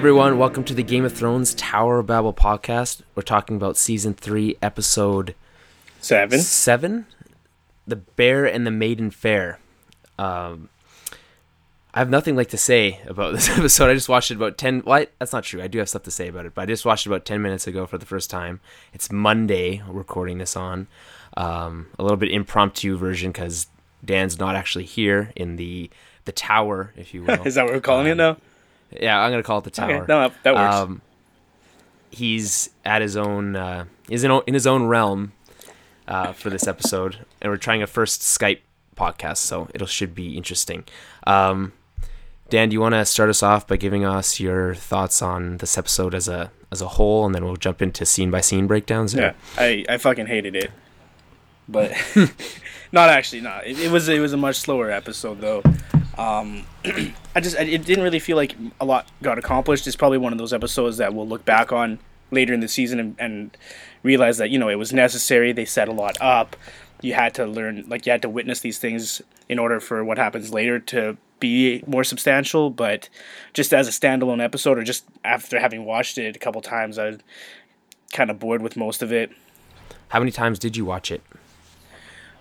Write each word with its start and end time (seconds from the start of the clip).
Everyone, 0.00 0.38
welcome 0.38 0.64
to 0.64 0.72
the 0.72 0.82
Game 0.82 1.04
of 1.04 1.12
Thrones 1.12 1.52
Tower 1.52 1.98
of 1.98 2.06
Babel 2.06 2.32
podcast. 2.32 3.02
We're 3.14 3.22
talking 3.22 3.56
about 3.56 3.76
season 3.76 4.14
three, 4.14 4.56
episode 4.62 5.34
Seven. 6.00 6.38
seven, 6.40 7.04
"The 7.86 7.96
Bear 7.96 8.46
and 8.46 8.66
the 8.66 8.70
Maiden 8.70 9.10
Fair." 9.10 9.58
Um, 10.18 10.70
I 11.92 11.98
have 11.98 12.08
nothing 12.08 12.34
like 12.34 12.48
to 12.48 12.56
say 12.56 13.00
about 13.06 13.32
this 13.34 13.50
episode. 13.50 13.90
I 13.90 13.94
just 13.94 14.08
watched 14.08 14.30
it 14.30 14.36
about 14.36 14.56
ten. 14.56 14.82
Well, 14.86 15.00
I- 15.00 15.08
that's 15.18 15.34
not 15.34 15.44
true. 15.44 15.60
I 15.60 15.66
do 15.66 15.78
have 15.80 15.88
stuff 15.90 16.04
to 16.04 16.10
say 16.10 16.28
about 16.28 16.46
it, 16.46 16.54
but 16.54 16.62
I 16.62 16.66
just 16.66 16.86
watched 16.86 17.04
it 17.04 17.10
about 17.10 17.26
ten 17.26 17.42
minutes 17.42 17.66
ago 17.66 17.84
for 17.86 17.98
the 17.98 18.06
first 18.06 18.30
time. 18.30 18.60
It's 18.94 19.12
Monday. 19.12 19.82
We're 19.86 19.98
recording 19.98 20.38
this 20.38 20.56
on 20.56 20.86
um, 21.36 21.88
a 21.98 22.02
little 22.02 22.16
bit 22.16 22.30
impromptu 22.32 22.96
version 22.96 23.32
because 23.32 23.66
Dan's 24.02 24.38
not 24.38 24.56
actually 24.56 24.84
here 24.86 25.30
in 25.36 25.56
the 25.56 25.90
the 26.24 26.32
tower, 26.32 26.94
if 26.96 27.12
you 27.12 27.22
will. 27.26 27.42
Is 27.46 27.56
that 27.56 27.64
what 27.66 27.74
we're 27.74 27.80
calling 27.80 28.06
it 28.06 28.14
now? 28.16 28.38
Yeah, 28.98 29.20
I'm 29.20 29.30
gonna 29.30 29.42
call 29.42 29.58
it 29.58 29.64
the 29.64 29.70
tower. 29.70 29.96
Okay, 29.96 30.06
no, 30.08 30.30
that 30.42 30.54
works. 30.54 30.74
Um, 30.74 31.02
he's 32.10 32.70
at 32.84 33.02
his 33.02 33.16
own 33.16 33.56
uh, 33.56 33.84
is 34.08 34.24
in, 34.24 34.40
in 34.46 34.54
his 34.54 34.66
own 34.66 34.84
realm 34.84 35.32
uh, 36.08 36.32
for 36.32 36.50
this 36.50 36.66
episode, 36.66 37.24
and 37.40 37.50
we're 37.50 37.56
trying 37.56 37.82
a 37.82 37.86
first 37.86 38.22
Skype 38.22 38.60
podcast, 38.96 39.38
so 39.38 39.68
it 39.74 39.86
should 39.88 40.14
be 40.14 40.36
interesting. 40.36 40.84
Um, 41.26 41.72
Dan, 42.50 42.68
do 42.68 42.74
you 42.74 42.80
want 42.80 42.94
to 42.94 43.04
start 43.04 43.30
us 43.30 43.42
off 43.42 43.66
by 43.66 43.76
giving 43.76 44.04
us 44.04 44.40
your 44.40 44.74
thoughts 44.74 45.22
on 45.22 45.58
this 45.58 45.78
episode 45.78 46.14
as 46.14 46.26
a 46.28 46.50
as 46.72 46.80
a 46.82 46.88
whole, 46.88 47.24
and 47.24 47.34
then 47.34 47.44
we'll 47.44 47.56
jump 47.56 47.80
into 47.80 48.04
scene 48.04 48.30
by 48.30 48.40
scene 48.40 48.66
breakdowns? 48.66 49.14
yeah, 49.14 49.34
I, 49.56 49.84
I 49.88 49.98
fucking 49.98 50.26
hated 50.26 50.56
it, 50.56 50.72
but 51.68 51.92
not 52.92 53.08
actually. 53.08 53.40
Not 53.40 53.66
it, 53.66 53.78
it 53.78 53.90
was 53.90 54.08
it 54.08 54.18
was 54.18 54.32
a 54.32 54.36
much 54.36 54.56
slower 54.56 54.90
episode 54.90 55.40
though. 55.40 55.62
Um, 56.20 56.66
I 57.34 57.40
just 57.40 57.56
I, 57.56 57.62
it 57.62 57.84
didn't 57.86 58.04
really 58.04 58.18
feel 58.18 58.36
like 58.36 58.54
a 58.78 58.84
lot 58.84 59.08
got 59.22 59.38
accomplished. 59.38 59.86
It's 59.86 59.96
probably 59.96 60.18
one 60.18 60.32
of 60.32 60.38
those 60.38 60.52
episodes 60.52 60.98
that 60.98 61.14
we'll 61.14 61.26
look 61.26 61.46
back 61.46 61.72
on 61.72 61.98
later 62.30 62.52
in 62.52 62.60
the 62.60 62.68
season 62.68 63.00
and, 63.00 63.16
and 63.18 63.56
realize 64.02 64.36
that 64.36 64.50
you 64.50 64.58
know 64.58 64.68
it 64.68 64.74
was 64.74 64.92
necessary. 64.92 65.52
They 65.52 65.64
set 65.64 65.88
a 65.88 65.92
lot 65.92 66.18
up. 66.20 66.56
You 67.00 67.14
had 67.14 67.32
to 67.34 67.46
learn, 67.46 67.86
like 67.88 68.04
you 68.04 68.12
had 68.12 68.20
to 68.22 68.28
witness 68.28 68.60
these 68.60 68.78
things 68.78 69.22
in 69.48 69.58
order 69.58 69.80
for 69.80 70.04
what 70.04 70.18
happens 70.18 70.52
later 70.52 70.78
to 70.78 71.16
be 71.40 71.82
more 71.86 72.04
substantial. 72.04 72.68
But 72.68 73.08
just 73.54 73.72
as 73.72 73.88
a 73.88 73.90
standalone 73.90 74.44
episode, 74.44 74.76
or 74.76 74.84
just 74.84 75.06
after 75.24 75.58
having 75.58 75.86
watched 75.86 76.18
it 76.18 76.36
a 76.36 76.38
couple 76.38 76.60
times, 76.60 76.98
I 76.98 77.06
was 77.06 77.18
kind 78.12 78.30
of 78.30 78.38
bored 78.38 78.60
with 78.60 78.76
most 78.76 79.00
of 79.00 79.10
it. 79.10 79.32
How 80.08 80.18
many 80.18 80.32
times 80.32 80.58
did 80.58 80.76
you 80.76 80.84
watch 80.84 81.10
it? 81.10 81.22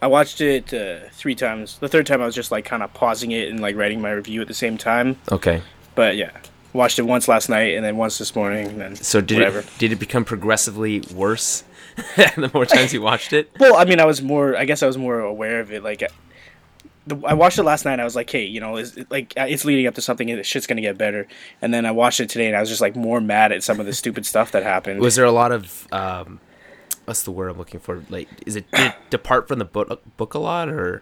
I 0.02 0.08
watched 0.08 0.40
it 0.42 0.74
uh, 0.74 1.10
three 1.12 1.36
times. 1.36 1.78
The 1.80 1.88
third 1.90 2.06
time, 2.06 2.22
I 2.22 2.26
was 2.26 2.36
just 2.36 2.52
like 2.52 2.66
kind 2.66 2.84
of 2.84 2.94
pausing 2.94 3.32
it 3.32 3.50
and 3.50 3.60
like 3.60 3.76
writing 3.76 4.02
my 4.02 4.12
review 4.12 4.42
at 4.42 4.48
the 4.48 4.54
same 4.54 4.78
time. 4.78 5.18
Okay, 5.32 5.62
But 5.96 6.16
yeah, 6.16 6.32
watched 6.74 7.00
it 7.00 7.04
once 7.04 7.28
last 7.28 7.50
night 7.50 7.76
and 7.76 7.84
then 7.84 7.98
once 7.98 8.18
this 8.18 8.36
morning. 8.36 8.68
And 8.68 8.82
then 8.82 8.96
so 8.96 9.20
did 9.22 9.40
whatever. 9.40 9.60
it 9.60 9.70
did 9.78 9.92
it 9.92 9.98
become 10.00 10.24
progressively 10.24 11.02
worse 11.14 11.64
the 12.16 12.50
more 12.54 12.66
times 12.66 12.94
you 12.94 13.02
watched 13.02 13.34
it? 13.34 13.52
Well, 13.60 13.76
I 13.76 13.86
mean, 13.86 14.00
I 14.00 14.06
was 14.06 14.22
more. 14.22 14.56
I 14.56 14.66
guess 14.66 14.82
I 14.84 14.88
was 14.88 14.98
more 14.98 15.20
aware 15.20 15.60
of 15.60 15.72
it. 15.74 15.84
Like, 15.84 16.04
the, 17.08 17.20
I 17.26 17.34
watched 17.34 17.58
it 17.60 17.64
last 17.64 17.84
night. 17.84 17.94
and 17.94 18.02
I 18.02 18.06
was 18.06 18.16
like, 18.16 18.30
hey, 18.30 18.46
you 18.46 18.62
know, 18.62 18.78
it's 18.78 18.98
like 19.10 19.34
uh, 19.36 19.46
it's 19.50 19.66
leading 19.66 19.86
up 19.86 19.96
to 19.96 20.02
something. 20.02 20.30
and 20.32 20.46
Shit's 20.46 20.66
gonna 20.68 20.80
get 20.82 20.98
better. 20.98 21.28
And 21.62 21.74
then 21.74 21.86
I 21.86 21.92
watched 21.92 22.22
it 22.22 22.30
today, 22.30 22.48
and 22.48 22.56
I 22.56 22.62
was 22.62 22.70
just 22.70 22.82
like 22.82 22.96
more 22.96 23.20
mad 23.20 23.52
at 23.52 23.64
some 23.64 23.80
of 23.82 23.86
the 23.86 23.94
stupid 23.94 24.26
stuff 24.26 24.52
that 24.54 24.64
happened. 24.64 25.02
Was 25.02 25.16
there 25.16 25.26
a 25.26 25.32
lot 25.32 25.52
of 25.52 25.88
um, 25.92 26.40
what's 27.10 27.24
the 27.24 27.32
word 27.32 27.50
I'm 27.50 27.58
looking 27.58 27.80
for? 27.82 28.04
Like, 28.10 28.30
is 28.46 28.56
it 28.56 28.70
did 28.72 28.88
it 28.92 28.96
depart 29.10 29.48
from 29.48 29.60
the 29.60 29.66
book 29.66 30.02
book 30.16 30.34
a 30.36 30.40
lot, 30.40 30.70
or 30.70 31.02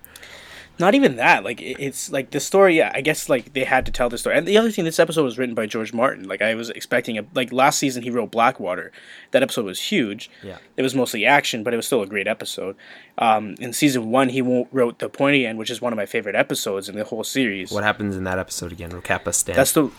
Not 0.79 0.94
even 0.95 1.16
that. 1.18 1.44
Like 1.44 1.59
it- 1.62 1.78
it's 1.79 2.12
like 2.12 2.29
the 2.31 2.40
story. 2.40 2.78
Yeah, 2.78 2.91
I 2.95 3.01
guess 3.01 3.29
like 3.29 3.53
they 3.53 3.63
had 3.63 3.85
to 3.88 3.91
tell 3.91 4.09
the 4.09 4.17
story. 4.17 4.38
And 4.38 4.47
the 4.47 4.57
other 4.59 4.69
thing, 4.72 4.85
this 4.85 5.00
episode 5.00 5.23
was 5.23 5.38
written 5.40 5.56
by 5.56 5.66
George 5.66 5.91
Martin. 5.91 6.28
Like 6.28 6.41
I 6.41 6.53
was 6.56 6.69
expecting 6.69 7.17
a 7.17 7.25
like 7.34 7.51
last 7.51 7.79
season 7.79 8.03
he 8.03 8.09
wrote 8.12 8.29
Blackwater. 8.31 8.91
That 9.31 9.41
episode 9.44 9.66
was 9.66 9.79
huge. 9.81 10.29
Yeah. 10.44 10.57
It 10.78 10.84
was 10.84 10.94
mostly 10.96 11.25
action, 11.25 11.63
but 11.63 11.73
it 11.73 11.78
was 11.78 11.85
still 11.88 12.01
a 12.03 12.07
great 12.07 12.28
episode. 12.28 12.75
Um, 13.17 13.56
in 13.59 13.73
season 13.73 14.12
one, 14.12 14.29
he 14.29 14.41
wrote 14.41 15.00
the 15.00 15.09
pointy 15.09 15.46
end, 15.47 15.57
which 15.57 15.72
is 15.72 15.81
one 15.81 15.91
of 15.94 15.97
my 15.97 16.06
favorite 16.06 16.35
episodes 16.35 16.88
in 16.90 16.96
the 16.96 17.03
whole 17.03 17.23
series. 17.23 17.72
what 17.72 17.84
happens 17.84 18.16
in 18.16 18.23
that 18.25 18.38
episode 18.40 18.72
again? 18.72 18.91
Recap 18.91 19.28
us, 19.28 19.41
That's 19.44 19.72
the. 19.73 19.90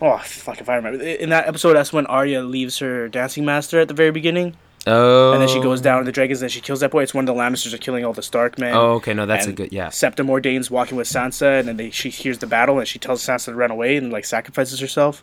Oh 0.00 0.18
fuck! 0.18 0.60
If 0.60 0.68
I 0.68 0.74
remember, 0.76 1.00
in 1.04 1.28
that 1.30 1.46
episode, 1.46 1.74
that's 1.74 1.92
when 1.92 2.06
Arya 2.06 2.42
leaves 2.42 2.78
her 2.80 3.08
dancing 3.08 3.44
master 3.44 3.78
at 3.80 3.86
the 3.86 3.94
very 3.94 4.10
beginning, 4.10 4.56
oh, 4.86 5.32
and 5.32 5.40
then 5.40 5.48
she 5.48 5.60
goes 5.60 5.80
down 5.80 6.00
to 6.00 6.04
the 6.04 6.12
dragons, 6.12 6.42
and 6.42 6.50
she 6.50 6.60
kills 6.60 6.80
that 6.80 6.90
boy. 6.90 7.02
It's 7.02 7.14
when 7.14 7.24
the 7.24 7.34
Lannisters 7.34 7.72
are 7.74 7.78
killing 7.78 8.04
all 8.04 8.12
the 8.12 8.22
Stark 8.22 8.58
men. 8.58 8.74
Oh, 8.74 8.92
okay, 8.94 9.14
no, 9.14 9.26
that's 9.26 9.46
a 9.46 9.52
good 9.52 9.72
yeah. 9.72 9.88
Septa 9.90 10.22
Mordane's 10.24 10.70
walking 10.70 10.96
with 10.96 11.08
Sansa, 11.08 11.58
and 11.60 11.68
then 11.68 11.76
they, 11.76 11.90
she 11.90 12.10
hears 12.10 12.38
the 12.38 12.46
battle, 12.46 12.78
and 12.78 12.88
she 12.88 12.98
tells 12.98 13.22
Sansa 13.24 13.46
to 13.46 13.54
run 13.54 13.70
away 13.70 13.96
and 13.96 14.12
like 14.12 14.24
sacrifices 14.24 14.80
herself. 14.80 15.22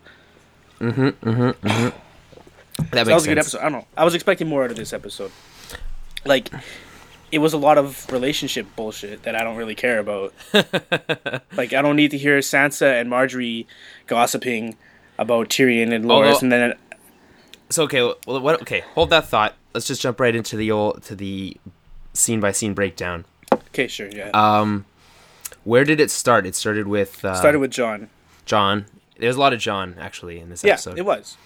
mm-hmm 0.79 1.07
mm-hmm 1.29 1.89
That 2.91 3.05
makes 3.07 3.13
was 3.13 3.25
a 3.25 3.29
good 3.29 3.37
episode. 3.37 3.59
I 3.59 3.63
don't 3.63 3.71
know. 3.73 3.85
I 3.97 4.05
was 4.05 4.15
expecting 4.15 4.47
more 4.47 4.63
out 4.63 4.71
of 4.71 4.77
this 4.77 4.93
episode. 4.93 5.31
Like, 6.25 6.49
it 7.31 7.39
was 7.39 7.53
a 7.53 7.57
lot 7.57 7.77
of 7.77 8.09
relationship 8.11 8.65
bullshit 8.75 9.23
that 9.23 9.35
I 9.35 9.43
don't 9.43 9.57
really 9.57 9.75
care 9.75 9.99
about. 9.99 10.33
like, 11.55 11.73
I 11.73 11.81
don't 11.81 11.95
need 11.95 12.11
to 12.11 12.17
hear 12.17 12.39
Sansa 12.39 12.99
and 12.99 13.09
Margaery 13.09 13.65
gossiping 14.07 14.77
about 15.17 15.49
Tyrion 15.49 15.93
and 15.93 16.05
Loras, 16.05 16.33
Although- 16.35 16.39
and 16.41 16.51
then 16.51 16.73
So 17.69 17.83
okay, 17.83 18.01
well, 18.25 18.39
what? 18.41 18.61
Okay, 18.61 18.81
hold 18.95 19.09
that 19.11 19.27
thought. 19.27 19.55
Let's 19.73 19.87
just 19.87 20.01
jump 20.01 20.19
right 20.19 20.35
into 20.35 20.57
the 20.57 20.71
old 20.71 21.03
to 21.03 21.15
the 21.15 21.55
scene 22.13 22.39
by 22.39 22.51
scene 22.51 22.73
breakdown. 22.73 23.25
okay, 23.53 23.87
sure, 23.87 24.09
yeah. 24.09 24.29
Um, 24.33 24.85
where 25.63 25.83
did 25.83 25.99
it 25.99 26.09
start? 26.09 26.45
It 26.45 26.55
started 26.55 26.87
with 26.87 27.23
uh, 27.23 27.35
Started 27.35 27.59
with 27.59 27.71
Jon. 27.71 28.09
Jon. 28.45 28.85
There's 29.19 29.35
a 29.35 29.39
lot 29.39 29.53
of 29.53 29.59
Jon 29.59 29.95
actually 29.99 30.39
in 30.39 30.49
this 30.49 30.63
Yeah, 30.63 30.73
episode. 30.73 30.97
it 30.97 31.05
was. 31.05 31.37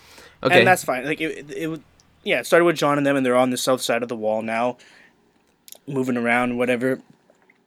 okay, 0.44 0.60
and 0.60 0.68
that's 0.68 0.84
fine. 0.84 1.06
Like 1.06 1.20
it, 1.20 1.50
it, 1.50 1.82
yeah, 2.24 2.40
it 2.40 2.46
started 2.46 2.66
with 2.66 2.78
Jon 2.78 2.98
and 2.98 3.06
them, 3.06 3.16
and 3.18 3.26
they're 3.26 3.36
on 3.36 3.50
the 3.50 3.58
south 3.58 3.82
side 3.82 4.02
of 4.04 4.10
the 4.10 4.16
wall 4.16 4.42
now, 4.42 4.78
moving 5.88 6.16
around, 6.16 6.58
whatever. 6.58 7.02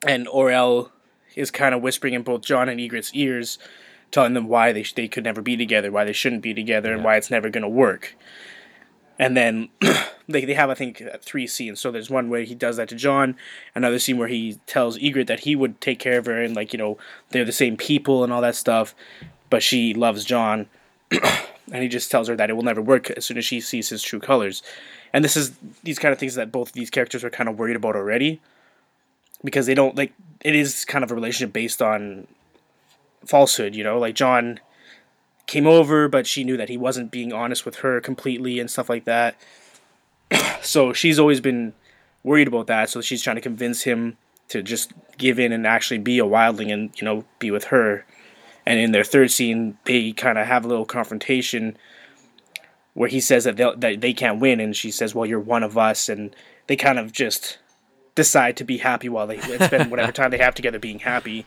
And 0.06 0.26
Orell 0.28 0.90
is 1.34 1.50
kind 1.50 1.74
of 1.74 1.82
whispering 1.82 2.14
in 2.14 2.22
both 2.22 2.42
Jon 2.42 2.68
and 2.68 2.80
Ygritte's 2.80 3.12
ears, 3.14 3.58
telling 4.10 4.34
them 4.34 4.48
why 4.48 4.72
they 4.72 4.82
sh- 4.82 4.94
they 4.94 5.08
could 5.08 5.24
never 5.24 5.42
be 5.42 5.56
together, 5.56 5.90
why 5.90 6.04
they 6.04 6.12
shouldn't 6.12 6.42
be 6.42 6.54
together, 6.54 6.92
and 6.92 7.04
why 7.04 7.16
it's 7.16 7.30
never 7.30 7.50
going 7.50 7.62
to 7.62 7.68
work. 7.68 8.14
And 9.18 9.36
then 9.36 9.68
they 10.28 10.44
they 10.44 10.54
have 10.54 10.70
I 10.70 10.74
think 10.74 11.02
uh, 11.02 11.18
three 11.20 11.46
scenes. 11.46 11.80
So 11.80 11.90
there's 11.90 12.10
one 12.10 12.28
where 12.28 12.42
he 12.42 12.54
does 12.54 12.76
that 12.76 12.88
to 12.90 12.94
Jon, 12.94 13.36
another 13.74 13.98
scene 13.98 14.18
where 14.18 14.28
he 14.28 14.58
tells 14.66 14.98
Ygritte 14.98 15.26
that 15.26 15.40
he 15.40 15.56
would 15.56 15.80
take 15.80 15.98
care 15.98 16.18
of 16.18 16.26
her, 16.26 16.42
and 16.42 16.54
like 16.54 16.72
you 16.72 16.78
know 16.78 16.98
they're 17.30 17.44
the 17.44 17.52
same 17.52 17.76
people 17.76 18.24
and 18.24 18.32
all 18.32 18.42
that 18.42 18.56
stuff, 18.56 18.94
but 19.50 19.62
she 19.62 19.94
loves 19.94 20.24
Jon 20.24 20.66
and 21.72 21.82
he 21.82 21.88
just 21.88 22.10
tells 22.10 22.28
her 22.28 22.36
that 22.36 22.50
it 22.50 22.54
will 22.54 22.62
never 22.62 22.82
work 22.82 23.10
as 23.10 23.24
soon 23.24 23.38
as 23.38 23.44
she 23.44 23.60
sees 23.60 23.88
his 23.88 24.02
true 24.02 24.20
colors. 24.20 24.62
And 25.12 25.24
this 25.24 25.36
is 25.36 25.52
these 25.82 25.98
kind 25.98 26.12
of 26.12 26.18
things 26.18 26.34
that 26.34 26.52
both 26.52 26.68
of 26.68 26.74
these 26.74 26.90
characters 26.90 27.24
are 27.24 27.30
kind 27.30 27.48
of 27.48 27.58
worried 27.58 27.76
about 27.76 27.96
already, 27.96 28.40
because 29.44 29.66
they 29.66 29.74
don't 29.74 29.96
like 29.96 30.12
it 30.42 30.54
is 30.54 30.84
kind 30.84 31.04
of 31.04 31.10
a 31.10 31.14
relationship 31.14 31.52
based 31.52 31.82
on 31.82 32.26
falsehood. 33.26 33.74
You 33.74 33.84
know, 33.84 33.98
like 33.98 34.14
Jon 34.14 34.60
came 35.46 35.66
over, 35.66 36.08
but 36.08 36.26
she 36.26 36.44
knew 36.44 36.56
that 36.56 36.68
he 36.68 36.76
wasn't 36.76 37.10
being 37.10 37.32
honest 37.32 37.64
with 37.64 37.76
her 37.76 38.00
completely 38.00 38.58
and 38.58 38.70
stuff 38.70 38.88
like 38.88 39.04
that. 39.04 39.36
so 40.62 40.92
she's 40.92 41.18
always 41.18 41.40
been 41.40 41.72
worried 42.24 42.48
about 42.48 42.66
that. 42.66 42.90
So 42.90 43.00
she's 43.00 43.22
trying 43.22 43.36
to 43.36 43.42
convince 43.42 43.82
him 43.82 44.16
to 44.48 44.62
just 44.62 44.92
give 45.18 45.38
in 45.38 45.52
and 45.52 45.66
actually 45.66 45.98
be 45.98 46.18
a 46.18 46.24
wildling 46.24 46.72
and 46.72 46.90
you 47.00 47.04
know 47.04 47.24
be 47.38 47.50
with 47.50 47.64
her 47.64 48.04
and 48.64 48.78
in 48.78 48.92
their 48.92 49.04
third 49.04 49.30
scene 49.30 49.76
they 49.84 50.12
kind 50.12 50.38
of 50.38 50.46
have 50.46 50.64
a 50.64 50.68
little 50.68 50.84
confrontation 50.84 51.76
where 52.94 53.08
he 53.08 53.20
says 53.20 53.44
that, 53.44 53.56
that 53.56 54.00
they 54.00 54.12
can't 54.12 54.40
win 54.40 54.60
and 54.60 54.76
she 54.76 54.90
says 54.90 55.14
well 55.14 55.26
you're 55.26 55.40
one 55.40 55.62
of 55.62 55.76
us 55.76 56.08
and 56.08 56.34
they 56.66 56.76
kind 56.76 56.98
of 56.98 57.12
just 57.12 57.58
decide 58.14 58.56
to 58.56 58.64
be 58.64 58.78
happy 58.78 59.08
while 59.08 59.26
they 59.26 59.38
spend 59.58 59.90
whatever 59.90 60.12
time 60.12 60.30
they 60.30 60.38
have 60.38 60.54
together 60.54 60.78
being 60.78 61.00
happy 61.00 61.44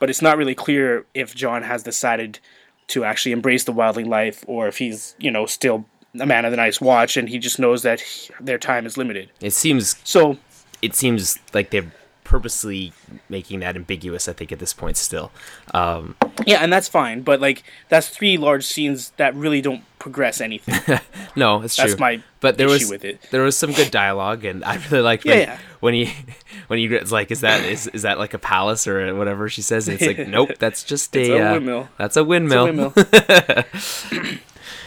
but 0.00 0.10
it's 0.10 0.20
not 0.20 0.36
really 0.36 0.54
clear 0.56 1.06
if 1.14 1.34
jon 1.34 1.62
has 1.62 1.84
decided 1.84 2.40
to 2.88 3.04
actually 3.04 3.30
embrace 3.30 3.62
the 3.64 3.72
wildling 3.72 4.08
life 4.08 4.44
or 4.48 4.66
if 4.66 4.78
he's 4.78 5.14
you 5.20 5.30
know 5.30 5.46
still 5.46 5.84
a 6.18 6.26
man 6.26 6.44
of 6.44 6.50
the 6.50 6.56
night's 6.56 6.80
watch 6.80 7.16
and 7.16 7.28
he 7.28 7.38
just 7.38 7.60
knows 7.60 7.82
that 7.82 8.00
he- 8.00 8.34
their 8.40 8.58
time 8.58 8.84
is 8.84 8.96
limited. 8.96 9.30
It 9.40 9.52
seems 9.52 9.94
so 10.02 10.38
it 10.82 10.96
seems 10.96 11.38
like 11.54 11.70
they're 11.70 11.92
purposely 12.30 12.92
making 13.28 13.58
that 13.58 13.74
ambiguous. 13.74 14.28
I 14.28 14.32
think 14.32 14.52
at 14.52 14.60
this 14.60 14.72
point 14.72 14.96
still. 14.96 15.32
Um, 15.74 16.14
yeah 16.46 16.58
and 16.60 16.72
that's 16.72 16.88
fine 16.88 17.22
but 17.22 17.40
like 17.40 17.62
that's 17.88 18.08
three 18.08 18.38
large 18.38 18.64
scenes 18.64 19.10
that 19.16 19.34
really 19.34 19.60
don't 19.60 19.82
progress 19.98 20.40
anything 20.40 20.98
no, 21.36 21.60
it's 21.62 21.76
true. 21.76 21.88
That's 21.88 21.98
my 22.00 22.22
but 22.40 22.56
there 22.56 22.68
issue 22.68 22.84
was 22.84 22.90
with 22.90 23.04
it. 23.04 23.20
there 23.30 23.42
was 23.42 23.56
some 23.56 23.72
good 23.72 23.90
dialogue, 23.90 24.44
and 24.44 24.64
I 24.64 24.76
really 24.90 25.02
liked 25.02 25.24
when, 25.24 25.38
Yeah, 25.38 25.44
yeah. 25.44 25.58
when 25.80 25.94
he 25.94 26.12
when 26.68 26.78
he 26.78 26.88
like, 27.00 27.30
is 27.30 27.40
that 27.42 27.64
is 27.64 27.86
is 27.88 28.02
that 28.02 28.18
like 28.18 28.32
a 28.32 28.38
palace 28.38 28.86
or 28.86 29.14
whatever 29.14 29.48
she 29.48 29.60
says? 29.62 29.88
And 29.88 30.00
it's 30.00 30.06
like, 30.06 30.26
nope, 30.36 30.50
that's 30.58 30.84
just 30.84 31.14
It's 31.14 31.28
a, 31.28 31.32
a 31.32 31.48
uh, 31.48 31.52
windmill. 31.52 31.88
That's 31.98 32.16
a 32.16 32.24
windmill. 32.24 32.64
windmill. 32.64 32.94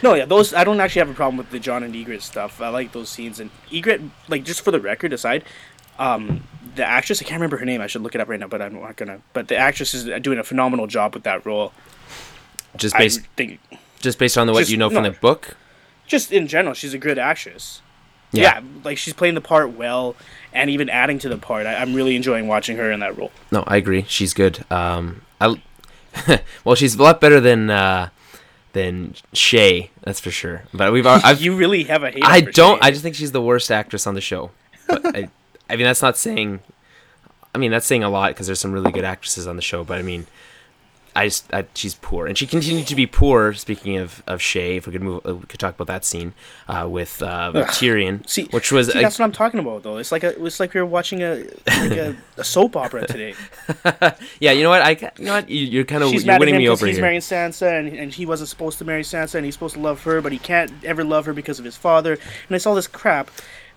No, 0.03 0.15
yeah, 0.15 0.25
those 0.25 0.53
I 0.53 0.65
don't 0.65 0.81
actually 0.81 0.99
have 0.99 1.09
a 1.09 1.13
problem 1.13 1.37
with 1.37 1.49
the 1.49 1.59
Jon 1.59 1.81
and 1.81 1.95
Ygritte 1.95 2.21
stuff. 2.21 2.59
I 2.59 2.67
like 2.67 2.91
those 2.91 3.07
scenes 3.07 3.39
and 3.39 3.49
Ygritte, 3.71 4.09
like 4.27 4.43
just 4.43 4.61
for 4.61 4.71
the 4.71 4.81
record 4.81 5.13
aside, 5.13 5.45
um, 5.99 6.43
the 6.75 6.83
actress 6.85 7.21
I 7.21 7.25
can't 7.25 7.35
remember 7.39 7.57
her 7.57 7.65
name. 7.65 7.81
I 7.81 7.87
should 7.87 8.01
look 8.01 8.15
it 8.15 8.21
up 8.21 8.27
right 8.27 8.39
now, 8.39 8.47
but 8.47 8.61
I'm 8.61 8.79
not 8.79 8.95
gonna. 8.95 9.21
But 9.33 9.47
the 9.47 9.55
actress 9.57 9.93
is 9.93 10.05
doing 10.21 10.39
a 10.39 10.43
phenomenal 10.43 10.87
job 10.87 11.13
with 11.13 11.23
that 11.23 11.45
role. 11.45 11.71
just 12.77 12.95
I 12.95 12.99
based 12.99 13.21
think 13.35 13.59
Just 13.99 14.17
based 14.19 14.37
on 14.37 14.47
the, 14.47 14.53
what 14.53 14.59
Just- 14.59 14.71
you 14.71 14.77
know 14.77 14.89
from 14.89 15.03
no. 15.03 15.11
the 15.11 15.19
book. 15.19 15.55
Just 16.05 16.31
in 16.33 16.47
general, 16.47 16.73
she's 16.73 16.93
a 16.93 16.97
good 16.97 17.17
actress. 17.17 17.81
Yeah. 18.33 18.41
Yeah. 18.59 18.61
like 18.83 18.97
she's 18.97 19.13
playing 19.13 19.35
the 19.35 19.41
part 19.41 19.71
well, 19.73 20.15
and 20.51 20.69
even 20.69 20.89
adding 20.89 21.19
to 21.19 21.29
the 21.29 21.37
part. 21.37 21.65
I, 21.65 21.75
I'm 21.75 21.93
really 21.93 22.15
enjoying 22.15 22.47
watching 22.47 22.77
her 22.77 22.91
in 22.91 22.99
that 22.99 23.17
role. 23.17 23.31
No, 23.51 23.63
I 23.67 23.77
agree. 23.77 24.05
She's 24.07 24.33
good. 24.33 24.65
Um, 24.71 25.21
I, 25.39 25.61
well, 26.65 26.75
she's 26.75 26.95
a 26.95 27.01
lot 27.03 27.21
better 27.21 27.39
than 27.39 27.69
uh, 27.69 28.09
than 28.73 29.13
Shae. 29.33 29.89
That's 30.01 30.19
for 30.19 30.31
sure. 30.31 30.63
But 30.73 30.91
we've 30.91 31.05
I've 31.07 31.41
you 31.41 31.55
really 31.55 31.83
have 31.85 32.03
a 32.03 32.11
hate. 32.11 32.23
I 32.25 32.41
for 32.41 32.51
don't. 32.51 32.81
Shae. 32.81 32.85
I 32.85 32.91
just 32.91 33.03
think 33.03 33.15
she's 33.15 33.31
the 33.31 33.41
worst 33.41 33.71
actress 33.71 34.05
on 34.07 34.15
the 34.15 34.21
show. 34.21 34.51
But 34.87 35.15
I, 35.15 35.29
I 35.73 35.75
mean, 35.75 35.85
that's 35.85 36.01
not 36.01 36.17
saying. 36.17 36.59
I 37.55 37.57
mean, 37.57 37.71
that's 37.71 37.85
saying 37.85 38.03
a 38.03 38.09
lot 38.09 38.29
because 38.29 38.47
there's 38.47 38.59
some 38.59 38.71
really 38.71 38.91
good 38.91 39.03
actresses 39.03 39.47
on 39.47 39.55
the 39.55 39.61
show. 39.61 39.83
But 39.83 39.99
I 39.99 40.01
mean, 40.01 40.27
I 41.15 41.27
just 41.27 41.53
I, 41.53 41.65
she's 41.75 41.93
poor, 41.95 42.25
and 42.25 42.37
she 42.37 42.47
continued 42.47 42.87
to 42.87 42.95
be 42.95 43.05
poor. 43.05 43.53
Speaking 43.53 43.97
of 43.97 44.23
of 44.25 44.39
Shae, 44.39 44.77
if 44.77 44.87
we 44.87 44.93
could 44.93 45.01
move, 45.03 45.25
uh, 45.25 45.35
we 45.35 45.45
could 45.45 45.59
talk 45.59 45.75
about 45.75 45.87
that 45.87 46.05
scene 46.05 46.33
uh, 46.67 46.87
with 46.89 47.21
uh, 47.21 47.51
Tyrion, 47.53 48.27
See, 48.27 48.45
which 48.45 48.71
was 48.71 48.91
See, 48.91 48.97
uh, 48.97 49.01
that's 49.01 49.19
what 49.19 49.25
I'm 49.25 49.31
talking 49.31 49.59
about, 49.59 49.83
though. 49.83 49.97
It's 49.97 50.11
like 50.11 50.23
a, 50.23 50.43
it's 50.43 50.59
like 50.59 50.73
we 50.73 50.79
were 50.79 50.87
watching 50.87 51.21
a, 51.21 51.45
like 51.67 51.91
a, 51.91 52.15
a 52.37 52.43
soap 52.43 52.75
opera 52.75 53.05
today. 53.05 53.35
yeah. 54.39 54.51
You 54.51 54.63
know 54.63 54.69
what? 54.69 54.81
I 54.81 54.91
you 55.17 55.25
know 55.25 55.33
what? 55.33 55.49
You, 55.49 55.65
you're 55.65 55.85
kind 55.85 56.03
of 56.03 56.13
you're 56.13 56.39
winning 56.39 56.57
me 56.57 56.67
over 56.67 56.85
he's 56.85 56.95
here. 56.95 57.03
marrying 57.03 57.21
Sansa, 57.21 57.79
and, 57.79 57.89
and 57.89 58.11
he 58.11 58.25
wasn't 58.25 58.49
supposed 58.49 58.79
to 58.79 58.85
marry 58.85 59.03
Sansa, 59.03 59.35
and 59.35 59.45
he's 59.45 59.53
supposed 59.53 59.75
to 59.75 59.81
love 59.81 60.03
her, 60.03 60.19
but 60.19 60.31
he 60.31 60.39
can't 60.39 60.71
ever 60.83 61.03
love 61.03 61.25
her 61.25 61.33
because 61.33 61.59
of 61.59 61.65
his 61.65 61.77
father, 61.77 62.13
and 62.13 62.55
it's 62.55 62.65
all 62.65 62.75
this 62.75 62.87
crap 62.87 63.29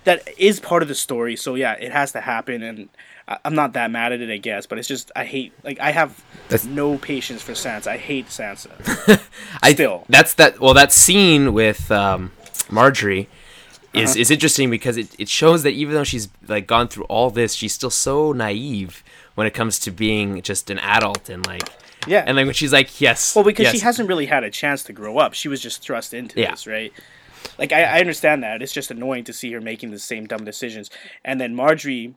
that 0.06 0.26
is 0.38 0.58
part 0.61 0.82
of 0.82 0.88
the 0.88 0.94
story. 0.94 1.37
So 1.37 1.55
yeah, 1.55 1.75
it 1.75 1.93
has 1.93 2.11
to 2.12 2.20
happen, 2.20 2.62
and 2.62 2.88
I, 3.29 3.38
I'm 3.44 3.55
not 3.55 3.75
that 3.75 3.91
mad 3.91 4.12
at 4.12 4.20
it, 4.20 4.31
I 4.32 4.38
guess. 4.38 4.67
But 4.67 4.79
it's 4.79 4.88
just 4.88 5.12
I 5.14 5.25
hate, 5.25 5.53
like 5.62 5.79
I 5.81 5.91
have 5.93 6.25
That's- 6.49 6.64
no 6.64 6.97
patience 6.99 7.43
for 7.43 7.53
Sansa. 7.53 7.88
I 7.88 7.97
hate 7.99 8.26
Sansa. 8.29 8.70
I, 9.62 9.73
Still. 9.75 10.05
that's 10.08 10.35
that. 10.35 10.58
Well, 10.61 10.75
that 10.75 10.93
scene 10.93 11.53
with 11.53 11.91
um, 11.91 12.32
Margaery 12.70 13.26
is 13.93 14.11
Uh-huh. 14.11 14.20
is 14.20 14.31
interesting 14.31 14.70
because 14.70 14.97
it, 14.97 15.14
it 15.19 15.29
shows 15.29 15.62
that 15.62 15.70
even 15.73 15.94
though 15.94 16.05
she's 16.05 16.29
like 16.49 16.67
gone 16.67 16.88
through 16.88 17.05
all 17.05 17.31
this, 17.31 17.53
she's 17.55 17.75
still 17.75 17.91
so 17.91 18.32
naive 18.32 19.03
when 19.37 19.47
it 19.47 19.55
comes 19.55 19.79
to 19.81 19.91
being 19.91 20.41
just 20.43 20.70
an 20.70 20.79
adult 20.81 21.29
and 21.29 21.47
like 21.47 21.69
Yeah. 22.06 22.25
and 22.26 22.37
like 22.37 22.47
when 22.47 22.55
she's 22.55 22.73
like 22.73 23.00
yes, 23.00 23.35
Well, 23.35 23.44
because 23.44 23.64
yes. 23.64 23.75
she 23.75 23.81
hasn't 23.81 24.08
really 24.08 24.26
had 24.26 24.44
a 24.44 24.50
chance 24.50 24.82
to 24.85 24.93
grow 24.93 25.19
up. 25.19 25.35
She 25.35 25.49
was 25.49 25.61
just 25.61 25.82
thrust 25.82 26.14
into 26.14 26.41
Yeah. 26.41 26.53
this, 26.53 26.67
right? 26.67 26.93
Like 27.59 27.73
I, 27.73 27.83
I 27.85 28.00
understand 28.00 28.43
that. 28.43 28.62
It's 28.62 28.73
just 28.73 28.91
annoying 28.91 29.25
to 29.25 29.33
see 29.33 29.53
her 29.53 29.61
making 29.61 29.91
the 29.91 29.99
same 29.99 30.27
dumb 30.27 30.44
decisions. 30.44 30.91
And 31.25 31.41
then 31.41 31.55
Margaery, 31.55 32.15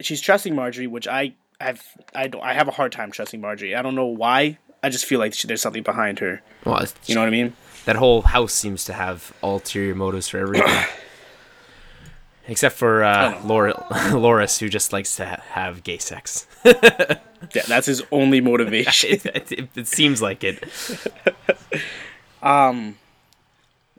she's 0.00 0.20
trusting 0.20 0.54
Margaery, 0.54 0.88
which 0.88 1.06
I 1.08 1.34
have 1.60 1.82
I 2.14 2.26
don't 2.28 2.42
I 2.42 2.54
have 2.54 2.68
a 2.68 2.72
hard 2.72 2.92
time 2.92 3.10
trusting 3.10 3.40
Margaery. 3.40 3.76
I 3.76 3.82
don't 3.82 3.94
know 3.94 4.06
why. 4.06 4.58
I 4.82 4.88
just 4.88 5.04
feel 5.04 5.20
like 5.20 5.32
she, 5.32 5.46
there's 5.46 5.62
something 5.62 5.84
behind 5.84 6.18
her. 6.18 6.42
Well, 6.64 6.84
You 7.06 7.14
know 7.14 7.20
what 7.20 7.28
I 7.28 7.30
mean? 7.30 7.54
that 7.84 7.96
whole 7.96 8.22
house 8.22 8.52
seems 8.52 8.84
to 8.84 8.92
have 8.92 9.32
ulterior 9.42 9.94
motives 9.94 10.28
for 10.28 10.38
everything. 10.38 10.68
Except 12.48 12.74
for 12.76 13.04
uh, 13.04 13.40
Laura, 13.44 13.72
Loras, 14.10 14.58
who 14.58 14.68
just 14.68 14.92
likes 14.92 15.14
to 15.16 15.26
ha- 15.26 15.42
have 15.50 15.82
gay 15.84 15.98
sex. 15.98 16.46
Yeah, 17.56 17.62
that's 17.66 17.86
his 17.86 18.04
only 18.12 18.40
motivation. 18.40 19.10
it, 19.34 19.50
it, 19.50 19.68
it 19.74 19.86
seems 19.88 20.22
like 20.22 20.44
it. 20.44 20.62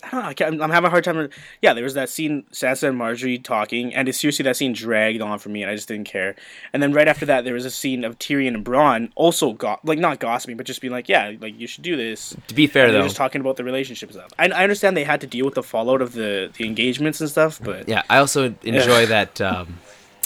I 0.04 0.10
don't 0.10 0.22
know. 0.24 0.28
I 0.28 0.34
can't, 0.34 0.62
I'm 0.62 0.70
having 0.70 0.88
a 0.88 0.90
hard 0.90 1.04
time. 1.04 1.30
Yeah, 1.62 1.74
there 1.74 1.84
was 1.84 1.94
that 1.94 2.10
scene, 2.10 2.44
Sansa 2.52 2.90
and 2.90 3.00
Margaery 3.00 3.42
talking, 3.42 3.96
and 3.96 4.10
it, 4.10 4.14
seriously, 4.14 4.44
that 4.44 4.58
scene 4.58 4.74
dragged 4.74 5.22
on 5.22 5.40
for 5.40 5.50
me, 5.50 5.64
and 5.64 5.72
I 5.72 5.76
just 5.76 5.88
didn't 5.88 6.08
care. 6.08 6.36
And 6.74 6.84
then 6.84 6.92
right 6.92 7.08
after 7.08 7.26
that, 7.28 7.46
there 7.46 7.54
was 7.54 7.66
a 7.66 7.72
scene 7.72 8.04
of 8.04 8.20
Tyrion 8.20 8.50
and 8.56 8.66
Bronn 8.66 9.12
also 9.16 9.54
got 9.54 9.84
like 9.86 10.00
not 10.00 10.20
gossiping, 10.20 10.58
but 10.58 10.66
just 10.66 10.82
being 10.82 10.92
like, 10.92 11.08
"Yeah, 11.08 11.32
like 11.40 11.58
you 11.60 11.68
should 11.68 11.84
do 11.84 11.96
this." 11.96 12.36
To 12.48 12.54
be 12.54 12.68
fair, 12.68 12.88
And 12.88 12.96
though, 12.96 13.04
just 13.04 13.16
talking 13.16 13.40
about 13.42 13.56
the 13.56 13.64
relationship 13.64 14.12
stuff. 14.12 14.32
I, 14.38 14.50
I 14.50 14.64
understand 14.64 14.98
they 14.98 15.06
had 15.06 15.22
to 15.22 15.28
deal 15.28 15.46
with 15.46 15.56
the 15.56 15.64
fallout 15.64 16.02
of 16.02 16.14
the 16.14 16.52
the 16.58 16.66
engagements 16.66 17.22
and 17.22 17.30
stuff, 17.30 17.62
but 17.64 17.88
Yeah, 17.88 18.04
I 18.10 18.18
also 18.18 18.54
enjoy 18.64 19.06
that 19.06 19.40
um, 19.42 19.80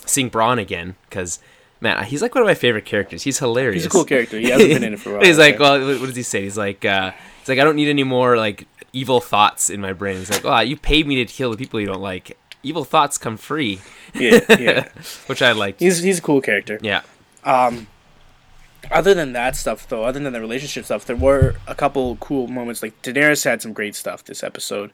seeing 0.05 0.29
Bronn 0.31 0.59
again 0.59 0.95
because 1.09 1.39
man, 1.81 2.03
he's 2.05 2.21
like 2.21 2.33
one 2.33 2.41
of 2.41 2.47
my 2.47 2.55
favorite 2.55 2.85
characters. 2.85 3.21
He's 3.23 3.37
hilarious. 3.39 3.83
he's 3.83 3.85
a 3.85 3.89
cool 3.89 4.05
character. 4.05 4.39
He 4.39 4.49
hasn't 4.49 4.69
been 4.69 4.83
in 4.83 4.93
it 4.93 4.99
for 4.99 5.11
a 5.11 5.13
while. 5.17 5.23
he's 5.25 5.37
like, 5.37 5.59
well, 5.59 5.79
what 5.79 5.99
what 5.99 6.07
does 6.07 6.15
he 6.15 6.23
say? 6.23 6.41
He's 6.41 6.57
like, 6.57 6.83
uh, 6.85 7.11
he's 7.39 7.49
like, 7.49 7.59
I 7.59 7.63
don't 7.63 7.75
need 7.75 7.89
any 7.89 8.03
more 8.03 8.37
like 8.37 8.67
evil 8.93 9.19
thoughts 9.21 9.69
in 9.69 9.81
my 9.81 9.93
brain. 9.93 10.17
He's 10.17 10.29
like, 10.29 10.45
oh, 10.45 10.59
you 10.59 10.77
paid 10.77 11.07
me 11.07 11.15
to 11.23 11.25
kill 11.25 11.51
the 11.51 11.57
people 11.57 11.79
you 11.79 11.87
don't 11.87 12.01
like. 12.01 12.37
Evil 12.63 12.83
thoughts 12.83 13.17
come 13.17 13.37
free, 13.37 13.79
yeah, 14.13 14.39
yeah. 14.59 14.89
which 15.27 15.41
I 15.41 15.51
like. 15.51 15.79
He's 15.79 15.99
he's 15.99 16.19
a 16.19 16.21
cool 16.21 16.41
character. 16.41 16.79
Yeah, 16.81 17.01
Um, 17.43 17.87
Other 18.91 19.13
than 19.13 19.33
that 19.33 19.55
stuff, 19.55 19.87
though, 19.87 20.03
other 20.03 20.19
than 20.19 20.33
the 20.33 20.41
relationship 20.41 20.85
stuff, 20.85 21.05
there 21.05 21.15
were 21.15 21.55
a 21.67 21.75
couple 21.75 22.15
cool 22.17 22.47
moments. 22.47 22.81
Like 22.81 23.01
Daenerys 23.01 23.43
had 23.43 23.61
some 23.61 23.73
great 23.73 23.95
stuff 23.95 24.23
this 24.23 24.43
episode. 24.43 24.91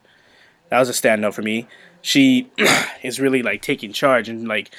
That 0.68 0.78
was 0.78 0.88
a 0.88 0.92
standout 0.92 1.34
for 1.34 1.42
me. 1.42 1.66
She 2.02 2.50
is 3.02 3.18
really 3.18 3.42
like 3.42 3.62
taking 3.62 3.92
charge 3.92 4.28
and 4.28 4.46
like 4.46 4.70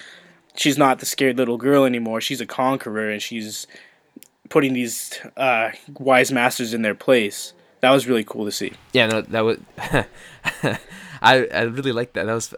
she's 0.56 0.78
not 0.78 1.00
the 1.00 1.06
scared 1.06 1.38
little 1.38 1.58
girl 1.58 1.86
anymore. 1.86 2.22
She's 2.22 2.40
a 2.42 2.46
conqueror 2.46 3.10
and 3.10 3.22
she's 3.22 3.68
putting 4.50 4.74
these 4.74 5.20
uh, 5.38 5.72
wise 5.98 6.32
masters 6.32 6.74
in 6.74 6.82
their 6.84 6.96
place. 6.96 7.54
That 7.86 7.92
was 7.92 8.08
really 8.08 8.24
cool 8.24 8.46
to 8.46 8.52
see. 8.52 8.74
yeah. 8.94 9.08
No, 9.08 9.22
that 9.22 9.42
was. 9.42 9.58
I 11.22 11.48
I 11.54 11.62
really 11.62 11.92
liked 11.92 12.14
that. 12.16 12.26
That 12.26 12.34
was. 12.34 12.54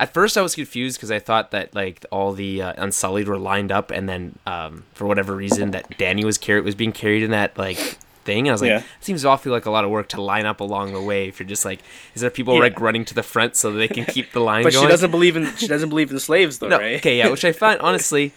At 0.00 0.14
first, 0.14 0.38
I 0.38 0.42
was 0.42 0.54
confused 0.54 0.96
because 0.96 1.10
I 1.10 1.18
thought 1.18 1.50
that 1.50 1.74
like 1.74 2.04
all 2.12 2.32
the 2.32 2.62
uh, 2.62 2.72
Unsullied 2.78 3.26
were 3.28 3.38
lined 3.38 3.72
up, 3.72 3.90
and 3.90 4.08
then 4.08 4.38
um, 4.46 4.84
for 4.94 5.06
whatever 5.06 5.34
reason, 5.34 5.72
that 5.72 5.90
Dany 5.98 6.22
was 6.24 6.38
carried 6.38 6.64
was 6.64 6.74
being 6.76 6.92
carried 6.92 7.22
in 7.24 7.32
that 7.32 7.58
like 7.58 7.78
thing. 8.24 8.48
I 8.48 8.52
was 8.52 8.60
like, 8.62 8.68
Yeah. 8.68 8.78
it 8.78 8.84
seems 9.00 9.24
awfully 9.24 9.52
like 9.52 9.66
a 9.66 9.70
lot 9.72 9.84
of 9.84 9.90
work 9.90 10.08
to 10.10 10.22
line 10.22 10.46
up 10.46 10.60
along 10.60 10.92
the 10.92 11.02
way. 11.02 11.26
If 11.26 11.40
you're 11.40 11.48
just 11.48 11.64
like, 11.64 11.80
is 12.14 12.20
there 12.20 12.30
people 12.30 12.54
Yeah. 12.54 12.60
like 12.60 12.80
running 12.80 13.04
to 13.06 13.14
the 13.14 13.24
front 13.24 13.56
so 13.56 13.72
that 13.72 13.78
they 13.78 13.88
can 13.88 14.04
keep 14.04 14.30
the 14.32 14.40
line 14.50 14.62
But 14.62 14.72
going? 14.74 14.84
she 14.86 14.90
doesn't 14.90 15.10
believe 15.10 15.36
in 15.36 15.46
she 15.56 15.66
doesn't 15.66 15.88
believe 15.88 16.10
in 16.12 16.18
slaves 16.20 16.58
though, 16.60 16.68
No, 16.68 16.78
right? 16.78 16.96
okay, 16.98 17.18
yeah, 17.18 17.28
which 17.30 17.44
I 17.44 17.50
find 17.64 17.80
honestly, 17.80 18.32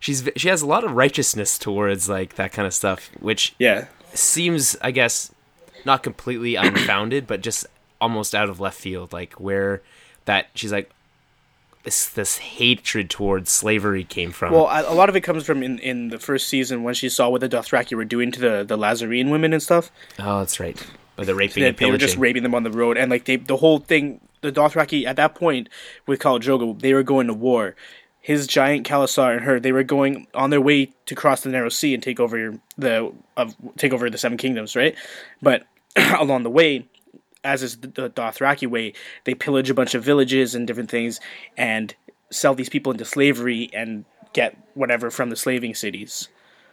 she's 0.00 0.26
she 0.36 0.48
has 0.48 0.62
a 0.62 0.66
lot 0.66 0.84
of 0.84 0.92
righteousness 0.92 1.58
towards 1.58 2.08
like 2.08 2.36
that 2.36 2.52
kind 2.52 2.66
of 2.66 2.72
stuff, 2.72 3.10
which 3.20 3.54
Yeah. 3.58 3.88
seems, 4.14 4.74
I 4.80 4.90
guess, 4.90 5.32
not 5.84 6.02
completely 6.02 6.56
unfounded, 6.56 7.26
but 7.26 7.40
just 7.40 7.66
almost 8.00 8.34
out 8.34 8.48
of 8.48 8.60
left 8.60 8.78
field. 8.78 9.12
Like 9.12 9.34
where 9.34 9.82
that 10.24 10.48
she's 10.54 10.72
like 10.72 10.90
this 11.84 12.06
this 12.08 12.38
hatred 12.38 13.08
towards 13.08 13.50
slavery 13.50 14.04
came 14.04 14.30
from. 14.30 14.52
Well, 14.52 14.66
a 14.66 14.94
lot 14.94 15.08
of 15.08 15.16
it 15.16 15.22
comes 15.22 15.44
from 15.44 15.62
in, 15.62 15.78
in 15.78 16.08
the 16.08 16.18
first 16.18 16.48
season 16.48 16.82
when 16.82 16.94
she 16.94 17.08
saw 17.08 17.28
what 17.30 17.40
the 17.40 17.48
Dothraki 17.48 17.96
were 17.96 18.04
doing 18.04 18.30
to 18.32 18.40
the, 18.40 18.64
the 18.64 18.76
Lhazareen 18.76 19.30
women 19.30 19.52
and 19.52 19.62
stuff. 19.62 19.90
oh, 20.18 20.40
that's 20.40 20.60
right. 20.60 20.76
Or 21.16 21.24
the 21.24 21.34
raping 21.34 21.62
They, 21.64 21.72
they 21.72 21.90
were 21.90 21.98
just 21.98 22.16
raping 22.16 22.42
them 22.42 22.54
on 22.54 22.62
the 22.62 22.70
road, 22.70 22.96
and 22.96 23.10
like 23.10 23.24
they, 23.24 23.36
the 23.36 23.56
whole 23.56 23.78
thing, 23.78 24.20
the 24.40 24.52
Dothraki 24.52 25.04
at 25.04 25.16
that 25.16 25.34
point 25.34 25.68
with 26.06 26.20
Khal 26.20 26.40
Drogo, 26.40 26.78
they 26.78 26.94
were 26.94 27.02
going 27.02 27.26
to 27.26 27.34
war. 27.34 27.74
His 28.28 28.46
giant 28.46 28.86
Khalasar 28.86 29.34
and 29.34 29.46
her, 29.46 29.58
they 29.58 29.72
were 29.72 29.82
going 29.82 30.26
on 30.34 30.50
their 30.50 30.60
way 30.60 30.92
to 31.06 31.14
cross 31.14 31.40
the 31.40 31.48
narrow 31.48 31.70
sea 31.70 31.94
and 31.94 32.02
take 32.02 32.20
over 32.20 32.60
the 32.76 33.10
of 33.38 33.56
take 33.78 33.94
over 33.94 34.10
the 34.10 34.18
Seven 34.18 34.36
Kingdoms, 34.36 34.76
right? 34.76 34.94
But 35.40 35.64
along 35.96 36.42
the 36.42 36.50
way, 36.50 36.86
as 37.42 37.62
is 37.62 37.78
the 37.78 38.10
Dothraki 38.10 38.66
way, 38.66 38.92
they 39.24 39.32
pillage 39.32 39.70
a 39.70 39.74
bunch 39.74 39.94
of 39.94 40.04
villages 40.04 40.54
and 40.54 40.66
different 40.66 40.90
things, 40.90 41.20
and 41.56 41.94
sell 42.30 42.54
these 42.54 42.68
people 42.68 42.92
into 42.92 43.06
slavery 43.06 43.70
and 43.72 44.04
get 44.34 44.58
whatever 44.74 45.10
from 45.10 45.30
the 45.30 45.36
slaving 45.36 45.74
cities. 45.74 46.28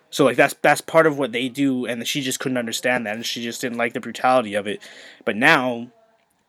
So 0.09 0.25
like 0.25 0.35
that's 0.35 0.55
that's 0.62 0.81
part 0.81 1.07
of 1.07 1.17
what 1.17 1.31
they 1.31 1.47
do, 1.47 1.85
and 1.85 2.05
she 2.05 2.19
just 2.19 2.41
couldn't 2.41 2.57
understand 2.57 3.05
that, 3.05 3.15
and 3.15 3.25
she 3.25 3.41
just 3.41 3.62
didn't 3.62 3.77
like 3.77 3.93
the 3.93 4.01
brutality 4.01 4.55
of 4.55 4.67
it. 4.67 4.81
But 5.24 5.38
now 5.38 5.88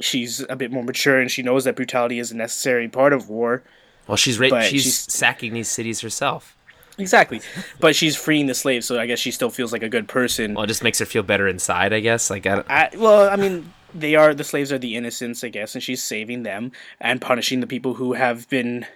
she's 0.01 0.45
a 0.51 0.57
bit 0.57 0.73
more 0.73 0.83
mature, 0.83 1.21
and 1.21 1.31
she 1.31 1.45
knows 1.45 1.63
that 1.63 1.77
brutality 1.77 2.19
is 2.19 2.33
a 2.33 2.37
necessary 2.37 2.89
part 2.89 3.13
of 3.13 3.29
war. 3.29 3.63
Well, 4.07 4.17
she's 4.17 4.39
ra- 4.39 4.61
she's, 4.63 4.83
she's- 4.83 5.07
sacking 5.09 5.53
these 5.53 5.69
cities 5.69 6.01
herself. 6.01 6.57
Exactly, 6.99 7.43
but 7.79 7.95
she's 7.95 8.17
freeing 8.17 8.47
the 8.47 8.55
slaves, 8.55 8.87
so 8.87 8.99
I 8.99 9.07
guess 9.07 9.19
she 9.19 9.31
still 9.31 9.51
feels 9.51 9.71
like 9.71 9.83
a 9.83 9.89
good 9.89 10.09
person. 10.09 10.55
Well, 10.55 10.65
it 10.65 10.69
just 10.69 10.83
makes 10.83 10.99
her 10.99 11.05
feel 11.05 11.23
better 11.23 11.47
inside, 11.47 11.93
I 11.93 12.01
guess. 12.01 12.31
Like 12.31 12.47
I 12.47 12.65
I, 12.71 12.91
well, 12.97 13.29
I 13.29 13.37
mean, 13.37 13.71
they 13.95 14.15
are 14.15 14.33
the 14.33 14.45
slaves 14.45 14.73
are 14.73 14.79
the 14.79 14.97
innocents, 14.97 15.45
I 15.45 15.49
guess, 15.49 15.75
and 15.75 15.83
she's 15.83 16.03
saving 16.03 16.43
them 16.45 16.73
and 16.99 17.21
punishing 17.21 17.61
the 17.61 17.67
people 17.67 17.95
who 17.95 18.15
have 18.15 18.49
been 18.49 18.87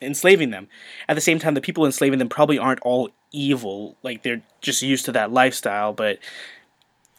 enslaving 0.00 0.50
them. 0.50 0.68
At 1.08 1.14
the 1.14 1.20
same 1.20 1.40
time, 1.40 1.54
the 1.54 1.60
people 1.60 1.84
enslaving 1.84 2.20
them 2.20 2.28
probably 2.28 2.56
aren't 2.56 2.80
all 2.82 3.10
evil; 3.32 3.96
like 4.04 4.22
they're 4.22 4.42
just 4.60 4.80
used 4.82 5.04
to 5.06 5.12
that 5.12 5.32
lifestyle. 5.32 5.92
But 5.92 6.20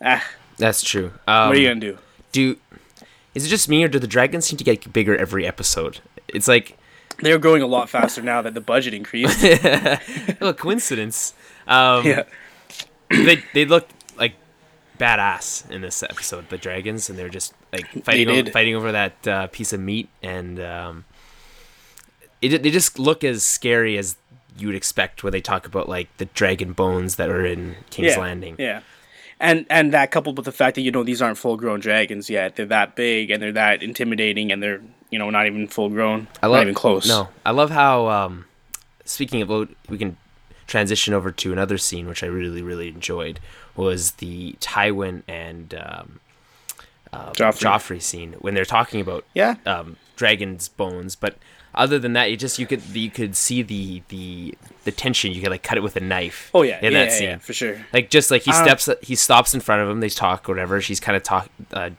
ah, 0.02 0.24
that's 0.58 0.82
true. 0.82 1.12
Um, 1.28 1.50
what 1.50 1.58
are 1.58 1.60
you 1.60 1.68
gonna 1.68 1.82
do? 1.82 1.98
do 2.32 2.58
is 3.34 3.46
it 3.46 3.50
just 3.50 3.70
me 3.70 3.84
or 3.84 3.88
do 3.88 4.00
the 4.00 4.08
dragons 4.08 4.46
seem 4.46 4.58
to 4.58 4.64
get 4.64 4.94
bigger 4.94 5.16
every 5.16 5.46
episode? 5.46 6.00
It's 6.28 6.48
like 6.48 6.78
They're 7.20 7.40
growing 7.40 7.62
a 7.62 7.68
lot 7.68 7.90
faster 7.90 8.22
now 8.22 8.42
that 8.42 8.54
the 8.54 8.62
budget 8.62 8.94
increased. 8.94 9.44
a 9.44 10.54
coincidence. 10.58 11.34
Um, 11.68 12.06
yeah, 12.06 12.24
they 13.10 13.44
they 13.54 13.66
look 13.66 13.88
like 14.18 14.36
badass 15.00 15.70
in 15.70 15.82
this 15.82 16.04
episode, 16.04 16.50
the 16.50 16.58
dragons, 16.58 17.10
and 17.10 17.18
they're 17.18 17.30
just 17.30 17.54
like 17.72 17.88
fighting 18.04 18.30
o- 18.30 18.52
fighting 18.52 18.76
over 18.76 18.92
that 18.92 19.28
uh, 19.28 19.48
piece 19.48 19.74
of 19.74 19.80
meat, 19.80 20.10
and 20.22 20.60
um, 20.60 21.06
it 22.42 22.64
they 22.64 22.72
just 22.72 23.00
look 23.00 23.24
as 23.24 23.44
scary 23.44 23.98
as 23.98 24.16
you 24.58 24.68
would 24.68 24.76
expect 24.76 25.24
when 25.24 25.32
they 25.32 25.42
talk 25.42 25.66
about 25.66 25.88
like 25.88 26.16
the 26.18 26.26
dragon 26.26 26.74
bones 26.74 27.16
that 27.16 27.30
are 27.30 27.46
in 27.46 27.76
King's 27.90 28.14
yeah, 28.14 28.20
Landing. 28.20 28.56
yeah. 28.60 28.82
And 29.42 29.66
and 29.70 29.92
that 29.94 30.12
coupled 30.12 30.38
with 30.38 30.46
the 30.46 30.52
fact 30.54 30.76
that 30.76 30.82
you 30.82 30.92
know 30.92 31.04
these 31.04 31.22
aren't 31.22 31.38
full 31.38 31.58
grown 31.58 31.80
dragons 31.82 32.30
yet. 32.30 32.56
They're 32.56 32.66
that 32.68 32.96
big 32.96 33.30
and 33.32 33.42
they're 33.44 33.52
that 33.52 33.84
intimidating 33.84 34.52
and 34.52 34.64
they're 34.64 34.82
you 35.10 35.20
know 35.20 35.30
not 35.30 35.48
even 35.48 35.68
full 35.68 35.90
grown. 35.90 36.28
I 36.42 36.48
love 36.48 36.58
not 36.58 36.62
even 36.64 36.74
close. 36.76 37.08
No, 37.08 37.28
I 37.46 37.52
love 37.52 37.72
how. 37.72 38.08
Um, 38.08 38.46
speaking 39.04 39.42
of, 39.42 39.50
we 39.90 39.98
can 39.98 40.16
transition 40.68 41.14
over 41.14 41.32
to 41.34 41.52
another 41.52 41.78
scene 41.78 42.08
which 42.08 42.24
I 42.24 42.28
really 42.28 42.62
really 42.62 42.88
enjoyed 42.88 43.40
was 43.76 44.12
the 44.12 44.54
Tywin 44.62 45.24
and 45.28 45.74
um, 45.74 46.20
uh, 47.12 47.32
Joffrey. 47.32 47.60
Joffrey 47.62 48.02
scene 48.02 48.34
when 48.40 48.54
they're 48.54 48.64
talking 48.64 49.02
about 49.02 49.26
Yeah. 49.34 49.56
um, 49.66 49.98
dragon's 50.16 50.70
bones, 50.70 51.16
but 51.16 51.36
other 51.74 51.98
than 52.00 52.14
that, 52.14 52.30
you 52.32 52.38
just 52.38 52.60
you 52.60 52.68
could 52.68 52.82
you 52.94 53.10
could 53.10 53.36
see 53.36 53.62
the 53.62 54.02
the 54.10 54.56
the 54.84 54.92
tension. 54.92 55.32
You 55.32 55.42
could 55.42 55.52
like 55.52 55.64
cut 55.64 55.78
it 55.78 55.82
with 55.82 55.96
a 55.96 56.00
knife. 56.02 56.50
Oh 56.54 56.64
yeah. 56.64 56.80
in 56.82 56.92
yeah, 56.94 57.00
that 57.00 57.12
yeah, 57.12 57.18
scene. 57.18 57.30
yeah, 57.30 57.38
for 57.38 57.54
sure. 57.54 57.78
Like 57.94 58.10
just 58.10 58.30
like 58.32 58.42
he 58.44 58.52
Uh, 58.52 58.64
steps, 58.64 58.90
he 59.02 59.16
stops 59.16 59.54
in 59.54 59.60
front 59.62 59.82
of 59.82 59.90
him. 59.90 60.00
They 60.00 60.10
talk, 60.10 60.48
or 60.50 60.54
whatever. 60.54 60.82
She's 60.82 61.00
kind 61.00 61.16
of 61.16 61.24
talk. 61.24 61.50
Uh, 61.74 61.92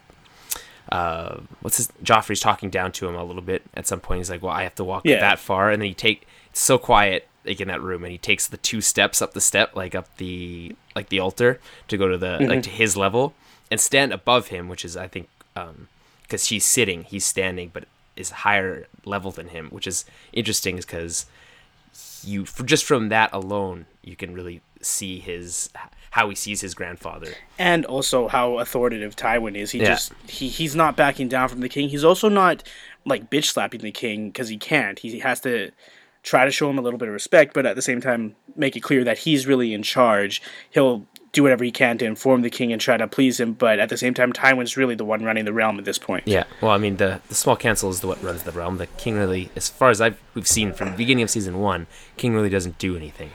uh, 0.91 1.41
what's 1.61 1.79
his? 1.79 1.89
Joffrey's 2.05 2.41
talking 2.41 2.69
down 2.71 2.93
to 2.93 3.09
him 3.09 3.15
a 3.15 3.25
little 3.25 3.43
bit. 3.43 3.63
At 3.75 3.87
some 3.87 4.01
point, 4.01 4.19
he's 4.19 4.31
like, 4.31 4.43
"Well, 4.43 4.53
I 4.53 4.65
have 4.65 4.75
to 4.77 4.85
walk 4.85 5.05
that 5.05 5.39
far," 5.39 5.71
and 5.71 5.81
then 5.81 5.89
he 5.89 5.95
take. 5.95 6.27
It's 6.51 6.61
so 6.61 6.77
quiet, 6.77 7.27
like 7.47 7.61
in 7.63 7.69
that 7.69 7.81
room, 7.81 8.05
and 8.05 8.13
he 8.13 8.19
takes 8.19 8.47
the 8.47 8.59
two 8.59 8.81
steps 8.83 9.23
up 9.23 9.33
the 9.33 9.41
step, 9.41 9.75
like 9.75 9.95
up 9.95 10.15
the 10.19 10.77
like 10.95 11.09
the 11.09 11.19
altar 11.21 11.61
to 11.89 11.97
go 11.97 12.09
to 12.09 12.19
the 12.19 12.27
Mm-hmm. 12.39 12.45
like 12.51 12.63
to 12.65 12.71
his 12.71 12.97
level 12.97 13.33
and 13.71 13.81
stand 13.81 14.13
above 14.13 14.49
him, 14.49 14.69
which 14.69 14.85
is 14.85 14.97
I 14.97 15.09
think 15.09 15.29
um 15.57 15.89
because 16.25 16.47
she's 16.47 16.65
sitting, 16.65 17.05
he's 17.05 17.25
standing, 17.25 17.71
but 17.73 17.85
is 18.17 18.31
higher 18.31 18.87
level 19.05 19.31
than 19.31 19.49
him, 19.49 19.69
which 19.71 19.87
is 19.87 20.05
interesting, 20.33 20.77
because 20.77 21.27
you 22.25 22.45
for 22.45 22.65
just 22.65 22.85
from 22.85 23.09
that 23.09 23.31
alone, 23.33 23.87
you 24.03 24.17
can 24.17 24.33
really 24.35 24.61
see 24.81 25.19
his 25.19 25.71
how 26.11 26.29
he 26.29 26.35
sees 26.35 26.61
his 26.61 26.75
grandfather. 26.75 27.33
and 27.59 27.87
also 27.87 28.29
how 28.29 28.59
authoritative 28.59 29.17
Tywin 29.17 29.57
is. 29.57 29.71
He 29.71 29.79
Yeah. 29.81 29.87
just 29.95 30.13
he 30.29 30.49
he's 30.49 30.77
not 30.77 30.97
backing 30.97 31.29
down 31.29 31.49
from 31.49 31.61
the 31.61 31.69
king. 31.69 31.89
He's 31.89 32.05
also 32.05 32.29
not 32.29 32.63
like 33.05 33.31
bitch 33.31 33.47
slapping 33.47 33.81
the 33.81 33.91
king 33.93 34.29
because 34.29 34.49
he 34.49 34.57
can't. 34.59 34.99
He 34.99 35.19
has 35.21 35.41
to 35.41 35.71
try 36.23 36.45
to 36.45 36.51
show 36.53 36.71
him 36.71 36.79
a 36.79 36.83
little 36.83 36.99
bit 36.99 37.09
of 37.09 37.15
respect, 37.15 37.53
but 37.55 37.67
at 37.67 37.75
the 37.77 37.83
same 37.83 38.01
time 38.01 38.37
make 38.55 38.77
it 38.77 38.81
clear 38.81 39.03
that 39.05 39.19
he's 39.19 39.47
really 39.47 39.73
in 39.75 39.83
charge. 39.83 40.41
He'll 40.71 41.07
do 41.33 41.43
whatever 41.43 41.65
he 41.65 41.73
can 41.73 41.97
to 41.99 42.05
inform 42.05 42.43
the 42.43 42.51
king 42.51 42.73
and 42.73 42.81
try 42.81 42.97
to 42.97 43.09
please 43.09 43.41
him, 43.41 43.55
but 43.55 43.79
at 43.79 43.89
the 43.89 43.97
same 43.97 44.13
time, 44.13 44.33
Tywin's 44.33 44.77
really 44.77 44.95
the 44.95 45.05
one 45.05 45.25
running 45.25 45.47
the 45.47 45.53
realm 45.53 45.79
at 45.79 45.87
this 45.87 45.99
point. 45.99 46.25
Yeah, 46.27 46.45
well, 46.61 46.73
I 46.73 46.79
mean, 46.79 46.99
the 46.99 47.21
the 47.29 47.35
small 47.35 47.57
council 47.57 47.91
is 47.91 48.01
the 48.01 48.07
what 48.07 48.23
runs 48.23 48.43
the 48.43 48.53
realm. 48.53 48.77
The 48.77 48.87
king 48.87 49.17
really, 49.17 49.51
as 49.57 49.69
far 49.69 49.91
as 49.91 50.01
I've 50.01 50.21
we've 50.35 50.47
seen 50.47 50.73
from 50.73 50.91
the 50.91 50.97
beginning 50.97 51.25
of 51.25 51.31
season 51.31 51.59
one, 51.59 51.87
king 52.17 52.35
really 52.35 52.51
doesn't 52.51 52.79
do 52.79 52.97
anything. 52.97 53.31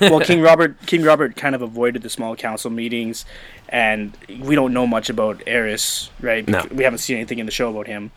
well, 0.00 0.20
King 0.20 0.42
Robert 0.42 0.84
King 0.86 1.02
Robert 1.02 1.34
kind 1.36 1.54
of 1.54 1.62
avoided 1.62 2.02
the 2.02 2.10
small 2.10 2.36
council 2.36 2.70
meetings, 2.70 3.24
and 3.70 4.16
we 4.40 4.54
don't 4.54 4.74
know 4.74 4.86
much 4.86 5.08
about 5.08 5.38
Aerys, 5.46 6.10
right? 6.20 6.46
No. 6.46 6.66
We 6.70 6.84
haven't 6.84 6.98
seen 6.98 7.16
anything 7.16 7.38
in 7.38 7.46
the 7.46 7.52
show 7.52 7.70
about 7.70 7.86
him. 7.86 8.10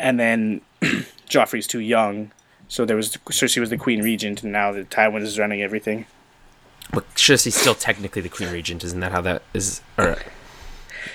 And 0.00 0.18
then 0.18 0.60
Joffrey's 1.28 1.68
too 1.68 1.80
young, 1.80 2.32
so 2.66 2.84
there 2.84 2.96
was 2.96 3.16
Cersei 3.30 3.60
was 3.60 3.70
the 3.70 3.76
queen 3.76 4.02
regent, 4.02 4.42
and 4.42 4.52
now 4.52 4.72
the 4.72 4.82
Tywin 4.82 5.22
is 5.22 5.38
running 5.38 5.62
everything. 5.62 6.06
But 6.92 7.08
Cersei's 7.14 7.54
still 7.54 7.74
technically 7.74 8.22
the 8.22 8.28
queen 8.28 8.50
regent, 8.50 8.82
isn't 8.84 9.00
that 9.00 9.12
how 9.12 9.20
that 9.22 9.42
is? 9.52 9.82
Or 9.98 10.16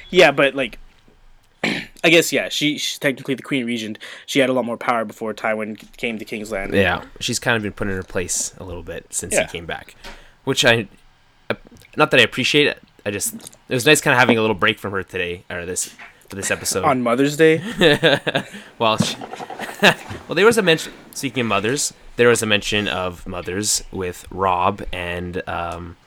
Yeah, 0.10 0.32
but 0.32 0.54
like, 0.56 0.78
I 1.64 2.10
guess 2.10 2.32
yeah, 2.32 2.50
she, 2.50 2.78
she's 2.78 3.00
technically 3.00 3.34
the 3.34 3.44
queen 3.44 3.66
regent. 3.66 3.98
She 4.26 4.40
had 4.40 4.50
a 4.50 4.54
lot 4.54 4.66
more 4.66 4.78
power 4.78 5.04
before 5.06 5.34
Tywin 5.34 5.78
came 5.98 6.20
to 6.20 6.26
King's 6.26 6.52
Landing. 6.52 6.80
yeah, 6.82 7.04
she's 7.20 7.40
kind 7.40 7.58
of 7.58 7.64
been 7.64 7.72
put 7.72 7.88
in 7.88 7.96
her 7.96 8.04
place 8.04 8.54
a 8.58 8.64
little 8.64 8.84
bit 8.84 9.08
since 9.14 9.34
Yeah. 9.34 9.42
he 9.48 9.48
came 9.52 9.66
back, 9.66 9.96
which 10.44 10.64
I, 10.64 10.88
I- 11.50 11.58
not 11.98 12.12
that 12.12 12.20
I 12.20 12.24
appreciate 12.24 12.68
it. 12.68 12.82
I 13.06 13.12
just 13.12 13.34
it 13.34 13.74
was 13.74 13.86
nice 13.86 14.00
kind 14.00 14.14
of 14.14 14.20
having 14.20 14.38
a 14.38 14.42
little 14.42 14.56
break 14.56 14.80
from 14.80 14.92
her 14.94 15.04
today 15.04 15.44
or 15.50 15.66
this 15.66 15.94
for 16.30 16.36
this 16.38 16.50
episode. 16.52 16.86
On 16.86 17.02
Mother's 17.02 17.36
Day, 17.36 17.62
well, 18.80 18.98
she, 18.98 19.18
well, 19.82 20.36
there 20.36 20.46
was 20.46 20.58
a 20.58 20.62
mention. 20.62 20.94
Speaking 21.14 21.42
of 21.42 21.48
mothers, 21.48 21.94
there 22.16 22.28
was 22.28 22.42
a 22.44 22.46
mention 22.46 22.88
of 22.88 23.26
mothers 23.28 23.84
with 23.92 24.26
Robb 24.32 24.84
and 24.92 25.42
um, 25.48 25.98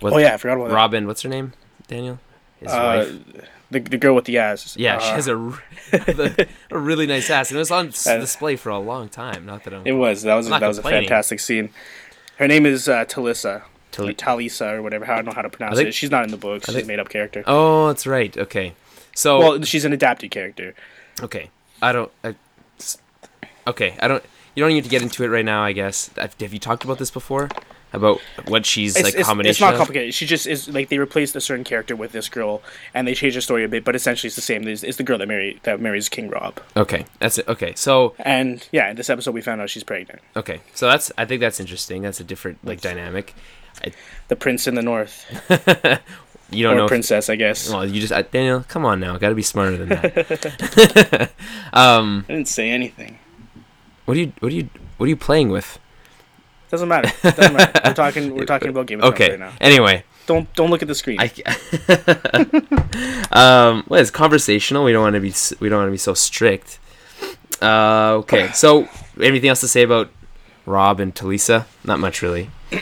what, 0.00 0.12
oh 0.12 0.18
yeah, 0.18 0.34
I 0.34 0.36
forgot 0.36 0.56
about 0.56 0.68
that. 0.68 0.74
Robin. 0.74 1.06
What's 1.06 1.22
her 1.22 1.28
name? 1.28 1.52
Daniel. 1.88 2.18
His 2.60 2.70
Uh, 2.72 3.06
wife. 3.34 3.46
the 3.70 3.80
the 3.80 3.96
girl 3.98 4.14
with 4.14 4.24
the 4.26 4.38
ass. 4.38 4.76
Yeah, 4.76 4.98
she 4.98 5.10
Uh, 5.10 5.14
has 5.14 5.28
a, 5.28 5.34
the- 5.90 6.48
a 6.70 6.78
really 6.78 7.06
nice 7.06 7.28
ass, 7.30 7.50
and 7.50 7.56
it 7.56 7.60
was 7.60 7.70
on 7.70 7.88
Uh, 8.06 8.18
display 8.18 8.56
for 8.56 8.70
a 8.70 8.78
long 8.78 9.08
time. 9.08 9.46
Not 9.46 9.64
that 9.64 9.74
I'm. 9.74 9.86
It 9.86 9.92
was 9.92 10.22
that 10.22 10.34
was 10.34 10.48
that 10.48 10.62
was 10.62 10.78
a 10.78 10.82
fantastic 10.82 11.40
scene. 11.40 11.70
Her 12.38 12.48
name 12.48 12.66
is 12.66 12.88
uh, 12.88 13.04
Talissa. 13.04 13.62
Tali- 13.92 14.10
or 14.10 14.14
Talisa 14.14 14.72
or 14.72 14.82
whatever. 14.82 15.04
I 15.10 15.16
don't 15.16 15.26
know 15.26 15.32
how 15.32 15.42
to 15.42 15.50
pronounce 15.50 15.76
think- 15.76 15.88
it. 15.90 15.94
She's 15.94 16.10
not 16.10 16.24
in 16.24 16.30
the 16.30 16.36
books. 16.38 16.64
She's 16.66 16.74
think- 16.74 16.84
a 16.86 16.88
made 16.88 16.98
up 16.98 17.08
character. 17.10 17.44
oh, 17.46 17.88
that's 17.88 18.06
right. 18.06 18.36
Okay, 18.36 18.74
so 19.14 19.38
Well, 19.38 19.62
she's 19.62 19.84
an 19.84 19.92
adapted 19.92 20.30
character. 20.30 20.74
okay, 21.22 21.50
I 21.82 21.92
don't. 21.92 22.10
I, 22.24 22.34
okay, 23.66 23.96
I 24.00 24.08
don't. 24.08 24.24
You 24.54 24.62
don't 24.62 24.72
need 24.72 24.84
to 24.84 24.90
get 24.90 25.02
into 25.02 25.24
it 25.24 25.28
right 25.28 25.44
now. 25.44 25.62
I 25.62 25.72
guess. 25.72 26.10
Have 26.16 26.34
have 26.40 26.52
you 26.52 26.58
talked 26.58 26.84
about 26.84 26.98
this 26.98 27.10
before? 27.10 27.48
About 27.94 28.20
what 28.48 28.64
she's 28.64 28.96
It's, 28.96 29.04
like 29.04 29.14
it's, 29.14 29.28
combination 29.28 29.50
it's 29.50 29.60
not 29.60 29.74
of? 29.74 29.78
complicated. 29.78 30.14
She 30.14 30.24
just 30.24 30.46
is 30.46 30.66
like 30.66 30.88
they 30.88 30.96
replaced 30.96 31.36
a 31.36 31.42
certain 31.42 31.62
character 31.62 31.94
with 31.94 32.12
this 32.12 32.30
girl, 32.30 32.62
and 32.94 33.06
they 33.06 33.12
changed 33.12 33.36
the 33.36 33.42
story 33.42 33.64
a 33.64 33.68
bit, 33.68 33.84
but 33.84 33.94
essentially 33.94 34.28
it's 34.28 34.36
the 34.36 34.40
same. 34.40 34.66
It's, 34.66 34.82
it's 34.82 34.96
the 34.96 35.02
girl 35.02 35.18
that 35.18 35.28
marry 35.28 35.60
that 35.64 35.78
marries 35.78 36.08
King 36.08 36.30
Robb, 36.30 36.58
Okay, 36.74 37.04
that's 37.18 37.36
it. 37.36 37.46
Okay, 37.48 37.74
so 37.74 38.14
and 38.18 38.66
yeah, 38.72 38.88
in 38.88 38.96
this 38.96 39.10
episode 39.10 39.34
we 39.34 39.42
found 39.42 39.60
out 39.60 39.68
she's 39.68 39.84
pregnant. 39.84 40.20
okay, 40.36 40.62
so 40.74 40.86
that's. 40.88 41.12
I 41.18 41.26
think 41.26 41.40
that's 41.42 41.60
interesting. 41.60 42.00
That's 42.00 42.18
a 42.18 42.24
different 42.24 42.64
like 42.64 42.80
dynamic. 42.80 43.34
The 44.28 44.36
prince 44.36 44.66
in 44.66 44.74
the 44.74 44.82
north, 44.82 45.26
You 46.50 46.62
don't 46.64 46.74
or 46.74 46.76
know. 46.76 46.84
if- 46.84 46.88
princess, 46.88 47.28
I 47.28 47.36
guess. 47.36 47.68
well, 47.70 47.84
you 47.86 48.00
just 48.00 48.12
uh, 48.12 48.22
Daniel. 48.22 48.64
Come 48.68 48.86
on 48.86 49.00
now, 49.00 49.18
got 49.18 49.28
to 49.28 49.34
be 49.34 49.42
smarter 49.42 49.76
than 49.76 49.88
that. 49.90 51.30
um, 51.74 52.24
I 52.26 52.32
didn't 52.32 52.48
say 52.48 52.70
anything. 52.70 53.18
What 54.04 54.14
do 54.14 54.20
you? 54.20 54.32
What 54.40 54.50
do 54.50 54.56
you? 54.56 54.68
What 54.96 55.06
are 55.06 55.08
you 55.08 55.16
playing 55.16 55.50
with? 55.50 55.78
Doesn't 56.70 56.88
matter. 56.88 57.12
Doesn't 57.22 57.52
matter. 57.54 57.80
We're 57.84 57.94
talking. 57.94 58.34
We're 58.34 58.44
talking 58.46 58.68
about 58.68 58.86
Game 58.86 59.00
of 59.00 59.04
Thrones 59.04 59.14
Okay. 59.14 59.30
right 59.30 59.38
now. 59.38 59.52
Anyway, 59.60 60.04
Don't 60.26 60.52
don't 60.54 60.70
look 60.70 60.82
at 60.82 60.88
the 60.88 60.94
screen. 60.94 61.18
I. 61.20 61.26
um, 63.32 63.84
well, 63.88 64.00
it's 64.00 64.10
conversational. 64.10 64.84
We 64.84 64.92
don't 64.92 65.02
want 65.02 65.14
to 65.14 65.20
be. 65.20 65.32
We 65.60 65.68
don't 65.68 65.78
want 65.80 65.88
to 65.88 65.92
be 65.92 65.98
so 65.98 66.14
strict. 66.14 66.78
Uh, 67.60 68.14
okay. 68.20 68.50
So, 68.52 68.88
anything 69.20 69.48
else 69.50 69.60
to 69.60 69.68
say 69.68 69.82
about 69.82 70.10
Robb 70.66 71.00
and 71.00 71.14
Talisa? 71.14 71.66
Not 71.84 72.00
much, 72.00 72.22
really. 72.22 72.50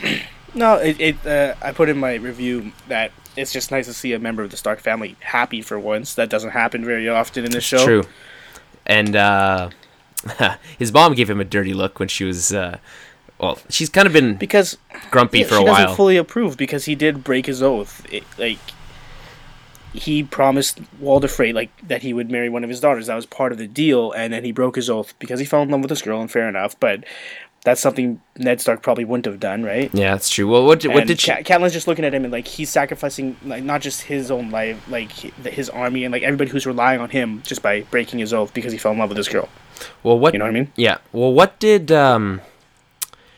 No, 0.53 0.75
it, 0.75 0.99
it 0.99 1.25
uh, 1.25 1.55
I 1.61 1.71
put 1.71 1.87
in 1.87 1.97
my 1.97 2.15
review 2.15 2.73
that 2.89 3.13
it's 3.37 3.53
just 3.53 3.71
nice 3.71 3.85
to 3.85 3.93
see 3.93 4.11
a 4.11 4.19
member 4.19 4.43
of 4.43 4.51
the 4.51 4.57
Stark 4.57 4.81
family 4.81 5.15
happy 5.21 5.61
for 5.61 5.79
once. 5.79 6.15
That 6.15 6.29
doesn't 6.29 6.49
happen 6.49 6.83
very 6.83 7.07
often 7.07 7.45
in 7.45 7.51
this 7.51 7.63
show. 7.63 7.85
True. 7.85 8.03
And 8.85 9.15
uh, 9.15 9.69
his 10.79 10.91
mom 10.93 11.13
gave 11.15 11.29
him 11.29 11.39
a 11.39 11.45
dirty 11.45 11.73
look 11.73 11.99
when 11.99 12.07
she 12.07 12.23
was. 12.23 12.53
Uh, 12.53 12.77
well, 13.39 13.57
she's 13.69 13.89
kind 13.89 14.05
of 14.05 14.13
been 14.13 14.35
Because 14.35 14.77
grumpy 15.09 15.39
yeah, 15.39 15.45
for 15.47 15.55
a 15.55 15.63
doesn't 15.65 15.85
while. 15.85 15.95
fully 15.95 16.17
approve 16.17 16.57
because 16.57 16.85
he 16.85 16.93
did 16.95 17.23
break 17.23 17.47
his 17.47 17.61
oath. 17.63 18.05
It, 18.13 18.23
like 18.37 18.59
he 19.93 20.23
promised 20.23 20.79
Walder 20.99 21.27
Frey 21.27 21.51
like 21.51 21.69
that 21.87 22.01
he 22.01 22.13
would 22.13 22.31
marry 22.31 22.49
one 22.49 22.63
of 22.63 22.69
his 22.69 22.79
daughters. 22.79 23.07
That 23.07 23.15
was 23.15 23.25
part 23.25 23.51
of 23.51 23.57
the 23.57 23.67
deal, 23.67 24.11
and 24.11 24.31
then 24.31 24.43
he 24.43 24.51
broke 24.51 24.75
his 24.75 24.89
oath 24.89 25.13
because 25.19 25.39
he 25.39 25.45
fell 25.45 25.61
in 25.63 25.69
love 25.69 25.81
with 25.81 25.89
this 25.89 26.01
girl, 26.01 26.21
and 26.21 26.29
fair 26.31 26.47
enough. 26.47 26.79
But 26.79 27.03
that's 27.63 27.81
something 27.81 28.21
Ned 28.37 28.61
Stark 28.61 28.81
probably 28.83 29.05
wouldn't 29.05 29.25
have 29.25 29.39
done, 29.39 29.63
right? 29.63 29.89
yeah, 29.93 30.11
that's 30.11 30.29
true. 30.29 30.47
Well, 30.47 30.65
what 30.65 30.79
did, 30.79 30.93
what 30.93 31.05
did 31.07 31.19
she? 31.19 31.31
Ca- 31.31 31.41
Catelyn's 31.41 31.73
just 31.73 31.87
looking 31.87 32.05
at 32.05 32.13
him 32.13 32.23
and 32.23 32.31
like 32.31 32.47
he's 32.47 32.69
sacrificing 32.69 33.35
like 33.45 33.63
not 33.63 33.81
just 33.81 34.01
his 34.03 34.31
own 34.31 34.49
life, 34.49 34.81
like 34.89 35.11
his 35.11 35.69
army 35.69 36.03
and 36.03 36.11
like 36.11 36.23
everybody 36.23 36.49
who's 36.51 36.65
relying 36.65 37.01
on 37.01 37.09
him 37.09 37.41
just 37.43 37.61
by 37.61 37.81
breaking 37.91 38.19
his 38.19 38.33
oath 38.33 38.53
because 38.53 38.71
he 38.71 38.77
fell 38.79 38.91
in 38.93 38.97
love 38.99 39.09
with 39.09 39.17
this 39.17 39.27
girl. 39.29 39.49
Well, 40.03 40.17
what 40.19 40.33
You 40.33 40.39
know 40.39 40.45
what 40.45 40.51
I 40.51 40.53
mean? 40.53 40.71
Yeah. 40.75 40.97
Well, 41.11 41.33
what 41.33 41.59
did 41.59 41.91
um, 41.91 42.41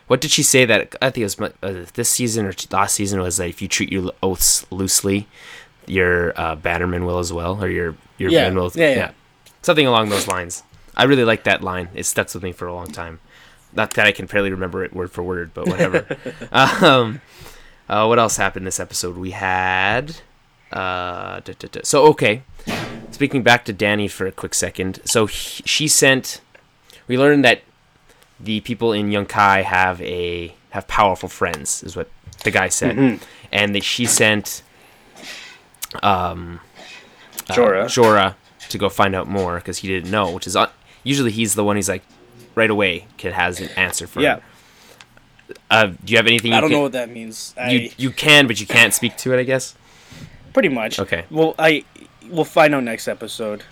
what 0.08 0.22
did 0.22 0.32
she 0.32 0.44
say 0.44 0.66
that 0.66 0.96
I 1.02 1.10
think 1.10 1.22
it 1.22 1.40
was 1.40 1.40
uh, 1.64 1.86
this 1.94 2.10
season 2.10 2.46
or 2.46 2.54
last 2.72 2.96
season 2.96 3.20
was 3.22 3.38
that 3.38 3.48
if 3.50 3.62
you 3.62 3.68
treat 3.68 3.92
your 3.92 4.12
oaths 4.22 4.66
loosely, 4.72 5.28
your 5.88 6.34
uh, 6.40 6.56
bannerman 6.56 7.06
will 7.06 7.20
as 7.20 7.32
well, 7.34 7.64
or 7.64 7.70
your 7.70 7.96
your 8.18 8.32
Yeah. 8.32 8.50
will. 8.50 8.72
Yeah, 8.76 8.96
yeah. 8.96 9.12
something 9.62 9.88
along 9.88 10.10
those 10.10 10.28
lines. 10.28 10.64
I 10.96 11.06
really 11.06 11.24
like 11.26 11.44
that 11.46 11.64
line. 11.64 11.90
It 11.94 12.06
stuck 12.06 12.32
with 12.34 12.44
me 12.44 12.52
for 12.52 12.68
a 12.68 12.74
long 12.74 12.88
time. 12.92 13.20
Not 13.76 13.92
that 13.96 14.06
I 14.06 14.12
can 14.12 14.28
barely 14.28 14.52
remember 14.52 14.84
it 14.84 14.94
word 14.94 15.10
for 15.12 15.24
word, 15.24 15.52
but 15.54 15.68
whatever. 15.68 16.06
um, 16.52 17.22
uh, 17.90 18.06
what 18.06 18.20
else 18.20 18.38
happened 18.38 18.68
this 18.68 18.80
episode? 18.80 19.18
We 19.18 19.32
had. 19.32 20.18
Uh, 20.72 21.40
duh, 21.40 21.54
duh, 21.58 21.68
duh. 21.72 21.82
So 21.84 22.06
okay, 22.08 22.44
speaking 23.14 23.44
back 23.44 23.64
to 23.66 23.74
Dany 23.74 24.10
for 24.12 24.26
a 24.28 24.32
quick 24.32 24.54
second. 24.54 25.00
So 25.06 25.26
he, 25.28 25.64
she 25.66 25.88
sent. 25.88 26.42
We 27.08 27.18
learned 27.18 27.46
that 27.46 27.62
the 28.40 28.60
people 28.62 28.92
in 28.92 29.10
Yunkai 29.10 29.64
have 29.64 30.02
a 30.02 30.54
have 30.72 30.88
powerful 30.88 31.30
friends, 31.30 31.84
is 31.84 31.96
what 31.96 32.10
the 32.44 32.52
guy 32.52 32.68
said, 32.70 32.96
Mm-hmm. 32.98 33.24
and 33.52 33.76
that 33.76 33.84
she 33.84 34.06
sent. 34.06 34.64
Um, 36.02 36.60
uh, 37.50 37.54
Jorah. 37.54 37.86
Jorah 37.86 38.36
to 38.70 38.78
go 38.78 38.90
find 38.90 39.14
out 39.16 39.28
more 39.28 39.56
because 39.58 39.78
he 39.80 39.88
didn't 39.88 40.10
know, 40.10 40.32
which 40.32 40.48
is 40.48 40.56
uh, 40.56 40.70
usually 41.04 41.32
he's 41.32 41.56
the 41.56 41.64
one. 41.64 41.76
He's 41.76 41.90
like 41.90 42.04
right 42.56 42.70
away 42.70 43.06
kid 43.18 43.34
has 43.34 43.60
an 43.60 43.70
answer 43.76 44.08
for. 44.08 44.22
Yeah. 44.22 44.40
Uh, 45.70 45.88
do 45.88 45.98
you 46.12 46.18
have 46.18 46.26
anything? 46.26 46.52
You 46.52 46.58
I 46.58 46.62
don't 46.62 46.70
can, 46.70 46.78
know 46.80 46.84
what 46.84 46.94
that 46.94 47.10
means. 47.12 47.54
I 47.58 47.72
You 47.72 47.90
you 47.98 48.10
can, 48.12 48.48
but 48.48 48.60
you 48.60 48.66
can't 48.66 48.94
speak 48.94 49.18
to 49.18 49.34
it. 49.34 49.40
I 49.40 49.44
guess. 49.44 49.76
Pretty 50.54 50.70
much. 50.70 51.00
Okay. 51.00 51.26
Well, 51.30 51.56
I 51.60 51.84
we'll 52.30 52.46
find 52.46 52.74
out 52.76 52.84
next 52.84 53.08
episode. 53.08 53.64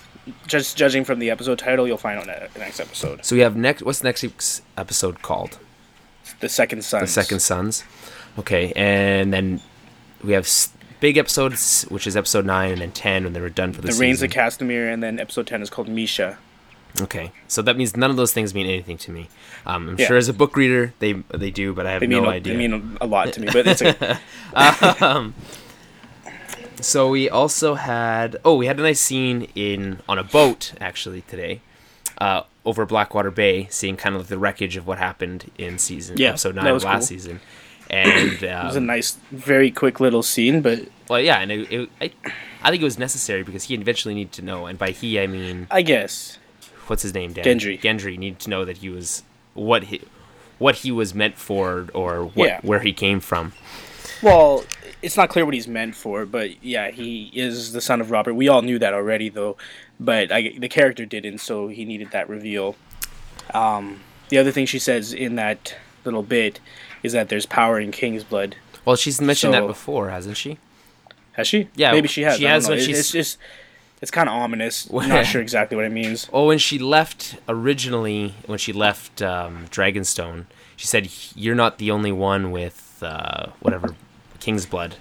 Just 0.47 0.77
judging 0.77 1.03
from 1.03 1.19
the 1.19 1.29
episode 1.31 1.57
title, 1.59 1.87
you'll 1.87 1.97
find 1.97 2.19
out 2.19 2.27
ne- 2.27 2.47
next 2.59 2.79
episode. 2.79 3.25
So 3.25 3.35
we 3.35 3.41
have 3.41 3.55
next. 3.55 3.81
What's 3.83 4.03
next 4.03 4.21
week's 4.23 4.61
episode 4.77 5.21
called? 5.21 5.57
The 6.39 6.49
second 6.49 6.83
son. 6.83 7.01
The 7.01 7.07
Second 7.07 7.39
Sons. 7.41 7.83
Okay, 8.39 8.71
and 8.75 9.33
then 9.33 9.61
we 10.23 10.33
have 10.33 10.45
s- 10.45 10.71
big 10.99 11.17
episodes, 11.17 11.83
which 11.89 12.05
is 12.07 12.15
episode 12.15 12.45
nine 12.45 12.71
and 12.71 12.81
then 12.81 12.91
ten 12.91 13.23
when 13.23 13.33
they 13.33 13.41
were 13.41 13.49
done 13.49 13.73
for 13.73 13.81
the, 13.81 13.87
season. 13.91 13.99
The 14.09 14.13
season. 14.13 14.23
Rains 14.29 14.57
of 14.59 14.67
Castamere, 14.67 14.93
and 14.93 15.03
then 15.03 15.19
episode 15.19 15.47
ten 15.47 15.61
is 15.61 15.69
called 15.69 15.87
Mhysa. 15.87 16.37
Okay, 17.01 17.31
so 17.47 17.61
that 17.61 17.77
means 17.77 17.95
none 17.95 18.11
of 18.11 18.17
those 18.17 18.33
things 18.33 18.53
mean 18.53 18.67
anything 18.67 18.97
to 18.99 19.11
me. 19.11 19.29
Um, 19.65 19.89
I'm 19.89 19.97
Yeah. 19.97 20.07
sure 20.07 20.17
as 20.17 20.27
a 20.29 20.33
book 20.33 20.55
reader, 20.55 20.93
they 20.99 21.13
they 21.33 21.49
do, 21.49 21.73
but 21.73 21.85
I 21.87 21.91
have 21.93 22.01
no 22.03 22.25
a, 22.25 22.29
idea. 22.29 22.53
they 22.53 22.59
mean 22.67 22.97
a 23.01 23.07
lot 23.07 23.33
to 23.33 23.41
me, 23.41 23.47
but 23.51 23.65
it's 23.65 23.81
a, 23.81 24.19
um, 25.05 25.33
so 26.81 27.09
we 27.09 27.29
also 27.29 27.75
had 27.75 28.37
oh 28.43 28.55
we 28.55 28.65
had 28.65 28.79
a 28.79 28.83
nice 28.83 28.99
scene 28.99 29.47
in 29.55 29.99
on 30.09 30.17
a 30.17 30.23
boat 30.23 30.73
actually 30.81 31.21
today 31.21 31.61
uh, 32.17 32.43
over 32.65 32.85
Blackwater 32.85 33.31
Bay, 33.31 33.67
seeing 33.71 33.97
kind 33.97 34.13
of 34.15 34.21
like 34.21 34.29
the 34.29 34.37
wreckage 34.37 34.77
of 34.77 34.85
what 34.85 34.97
happened 34.99 35.49
in 35.57 35.79
season 35.79 36.17
Yeah, 36.17 36.29
episode 36.29 36.55
that 36.55 36.63
nine 36.63 36.77
last 36.79 36.83
cool. 36.83 37.07
season. 37.07 37.39
And 37.89 38.33
it 38.43 38.63
was 38.63 38.75
a 38.75 38.79
um, 38.79 38.85
nice, 38.85 39.17
very 39.31 39.71
quick 39.71 39.99
little 39.99 40.21
scene, 40.23 40.61
but 40.61 40.87
well, 41.09 41.19
yeah, 41.19 41.39
and 41.39 41.51
it, 41.51 41.71
it, 41.71 41.89
I, 41.99 42.11
I 42.61 42.69
think 42.69 42.81
it 42.81 42.85
was 42.85 42.99
necessary 42.99 43.43
because 43.43 43.63
he 43.65 43.73
eventually 43.73 44.13
needed 44.13 44.33
to 44.33 44.41
know, 44.43 44.67
and 44.67 44.77
by 44.77 44.91
he 44.91 45.19
I 45.19 45.27
mean 45.27 45.67
I 45.71 45.81
guess 45.81 46.37
what's 46.87 47.01
his 47.01 47.13
name, 47.13 47.33
Dan? 47.33 47.43
Gendry. 47.43 47.79
Gendry 47.81 48.17
needed 48.17 48.39
to 48.41 48.49
know 48.49 48.65
that 48.65 48.77
he 48.77 48.89
was 48.89 49.23
what 49.55 49.85
he 49.85 50.01
what 50.59 50.75
he 50.75 50.91
was 50.91 51.15
meant 51.15 51.37
for 51.39 51.87
or 51.93 52.23
what 52.25 52.47
Yeah. 52.47 52.59
where 52.61 52.79
he 52.81 52.93
came 52.93 53.19
from. 53.19 53.53
Well, 54.21 54.63
it's 55.01 55.17
not 55.17 55.29
clear 55.29 55.45
what 55.45 55.53
he's 55.53 55.67
meant 55.67 55.95
for, 55.95 56.25
but 56.25 56.63
yeah, 56.63 56.91
he 56.91 57.31
is 57.33 57.73
the 57.73 57.81
son 57.81 58.01
of 58.01 58.11
Robert. 58.11 58.33
We 58.35 58.47
all 58.47 58.61
knew 58.61 58.77
that 58.79 58.93
already, 58.93 59.29
though, 59.29 59.57
but 59.99 60.31
I, 60.31 60.53
the 60.57 60.69
character 60.69 61.05
didn't, 61.05 61.39
so 61.39 61.67
he 61.67 61.85
needed 61.85 62.11
that 62.11 62.29
reveal. 62.29 62.75
Um, 63.53 64.01
the 64.29 64.37
other 64.37 64.51
thing 64.51 64.65
she 64.65 64.79
says 64.79 65.11
in 65.13 65.35
that 65.35 65.75
little 66.05 66.23
bit 66.23 66.59
is 67.03 67.13
that 67.13 67.29
there's 67.29 67.45
power 67.45 67.79
in 67.79 67.91
King's 67.91 68.23
blood. 68.23 68.55
Well, 68.85 68.95
she's 68.95 69.19
mentioned 69.21 69.53
that 69.53 69.65
before, 69.67 70.09
hasn't 70.09 70.37
she? 70.37 70.57
Has 71.33 71.47
she? 71.47 71.69
Yeah, 71.75 71.91
maybe 71.91 72.07
she 72.07 72.21
has. 72.23 72.37
she 72.37 72.43
has 72.45 72.67
when 72.67 72.77
It- 72.77 72.83
she's- 72.83 72.99
It's 72.99 73.11
just, 73.11 73.37
it's 74.01 74.11
kind 74.11 74.27
of 74.29 74.35
ominous. 74.35 74.87
I'm 74.91 75.09
not 75.09 75.25
sure 75.25 75.41
exactly 75.41 75.75
what 75.75 75.85
it 75.85 75.91
means. 75.91 76.27
Oh, 76.33 76.47
when 76.47 76.57
she 76.57 76.77
left 76.79 77.37
originally, 77.47 78.33
when 78.45 78.57
she 78.59 78.73
left 78.73 79.21
um, 79.21 79.65
Dragonstone, 79.69 80.45
she 80.75 80.87
said, 80.87 81.09
"You're 81.35 81.53
not 81.55 81.77
the 81.77 81.91
only 81.91 82.11
one 82.11 82.49
with 82.51 82.97
uh, 83.03 83.47
whatever 83.59 83.95
King's 84.41 84.65
blood," 84.65 84.95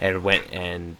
and 0.00 0.22
went 0.22 0.52
and 0.52 0.96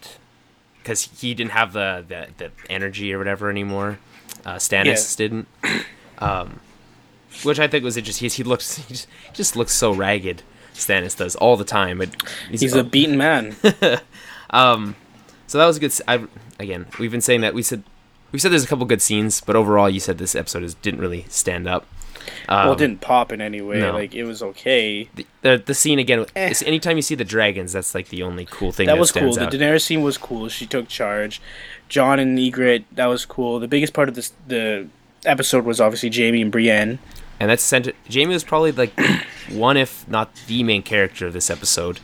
because 0.78 1.02
he 1.20 1.34
didn't 1.34 1.52
have 1.52 1.74
the, 1.74 2.04
the 2.08 2.28
the 2.38 2.50
energy 2.70 3.12
or 3.12 3.18
whatever 3.18 3.50
anymore. 3.50 3.98
Uh, 4.44 4.54
Stannis 4.54 5.16
didn't, 5.16 5.46
um, 6.18 6.60
which 7.42 7.60
I 7.60 7.68
think 7.68 7.84
was 7.84 7.98
interesting. 7.98 8.30
He, 8.30 8.36
he 8.36 8.42
looks 8.42 8.76
he 8.76 8.82
just, 8.94 9.08
he 9.26 9.32
just 9.34 9.56
looks 9.56 9.72
so 9.74 9.92
ragged. 9.92 10.42
Stannis 10.72 11.16
does 11.16 11.36
all 11.36 11.56
the 11.56 11.64
time, 11.64 11.98
but 11.98 12.08
He's 12.48 12.74
a 12.74 12.84
beaten 12.84 13.18
man. 13.18 13.56
So 15.46 15.58
that 15.58 15.66
was 15.66 15.76
a 15.76 15.80
good. 15.80 15.92
I 16.06 16.24
again, 16.58 16.86
we've 16.98 17.10
been 17.10 17.20
saying 17.20 17.40
that 17.42 17.54
we 17.54 17.62
said 17.62 17.82
we 18.32 18.38
said 18.38 18.52
there's 18.52 18.64
a 18.64 18.68
couple 18.68 18.86
good 18.86 19.02
scenes, 19.02 19.40
but 19.40 19.56
overall, 19.56 19.90
you 19.90 20.00
said 20.00 20.18
this 20.18 20.34
episode 20.34 20.62
is, 20.62 20.74
didn't 20.74 21.00
really 21.00 21.26
stand 21.28 21.66
up. 21.68 21.86
Um, 22.48 22.64
well, 22.64 22.72
it 22.72 22.78
didn't 22.78 23.00
pop 23.00 23.32
in 23.32 23.40
any 23.40 23.60
way. 23.60 23.78
no. 23.80 23.92
Like 23.92 24.14
it 24.14 24.24
was 24.24 24.42
okay. 24.42 25.08
the, 25.14 25.26
the 25.42 25.62
the 25.64 25.74
scene 25.74 25.98
again. 25.98 26.26
Eh. 26.36 26.54
anytime 26.66 26.96
you 26.96 27.02
see 27.02 27.14
the 27.14 27.24
dragons, 27.24 27.72
that's 27.72 27.94
like 27.94 28.08
the 28.08 28.22
only 28.22 28.46
cool 28.50 28.72
thing 28.72 28.86
That 28.86 28.94
that, 28.94 29.00
was 29.00 29.12
cool. 29.12 29.32
stands 29.32 29.52
The. 29.52 29.58
Daenerys 29.64 29.82
scene 29.82 30.02
was 30.02 30.18
cool. 30.18 30.48
She 30.48 30.66
took 30.66 30.88
charge. 30.88 31.40
Jon 31.88 32.18
and 32.18 32.38
Ygritte, 32.38 32.84
that 32.92 33.06
was 33.06 33.24
cool. 33.26 33.58
The 33.58 33.68
biggest 33.68 33.92
part 33.92 34.08
of 34.08 34.14
this 34.14 34.32
the 34.46 34.88
episode 35.24 35.64
was 35.64 35.80
obviously 35.80 36.10
Jaime 36.10 36.40
and 36.42 36.52
Brienne. 36.52 36.98
and 37.40 37.50
that's 37.50 37.62
sent. 37.62 37.88
Jaime 38.12 38.32
was 38.32 38.44
probably 38.44 38.72
like 38.72 38.92
one, 39.50 39.76
if 39.76 40.06
not 40.08 40.34
the 40.46 40.62
main 40.62 40.82
character 40.82 41.26
of 41.26 41.32
this 41.32 41.50
episode. 41.50 42.00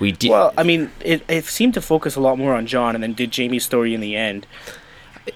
We 0.00 0.10
did. 0.12 0.30
Well, 0.30 0.52
I 0.58 0.64
mean, 0.64 0.90
it, 1.04 1.22
it 1.28 1.44
seemed 1.44 1.74
to 1.74 1.80
focus 1.80 2.16
a 2.16 2.20
lot 2.20 2.36
more 2.36 2.54
on 2.54 2.66
Jon 2.66 2.94
and 2.96 3.02
then 3.04 3.12
did 3.12 3.32
Jaime's 3.36 3.64
story 3.64 3.94
in 3.94 4.00
the 4.00 4.16
end. 4.16 4.46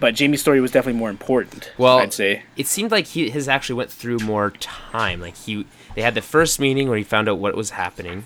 But 0.01 0.19
Jaime's 0.19 0.41
story 0.41 0.61
was 0.61 0.73
definitely 0.73 0.99
more 0.99 1.11
important. 1.11 1.71
Well, 1.79 1.99
I'd 1.99 2.13
say. 2.13 2.43
it 2.57 2.67
seemed 2.67 2.91
like 2.91 3.07
he 3.07 3.31
his 3.31 3.49
actually 3.49 3.77
went 3.77 3.91
through 3.91 4.19
more 4.19 4.51
time. 4.51 5.21
Like 5.21 5.37
he, 5.37 5.65
they 5.95 6.03
had 6.03 6.15
the 6.15 6.23
first 6.23 6.59
meeting 6.59 6.89
where 6.89 6.99
he 6.99 7.05
found 7.05 7.29
out 7.29 7.39
what 7.39 7.55
was 7.55 7.71
happening, 7.71 8.25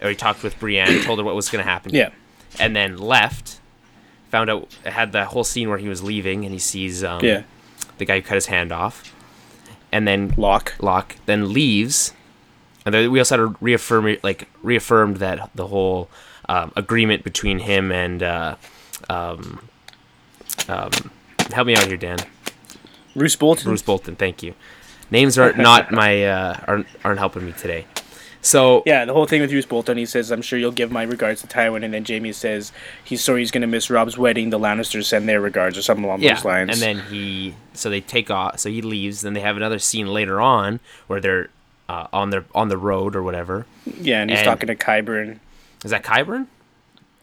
or 0.00 0.08
he 0.08 0.16
talked 0.16 0.42
with 0.42 0.58
Brienne, 0.58 1.02
told 1.02 1.18
her 1.18 1.24
what 1.24 1.34
was 1.34 1.48
going 1.50 1.62
to 1.64 1.70
happen. 1.70 1.94
Yeah. 1.94 2.10
and 2.58 2.74
then 2.74 2.96
left. 2.96 3.60
Found 4.30 4.48
out 4.48 4.72
had 4.86 5.12
the 5.12 5.26
whole 5.26 5.44
scene 5.44 5.68
where 5.68 5.76
he 5.78 5.88
was 5.88 6.02
leaving, 6.02 6.44
and 6.44 6.52
he 6.54 6.58
sees 6.58 7.04
um, 7.04 7.22
Yeah. 7.22 7.42
the 7.98 8.06
guy 8.06 8.16
who 8.16 8.22
cut 8.22 8.36
his 8.36 8.46
hand 8.46 8.72
off, 8.72 9.14
and 9.92 10.08
then 10.08 10.32
Locke. 10.38 10.74
Locke 10.80 11.16
then 11.26 11.52
leaves, 11.52 12.14
and 12.86 12.94
then 12.94 13.12
we 13.12 13.18
also 13.18 13.36
had 13.36 13.42
to 13.52 13.56
reaffirm 13.60 14.16
like 14.22 14.48
reaffirmed 14.62 15.18
that 15.18 15.50
the 15.54 15.66
whole 15.66 16.08
um, 16.48 16.72
agreement 16.74 17.22
between 17.24 17.58
him 17.58 17.92
and 17.92 18.22
uh, 18.22 18.56
um, 19.10 19.60
um, 20.68 20.90
help 21.52 21.66
me 21.66 21.76
out 21.76 21.86
here, 21.86 21.96
Dan. 21.96 22.18
Bruce 23.14 23.36
Bolton. 23.36 23.64
Bruce 23.64 23.82
Bolton. 23.82 24.16
Thank 24.16 24.42
you. 24.42 24.54
Names 25.10 25.36
are 25.38 25.52
not 25.52 25.90
my 25.92 26.24
uh, 26.24 26.58
aren't 26.66 26.86
aren't 27.04 27.18
helping 27.18 27.44
me 27.44 27.52
today. 27.52 27.86
So 28.44 28.82
Yeah, 28.86 29.04
the 29.04 29.12
whole 29.12 29.26
thing 29.26 29.40
with 29.40 29.50
Bruce 29.50 29.66
Bolton, 29.66 29.96
he 29.96 30.04
says, 30.06 30.32
I'm 30.32 30.42
sure 30.42 30.58
you'll 30.58 30.72
give 30.72 30.90
my 30.90 31.04
regards 31.04 31.42
to 31.42 31.46
Tywin. 31.46 31.84
And 31.84 31.94
then 31.94 32.04
Jaime 32.04 32.32
says 32.32 32.72
he's 33.04 33.22
sorry 33.22 33.40
he's 33.40 33.52
going 33.52 33.60
to 33.60 33.68
miss 33.68 33.88
Robb's 33.88 34.18
wedding. 34.18 34.50
The 34.50 34.58
Lannisters 34.58 35.04
send 35.04 35.28
their 35.28 35.40
regards 35.40 35.78
or 35.78 35.82
something 35.82 36.04
along 36.04 36.22
yeah, 36.22 36.34
those 36.34 36.44
lines. 36.44 36.70
and 36.70 36.80
then 36.80 37.04
he 37.06 37.54
so 37.74 37.88
they 37.90 38.00
take 38.00 38.30
off. 38.30 38.58
So 38.58 38.68
he 38.70 38.82
leaves. 38.82 39.20
Then 39.20 39.34
they 39.34 39.40
have 39.40 39.56
another 39.56 39.78
scene 39.78 40.08
later 40.08 40.40
on 40.40 40.80
where 41.06 41.20
they're 41.20 41.50
uh, 41.88 42.08
on 42.12 42.30
their 42.30 42.44
on 42.54 42.68
the 42.68 42.78
road 42.78 43.14
or 43.14 43.22
whatever. 43.22 43.66
yeah, 43.84 44.22
and 44.22 44.30
he's 44.30 44.40
and- 44.40 44.46
talking 44.46 44.66
to 44.68 44.74
Qyburn. 44.76 45.38
Is 45.84 45.90
that 45.90 46.02
Qyburn? 46.02 46.46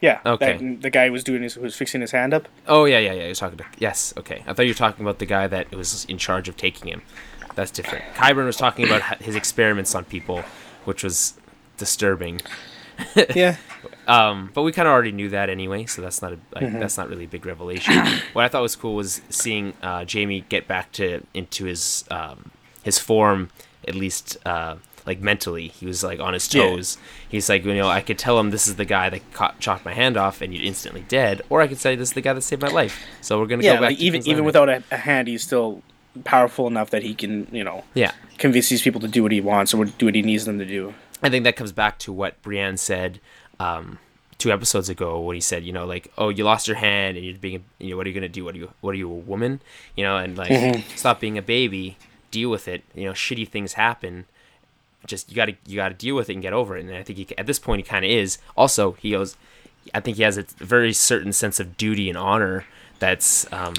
Yeah. 0.01 0.19
Okay. 0.25 0.57
that- 0.57 0.81
the 0.81 0.89
guy 0.89 1.09
was 1.09 1.23
doing 1.23 1.43
his, 1.43 1.57
was 1.57 1.75
fixing 1.75 2.01
his 2.01 2.11
hand 2.11 2.33
up. 2.33 2.47
Oh 2.67 2.85
yeah, 2.85 2.99
yeah, 2.99 3.13
yeah. 3.13 3.23
He 3.23 3.29
was 3.29 3.39
talking 3.39 3.57
to 3.57 3.65
yes. 3.79 4.13
Okay, 4.17 4.43
I 4.47 4.53
thought 4.53 4.63
you 4.65 4.71
were 4.71 4.75
talking 4.75 5.05
about 5.05 5.19
the 5.19 5.25
guy 5.25 5.47
that 5.47 5.71
was 5.71 6.05
in 6.05 6.17
charge 6.17 6.47
of 6.47 6.55
taking 6.57 6.87
him. 6.89 7.01
That's 7.55 7.71
different. 7.71 8.05
Qyburn 8.15 8.45
was 8.45 8.55
talking 8.57 8.85
about 8.85 9.21
his 9.21 9.35
experiments 9.35 9.93
on 9.95 10.05
people, 10.05 10.43
which 10.85 11.03
was 11.03 11.33
disturbing. 11.77 12.39
yeah. 13.35 13.57
Um, 14.07 14.51
but 14.53 14.63
we 14.63 14.71
kind 14.71 14.87
of 14.87 14.91
already 14.93 15.11
knew 15.11 15.29
that 15.29 15.49
anyway, 15.49 15.85
so 15.85 16.01
that's 16.01 16.21
not 16.21 16.33
a 16.33 16.39
like, 16.53 16.63
Mm-hmm. 16.65 16.79
that's 16.79 16.97
not 16.97 17.09
really 17.09 17.25
a 17.25 17.27
big 17.27 17.45
revelation. 17.45 17.95
what 18.33 18.45
I 18.45 18.47
thought 18.47 18.61
was 18.61 18.75
cool 18.75 18.95
was 18.95 19.21
seeing 19.29 19.73
uh, 19.81 20.05
Jaime 20.11 20.41
get 20.49 20.67
back 20.67 20.91
to 20.93 21.21
into 21.33 21.65
his 21.65 22.05
um, 22.11 22.51
his 22.83 22.99
form, 22.99 23.49
at 23.87 23.95
least 23.95 24.37
uh, 24.45 24.75
like 25.05 25.19
mentally. 25.21 25.67
He 25.69 25.85
was 25.85 26.03
like 26.03 26.19
on 26.19 26.33
his 26.33 26.53
Yeah. 26.53 26.63
toes. 26.69 26.97
He's 27.27 27.49
like, 27.49 27.63
you 27.65 27.73
know, 27.75 27.87
I 27.89 28.01
could 28.01 28.17
tell 28.17 28.39
him 28.39 28.49
this 28.51 28.67
is 28.67 28.75
the 28.75 28.85
guy 28.85 29.09
that 29.09 29.33
caught, 29.33 29.59
chopped 29.59 29.85
my 29.85 29.93
hand 29.93 30.17
off, 30.17 30.41
and 30.41 30.53
you're 30.53 30.63
instantly 30.65 31.05
dead, 31.07 31.41
or 31.49 31.61
I 31.61 31.67
could 31.67 31.77
say 31.79 31.95
this 31.95 32.09
is 32.09 32.13
the 32.13 32.21
guy 32.21 32.33
that 32.33 32.41
saved 32.41 32.61
my 32.61 32.67
life. 32.69 33.05
So 33.21 33.39
we're 33.39 33.47
gonna 33.47 33.63
Yeah, 33.63 33.75
go 33.75 33.81
back. 33.81 33.89
like 33.91 33.97
to 33.99 34.03
even 34.03 34.27
even 34.27 34.43
without 34.45 34.69
a, 34.69 34.83
a 34.91 34.97
hand, 34.97 35.27
he's 35.27 35.43
still 35.43 35.81
powerful 36.23 36.67
enough 36.67 36.89
that 36.89 37.03
he 37.03 37.13
can, 37.13 37.47
you 37.51 37.63
know, 37.63 37.83
yeah. 37.93 38.11
convince 38.37 38.67
these 38.69 38.81
people 38.81 38.99
to 39.01 39.07
do 39.07 39.23
what 39.23 39.31
he 39.31 39.39
wants 39.41 39.73
or 39.73 39.85
do 39.85 40.05
what 40.07 40.15
he 40.15 40.21
needs 40.21 40.45
them 40.45 40.57
to 40.59 40.65
do. 40.65 40.93
I 41.21 41.29
think 41.29 41.43
that 41.43 41.55
comes 41.55 41.71
back 41.71 41.97
to 41.99 42.11
what 42.13 42.41
Brienne 42.41 42.77
said 42.77 43.19
um, 43.59 43.99
two 44.37 44.51
episodes 44.51 44.89
ago 44.89 45.19
when 45.19 45.35
he 45.35 45.41
said, 45.41 45.63
you 45.63 45.71
know, 45.73 45.85
like, 45.85 46.11
oh, 46.17 46.29
you 46.29 46.43
lost 46.43 46.67
your 46.67 46.77
hand 46.77 47.15
and 47.17 47.25
you're 47.25 47.37
being, 47.37 47.63
you 47.77 47.91
know, 47.91 47.97
what 47.97 48.05
are 48.05 48.09
you 48.09 48.15
gonna 48.15 48.27
do? 48.29 48.43
What 48.45 48.55
are 48.55 48.57
you, 48.57 48.71
what 48.81 48.91
are 48.91 48.97
you, 48.97 49.09
a 49.09 49.13
woman? 49.13 49.61
You 49.95 50.03
know, 50.05 50.17
and 50.17 50.37
like, 50.37 50.83
stop 50.95 51.19
being 51.19 51.37
a 51.37 51.41
baby, 51.41 51.97
deal 52.31 52.49
with 52.49 52.67
it. 52.67 52.83
You 52.95 53.05
know, 53.05 53.11
shitty 53.13 53.47
things 53.49 53.73
happen. 53.73 54.25
Just 55.05 55.29
you 55.29 55.35
gotta, 55.35 55.55
you 55.65 55.75
gotta 55.75 55.95
deal 55.95 56.15
with 56.15 56.29
it 56.29 56.33
and 56.33 56.41
get 56.41 56.53
over 56.53 56.77
it. 56.77 56.85
And 56.85 56.93
I 56.95 57.03
think 57.03 57.17
he, 57.17 57.27
at 57.37 57.45
this 57.45 57.59
point 57.59 57.79
he 57.79 57.89
kind 57.89 58.03
of 58.05 58.11
is. 58.11 58.37
Also, 58.57 58.93
he 58.93 59.11
goes, 59.11 59.37
I 59.93 59.99
think 60.01 60.17
he 60.17 60.23
has 60.23 60.37
a 60.37 60.43
very 60.57 60.93
certain 60.93 61.33
sense 61.33 61.59
of 61.59 61.77
duty 61.77 62.09
and 62.09 62.17
honor. 62.17 62.65
That's, 62.99 63.51
um, 63.53 63.73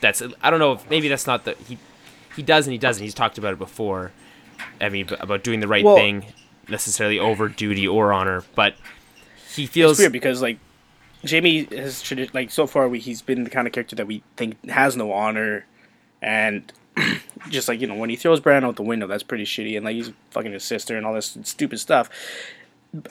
that's, 0.00 0.22
I 0.42 0.50
don't 0.50 0.60
know 0.60 0.72
if 0.72 0.88
maybe 0.88 1.08
that's 1.08 1.26
not 1.26 1.44
the 1.44 1.54
he, 1.68 1.76
he 2.36 2.42
does 2.42 2.66
and 2.66 2.72
he 2.72 2.78
doesn't. 2.78 3.02
He's 3.02 3.14
talked 3.14 3.36
about 3.36 3.52
it 3.52 3.58
before. 3.58 4.12
I 4.80 4.88
mean, 4.88 5.08
about 5.20 5.42
doing 5.42 5.60
the 5.60 5.68
right 5.68 5.84
Well- 5.84 5.96
thing, 5.96 6.26
necessarily 6.68 7.18
over 7.18 7.48
duty 7.48 7.86
or 7.88 8.12
honor, 8.12 8.44
but 8.54 8.74
he 9.54 9.64
It's 9.64 9.72
feels 9.72 9.98
weird 9.98 10.12
because 10.12 10.40
like 10.40 10.58
Jaime 11.28 11.64
has 11.64 12.00
tradi- 12.02 12.32
like 12.32 12.50
so 12.52 12.66
far 12.66 12.88
we, 12.88 13.00
he's 13.00 13.20
been 13.22 13.42
the 13.44 13.50
kind 13.50 13.66
of 13.66 13.72
character 13.72 13.96
that 13.96 14.06
we 14.06 14.22
think 14.36 14.64
has 14.70 14.96
no 14.96 15.10
honor, 15.12 15.66
and 16.22 16.72
just 17.48 17.68
like 17.68 17.80
you 17.80 17.86
know 17.86 17.94
when 17.94 18.10
he 18.10 18.16
throws 18.16 18.40
Bran 18.40 18.64
out 18.64 18.76
the 18.76 18.82
window, 18.82 19.06
that's 19.06 19.22
pretty 19.22 19.44
shitty, 19.44 19.76
and 19.76 19.84
like 19.84 19.94
he's 19.94 20.12
fucking 20.30 20.52
his 20.52 20.64
sister 20.64 20.96
and 20.96 21.06
all 21.06 21.14
this 21.14 21.38
stupid 21.44 21.80
stuff. 21.80 22.10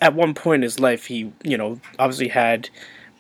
At 0.02 0.14
one 0.14 0.34
point 0.34 0.60
in 0.60 0.64
his 0.64 0.80
life, 0.80 1.06
he 1.06 1.32
you 1.44 1.58
know 1.58 1.80
obviously 1.98 2.30
had 2.30 2.70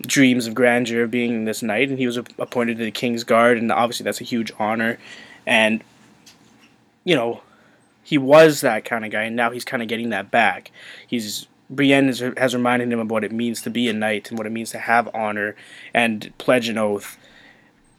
dreams 0.01 0.47
of 0.47 0.55
grandeur 0.55 1.03
of 1.03 1.11
being 1.11 1.45
this 1.45 1.61
knight, 1.61 1.89
and 1.89 1.99
he 1.99 2.07
was 2.07 2.17
appointed 2.17 2.77
to 2.77 2.83
the 2.83 2.91
king's 2.91 3.23
guard, 3.23 3.57
and 3.57 3.71
obviously 3.71 4.03
that's 4.03 4.21
a 4.21 4.25
huge 4.25 4.51
honor, 4.59 4.97
and 5.45 5.83
you 7.03 7.15
know 7.15 7.41
he 8.03 8.17
was 8.17 8.61
that 8.61 8.85
kind 8.85 9.05
of 9.05 9.11
guy, 9.11 9.23
and 9.23 9.35
now 9.35 9.51
he's 9.51 9.65
kind 9.65 9.83
of 9.83 9.89
getting 9.89 10.09
that 10.09 10.31
back. 10.31 10.71
He's 11.07 11.47
Brienne 11.69 12.07
has, 12.07 12.23
has 12.37 12.55
reminded 12.55 12.91
him 12.91 12.99
of 12.99 13.11
what 13.11 13.23
it 13.23 13.31
means 13.31 13.61
to 13.61 13.69
be 13.69 13.87
a 13.87 13.93
knight 13.93 14.29
and 14.29 14.37
what 14.37 14.47
it 14.47 14.51
means 14.51 14.71
to 14.71 14.79
have 14.79 15.07
honor 15.13 15.55
and 15.93 16.33
pledge 16.37 16.67
an 16.67 16.77
oath. 16.77 17.17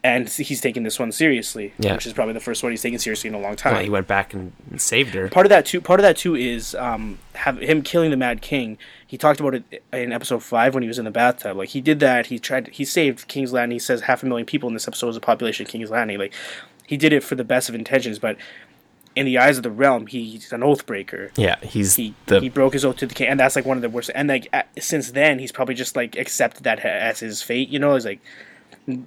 And 0.02 0.30
he's 0.30 0.62
taking 0.62 0.82
this 0.82 0.98
one 0.98 1.12
seriously, 1.12 1.74
Yeah. 1.78 1.92
which 1.94 2.06
is 2.06 2.14
probably 2.14 2.32
the 2.32 2.40
first 2.40 2.62
one 2.62 2.72
he's 2.72 2.80
taken 2.80 2.98
seriously 2.98 3.28
in 3.28 3.34
a 3.34 3.38
long 3.38 3.54
time. 3.54 3.74
Well, 3.74 3.82
he 3.82 3.90
went 3.90 4.06
back 4.06 4.32
and, 4.32 4.52
saved 4.78 5.12
her. 5.12 5.28
part 5.28 5.44
of 5.44 5.50
that 5.50 5.66
too 5.66 5.80
part 5.82 6.00
of 6.00 6.02
that 6.04 6.16
too 6.16 6.34
is 6.34 6.74
um 6.76 7.18
have 7.34 7.58
him 7.58 7.82
killing 7.82 8.10
the 8.10 8.16
mad 8.16 8.40
king. 8.40 8.78
He 9.06 9.18
talked 9.18 9.40
about 9.40 9.54
it 9.54 9.82
in 9.92 10.10
episode 10.12 10.42
5 10.42 10.72
when 10.72 10.82
he 10.82 10.88
was 10.88 10.98
in 10.98 11.04
the 11.04 11.10
bathtub. 11.10 11.56
Like 11.58 11.68
he 11.70 11.82
did 11.82 12.00
that. 12.00 12.26
He 12.26 12.38
tried 12.38 12.68
he 12.68 12.84
saved 12.86 13.28
king's 13.28 13.52
landing. 13.52 13.74
He 13.76 13.78
says 13.80 14.02
half 14.02 14.22
a 14.22 14.26
million 14.26 14.46
people 14.46 14.68
in 14.68 14.74
this 14.74 14.88
episode 14.88 15.08
was 15.08 15.16
the 15.16 15.20
population 15.20 15.66
of 15.66 15.70
king's 15.70 15.90
landing. 15.90 16.18
Like 16.18 16.32
he 16.86 16.96
did 16.96 17.12
it 17.12 17.22
for 17.22 17.34
the 17.34 17.44
best 17.44 17.68
of 17.68 17.74
intentions 17.74 18.18
but 18.18 18.36
in 19.16 19.26
the 19.26 19.36
eyes 19.36 19.56
of 19.56 19.64
the 19.64 19.70
realm 19.70 20.06
he's 20.06 20.52
an 20.52 20.62
oath 20.62 20.86
breaker 20.86 21.30
Yeah, 21.36 21.56
he's 21.62 21.96
he 21.96 22.14
the 22.26 22.40
he 22.40 22.48
broke 22.48 22.72
his 22.72 22.84
oath 22.84 22.96
to 22.98 23.06
the 23.06 23.14
king 23.14 23.26
and 23.28 23.38
that's 23.38 23.54
like 23.56 23.66
one 23.66 23.76
of 23.76 23.82
the 23.82 23.88
worst 23.90 24.10
and 24.14 24.28
like 24.28 24.48
since 24.78 25.10
then 25.10 25.40
he's 25.40 25.52
probably 25.52 25.74
just 25.74 25.94
like 25.96 26.16
accepted 26.16 26.62
that 26.62 26.78
as 26.84 27.18
his 27.20 27.42
fate 27.42 27.68
you 27.68 27.78
know? 27.78 27.94
He's 27.94 28.06
like 28.06 28.20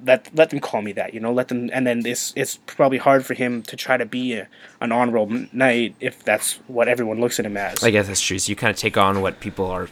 let 0.06 0.34
let 0.36 0.50
them 0.50 0.60
call 0.60 0.82
me 0.82 0.92
that 0.94 1.14
you 1.14 1.20
know 1.20 1.32
let 1.34 1.48
them 1.48 1.70
and 1.74 1.86
then 1.88 2.06
it's 2.06 2.34
it's 2.36 2.58
probably 2.66 2.98
hard 2.98 3.26
for 3.26 3.34
him 3.34 3.62
to 3.64 3.76
try 3.76 3.96
to 3.98 4.06
be 4.06 4.34
a, 4.34 4.48
an 4.82 4.92
honorable 4.92 5.28
knight 5.52 5.96
if 6.00 6.24
that's 6.24 6.56
what 6.68 6.88
everyone 6.88 7.20
looks 7.20 7.40
at 7.40 7.46
him 7.46 7.58
as 7.58 7.84
I 7.84 7.90
guess 7.92 8.08
that's 8.08 8.22
true. 8.22 8.40
So 8.40 8.50
you 8.50 8.56
kind 8.56 8.72
of 8.72 8.78
take 8.78 8.98
on 8.98 9.22
what 9.22 9.40
people 9.40 9.66
are. 9.66 9.88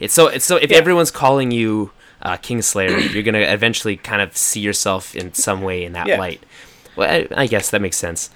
It's 0.00 0.12
so 0.14 0.28
it's 0.28 0.44
so 0.44 0.56
if 0.56 0.70
Yeah. 0.70 0.78
everyone's 0.78 1.10
calling 1.10 1.50
you 1.50 1.90
uh, 2.22 2.36
Kingslayer, 2.38 2.90
you're 3.14 3.22
gonna 3.22 3.40
eventually 3.40 3.96
kind 3.96 4.22
of 4.22 4.36
see 4.36 4.60
yourself 4.60 5.14
in 5.16 5.34
some 5.34 5.60
way 5.62 5.84
in 5.84 5.92
that 5.92 6.06
Yeah. 6.06 6.18
light. 6.18 6.42
Well, 6.96 7.10
I, 7.10 7.42
I 7.42 7.46
guess 7.46 7.70
that 7.70 7.80
makes 7.82 7.96
sense. 7.96 8.30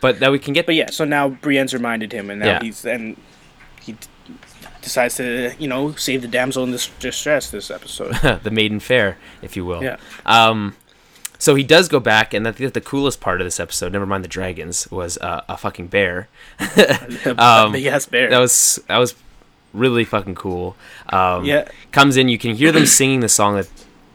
But 0.00 0.18
now 0.20 0.30
we 0.32 0.38
can 0.38 0.52
get. 0.54 0.66
but 0.66 0.74
yeah 0.74 0.90
so 0.90 1.04
now 1.04 1.28
Brienne's 1.28 1.74
reminded 1.74 2.12
him 2.12 2.30
and 2.30 2.40
now 2.40 2.46
Yeah. 2.46 2.60
he's 2.62 2.84
and 2.84 3.16
he 3.80 3.94
decides 4.82 5.16
to 5.16 5.54
you 5.58 5.68
know 5.68 5.92
save 5.96 6.22
the 6.22 6.28
damsel 6.28 6.64
in 6.64 6.70
this 6.70 6.88
distress 7.00 7.50
this 7.50 7.70
episode 7.70 8.14
the 8.42 8.50
maiden 8.50 8.80
fair, 8.80 9.16
if 9.42 9.56
you 9.56 9.64
will. 9.64 9.82
yeah 9.82 9.96
Um, 10.26 10.76
so 11.38 11.54
he 11.54 11.62
does 11.64 11.88
go 11.88 12.00
back, 12.00 12.34
and 12.34 12.46
I 12.46 12.52
think 12.52 12.74
the 12.74 12.82
coolest 12.82 13.18
part 13.22 13.40
of 13.40 13.46
this 13.46 13.58
episode, 13.58 13.92
never 13.92 14.04
mind 14.04 14.22
the 14.22 14.28
dragons, 14.28 14.90
was 14.90 15.16
uh, 15.18 15.40
a 15.48 15.56
fucking 15.56 15.86
bear. 15.86 16.28
Um, 17.38 17.72
big 17.72 17.86
ass 17.86 18.04
bear 18.06 18.28
That 18.28 18.38
was 18.40 18.78
that 18.88 18.98
was 18.98 19.14
really 19.72 20.04
fucking 20.04 20.34
cool. 20.34 20.76
Um, 21.08 21.44
Yeah. 21.44 21.66
comes 21.92 22.16
in, 22.18 22.28
you 22.28 22.38
can 22.38 22.54
hear 22.56 22.72
them 22.72 22.84
singing 23.00 23.20
the 23.20 23.28
song. 23.28 23.56
That 23.56 23.68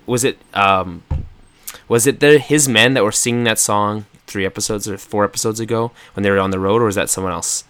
was 0.06 0.24
it. 0.24 0.38
Um, 0.54 1.02
was 1.88 2.06
it 2.06 2.20
the 2.20 2.38
his 2.40 2.68
men 2.68 2.94
that 2.94 3.04
were 3.04 3.12
singing 3.12 3.44
that 3.46 3.58
song 3.60 4.06
three 4.28 4.46
episodes 4.46 4.88
or 4.88 4.98
four 4.98 5.24
episodes 5.24 5.60
ago 5.60 5.92
when 6.14 6.24
they 6.24 6.30
were 6.32 6.40
on 6.40 6.52
the 6.52 6.60
road, 6.60 6.82
or 6.82 6.86
was 6.86 6.96
that 6.96 7.10
someone 7.10 7.34
else? 7.34 7.64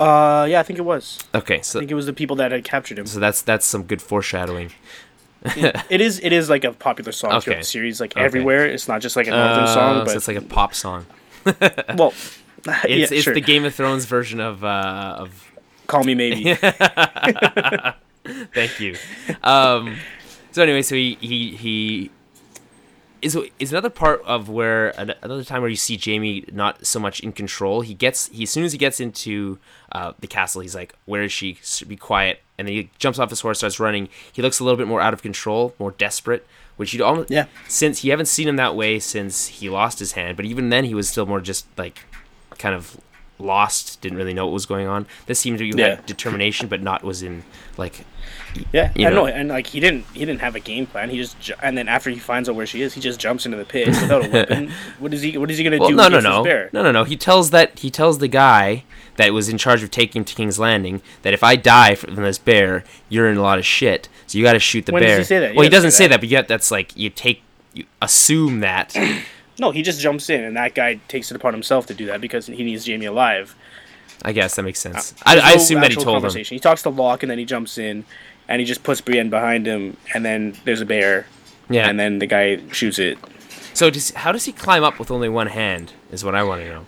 Uh 0.00 0.46
yeah 0.48 0.60
I 0.60 0.62
think 0.62 0.78
it 0.78 0.82
was 0.84 1.18
Okay, 1.34 1.60
so 1.62 1.78
I 1.78 1.82
think 1.82 1.90
it 1.90 1.94
was 1.94 2.06
the 2.06 2.12
people 2.12 2.36
that 2.36 2.52
had 2.52 2.64
captured 2.64 2.98
him 2.98 3.06
so 3.06 3.20
that's 3.20 3.42
that's 3.42 3.66
some 3.66 3.84
good 3.84 4.02
foreshadowing. 4.02 4.70
it 5.90 6.00
is 6.00 6.20
it 6.20 6.32
is 6.32 6.48
like 6.48 6.64
a 6.64 6.72
popular 6.72 7.12
song 7.12 7.32
Okay. 7.32 7.40
throughout 7.44 7.58
the 7.60 7.64
series 7.64 8.00
like 8.00 8.16
Okay. 8.16 8.24
everywhere 8.24 8.66
it's 8.66 8.88
not 8.88 9.00
just 9.02 9.14
like 9.14 9.26
a 9.26 9.30
northern 9.30 9.64
Uh, 9.64 9.66
song 9.66 9.98
so 10.00 10.04
but 10.06 10.16
it's 10.16 10.28
like 10.28 10.36
a 10.38 10.42
pop 10.42 10.74
song. 10.74 11.06
well 11.96 12.12
It's, 12.66 12.86
yeah, 12.86 13.16
it's 13.18 13.22
sure. 13.24 13.34
the 13.34 13.42
Game 13.42 13.64
of 13.66 13.74
Thrones 13.74 14.06
version 14.06 14.40
of 14.40 14.64
uh, 14.64 15.16
of 15.18 15.52
call 15.86 16.02
me 16.02 16.14
maybe 16.14 16.54
Thank 18.54 18.80
you. 18.80 18.96
Um, 19.42 19.98
so 20.52 20.62
anyway, 20.62 20.80
so 20.82 20.94
he 20.94 21.18
he 21.20 21.54
he 21.56 22.10
is 23.24 23.36
is 23.58 23.72
another 23.72 23.90
part 23.90 24.22
of 24.24 24.48
where 24.48 24.90
another 24.98 25.44
time 25.44 25.62
where 25.62 25.70
you 25.70 25.76
see 25.76 25.98
Jaime 26.02 26.44
not 26.52 26.86
so 26.86 27.00
much 27.00 27.20
in 27.20 27.32
control. 27.32 27.80
He 27.80 27.94
gets 27.94 28.28
he 28.28 28.42
as 28.42 28.50
soon 28.50 28.64
as 28.64 28.72
he 28.72 28.78
gets 28.78 29.00
into 29.00 29.58
uh, 29.92 30.12
the 30.20 30.26
castle, 30.26 30.60
he's 30.60 30.74
like, 30.74 30.94
"Where 31.06 31.22
is 31.22 31.32
she? 31.32 31.58
Be 31.88 31.96
quiet!" 31.96 32.42
And 32.58 32.68
then 32.68 32.74
he 32.74 32.90
jumps 32.98 33.18
off 33.18 33.30
his 33.30 33.40
horse, 33.40 33.58
starts 33.58 33.80
running. 33.80 34.08
He 34.32 34.42
looks 34.42 34.60
a 34.60 34.64
little 34.64 34.76
bit 34.76 34.86
more 34.86 35.00
out 35.00 35.14
of 35.14 35.22
control, 35.22 35.74
more 35.78 35.92
desperate. 35.92 36.46
Which 36.76 36.92
you 36.92 37.04
almost 37.04 37.30
Yeah. 37.30 37.46
Since 37.68 38.02
you 38.02 38.10
haven't 38.10 38.26
seen 38.26 38.48
him 38.48 38.56
that 38.56 38.74
way 38.74 38.98
since 38.98 39.46
he 39.46 39.70
lost 39.70 40.00
his 40.00 40.12
hand, 40.12 40.36
but 40.36 40.44
even 40.44 40.70
then 40.70 40.84
he 40.84 40.94
was 40.94 41.08
still 41.08 41.24
more 41.24 41.40
just 41.40 41.66
like 41.78 42.00
kind 42.58 42.74
of 42.74 43.00
lost, 43.38 44.00
didn't 44.00 44.16
really 44.18 44.34
know 44.34 44.46
what 44.46 44.52
was 44.54 44.66
going 44.66 44.86
on. 44.86 45.06
This 45.26 45.40
seemed 45.40 45.58
to 45.58 45.70
be 45.70 45.76
Yeah. 45.80 45.96
had 45.96 46.06
determination, 46.06 46.68
but 46.68 46.82
not 46.82 47.02
was 47.02 47.22
in 47.22 47.42
like 47.76 48.04
Yeah, 48.72 48.92
You 48.94 49.08
I 49.08 49.10
know. 49.10 49.16
know, 49.16 49.26
and 49.26 49.48
like 49.48 49.66
he 49.66 49.80
didn't, 49.80 50.04
he 50.14 50.20
didn't 50.24 50.40
have 50.40 50.54
a 50.54 50.60
game 50.60 50.86
plan. 50.86 51.10
He 51.10 51.16
just, 51.18 51.38
ju- 51.40 51.54
and 51.60 51.76
then 51.76 51.88
after 51.88 52.08
he 52.10 52.18
finds 52.20 52.48
out 52.48 52.54
where 52.54 52.66
she 52.66 52.82
is, 52.82 52.94
he 52.94 53.00
just 53.00 53.18
jumps 53.18 53.44
into 53.44 53.58
the 53.58 53.64
pit 53.64 53.88
without 53.88 54.24
a 54.24 54.28
weapon. 54.30 54.70
what 55.00 55.12
is 55.12 55.22
he? 55.22 55.36
What 55.36 55.50
is 55.50 55.58
he 55.58 55.64
gonna 55.64 55.78
Well, 55.78 55.88
do? 55.88 55.96
no, 55.96 56.08
no, 56.08 56.20
no, 56.20 56.42
no, 56.44 56.82
no, 56.82 56.92
no. 56.92 57.02
He 57.04 57.16
tells 57.16 57.50
that 57.50 57.80
he 57.80 57.90
tells 57.90 58.18
the 58.18 58.28
guy 58.28 58.84
that 59.16 59.32
was 59.32 59.48
in 59.48 59.58
charge 59.58 59.82
of 59.82 59.90
taking 59.90 60.20
him 60.20 60.24
to 60.26 60.34
King's 60.36 60.58
Landing 60.60 61.02
that 61.22 61.34
if 61.34 61.42
I 61.42 61.56
die 61.56 61.96
from 61.96 62.14
this 62.14 62.38
bear, 62.38 62.84
you're 63.08 63.28
in 63.28 63.36
a 63.36 63.42
lot 63.42 63.58
of 63.58 63.66
shit. 63.66 64.08
So 64.28 64.38
you 64.38 64.44
got 64.44 64.52
to 64.54 64.60
shoot 64.60 64.86
the 64.86 64.92
When 64.92 65.02
does 65.02 65.10
bear. 65.10 65.18
he 65.18 65.24
say 65.24 65.38
that? 65.40 65.54
Well, 65.56 65.64
he 65.64 65.68
doesn't 65.68 65.90
say 65.90 66.04
that. 66.06 66.10
that, 66.14 66.20
but 66.20 66.28
yet 66.28 66.46
that's 66.48 66.70
like 66.70 66.96
you 66.96 67.10
take, 67.10 67.42
you 67.74 67.84
assume 68.00 68.60
that. 68.60 68.96
No, 69.58 69.70
he 69.70 69.82
just 69.82 70.00
jumps 70.00 70.28
in, 70.30 70.42
and 70.42 70.56
that 70.56 70.74
guy 70.74 71.00
takes 71.08 71.30
it 71.30 71.36
upon 71.36 71.52
himself 71.52 71.86
to 71.86 71.94
do 71.94 72.06
that 72.06 72.20
because 72.20 72.46
he 72.46 72.62
needs 72.64 72.86
Jaime 72.86 73.06
alive. 73.06 73.54
I 74.22 74.32
guess 74.32 74.56
that 74.56 74.62
makes 74.62 74.80
sense. 74.80 75.14
I, 75.24 75.36
Uh, 75.36 75.40
I 75.42 75.50
no 75.50 75.56
assume 75.56 75.80
that 75.80 75.90
he 75.90 75.96
told 75.96 76.24
him. 76.24 76.44
He 76.44 76.58
talks 76.58 76.82
to 76.82 76.90
Locke, 76.90 77.22
and 77.22 77.30
then 77.30 77.38
he 77.38 77.44
jumps 77.44 77.78
in, 77.78 78.04
and 78.48 78.60
he 78.60 78.66
just 78.66 78.82
puts 78.82 79.00
Brienne 79.00 79.30
behind 79.30 79.66
him, 79.66 79.96
and 80.14 80.24
then 80.24 80.56
there's 80.64 80.80
a 80.80 80.86
bear, 80.86 81.26
Yeah. 81.70 81.88
and 81.88 81.98
then 82.00 82.18
the 82.18 82.26
guy 82.26 82.58
shoots 82.72 82.98
it. 82.98 83.18
so 83.74 83.90
does, 83.90 84.10
how 84.12 84.30
does 84.32 84.44
he 84.44 84.52
climb 84.52 84.82
up 84.84 84.98
with 85.00 85.10
only 85.10 85.28
one 85.28 85.48
hand? 85.48 85.92
Is 86.12 86.24
what 86.24 86.34
I 86.34 86.42
want 86.44 86.62
to 86.62 86.68
know. 86.68 86.84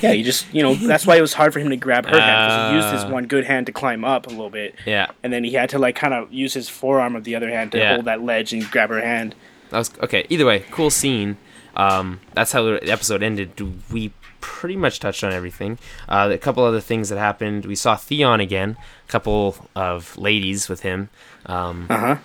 Yeah, 0.00 0.12
he 0.12 0.22
just, 0.22 0.52
you 0.54 0.62
know, 0.62 0.74
that's 0.74 1.06
why 1.06 1.16
it 1.16 1.20
was 1.20 1.34
hard 1.34 1.52
for 1.52 1.58
him 1.60 1.68
to 1.68 1.76
grab 1.76 2.06
her 2.06 2.18
hand 2.18 2.48
because 2.48 2.70
he 2.70 2.76
used 2.76 2.92
his 2.94 3.04
Ah. 3.04 3.12
one 3.14 3.26
good 3.26 3.44
hand 3.44 3.66
to 3.66 3.72
climb 3.72 4.04
up 4.06 4.26
a 4.26 4.30
little 4.30 4.48
bit, 4.50 4.74
Yeah. 4.86 5.08
and 5.22 5.30
then 5.32 5.44
he 5.44 5.52
had 5.52 5.68
to 5.70 5.78
like 5.78 5.96
kind 5.96 6.14
of 6.14 6.32
use 6.32 6.54
his 6.54 6.68
forearm 6.70 7.14
of 7.14 7.24
the 7.24 7.34
other 7.36 7.50
hand 7.50 7.72
to 7.72 7.78
Yeah. 7.78 7.92
hold 7.94 8.06
that 8.06 8.22
ledge 8.22 8.54
and 8.54 8.68
grab 8.70 8.88
her 8.88 9.02
hand. 9.02 9.34
That 9.72 9.78
was 9.78 9.90
okay. 10.02 10.24
Either 10.28 10.46
way, 10.46 10.64
cool 10.70 10.90
scene. 10.90 11.36
Um, 11.74 12.20
that's 12.34 12.52
how 12.52 12.62
the 12.62 12.90
episode 12.90 13.22
ended. 13.22 13.58
We 13.90 14.12
pretty 14.40 14.76
much 14.76 15.00
touched 15.00 15.24
on 15.24 15.32
everything. 15.32 15.78
Uh, 16.08 16.28
a 16.30 16.38
couple 16.38 16.62
other 16.64 16.80
things 16.80 17.08
that 17.08 17.18
happened. 17.18 17.64
We 17.64 17.74
saw 17.74 17.96
Theon 17.96 18.38
again. 18.40 18.76
A 19.08 19.10
couple 19.10 19.56
of 19.74 20.16
ladies 20.18 20.68
with 20.68 20.82
him. 20.82 21.08
Um, 21.46 21.86
Uh 21.90 21.98
huh. 21.98 22.16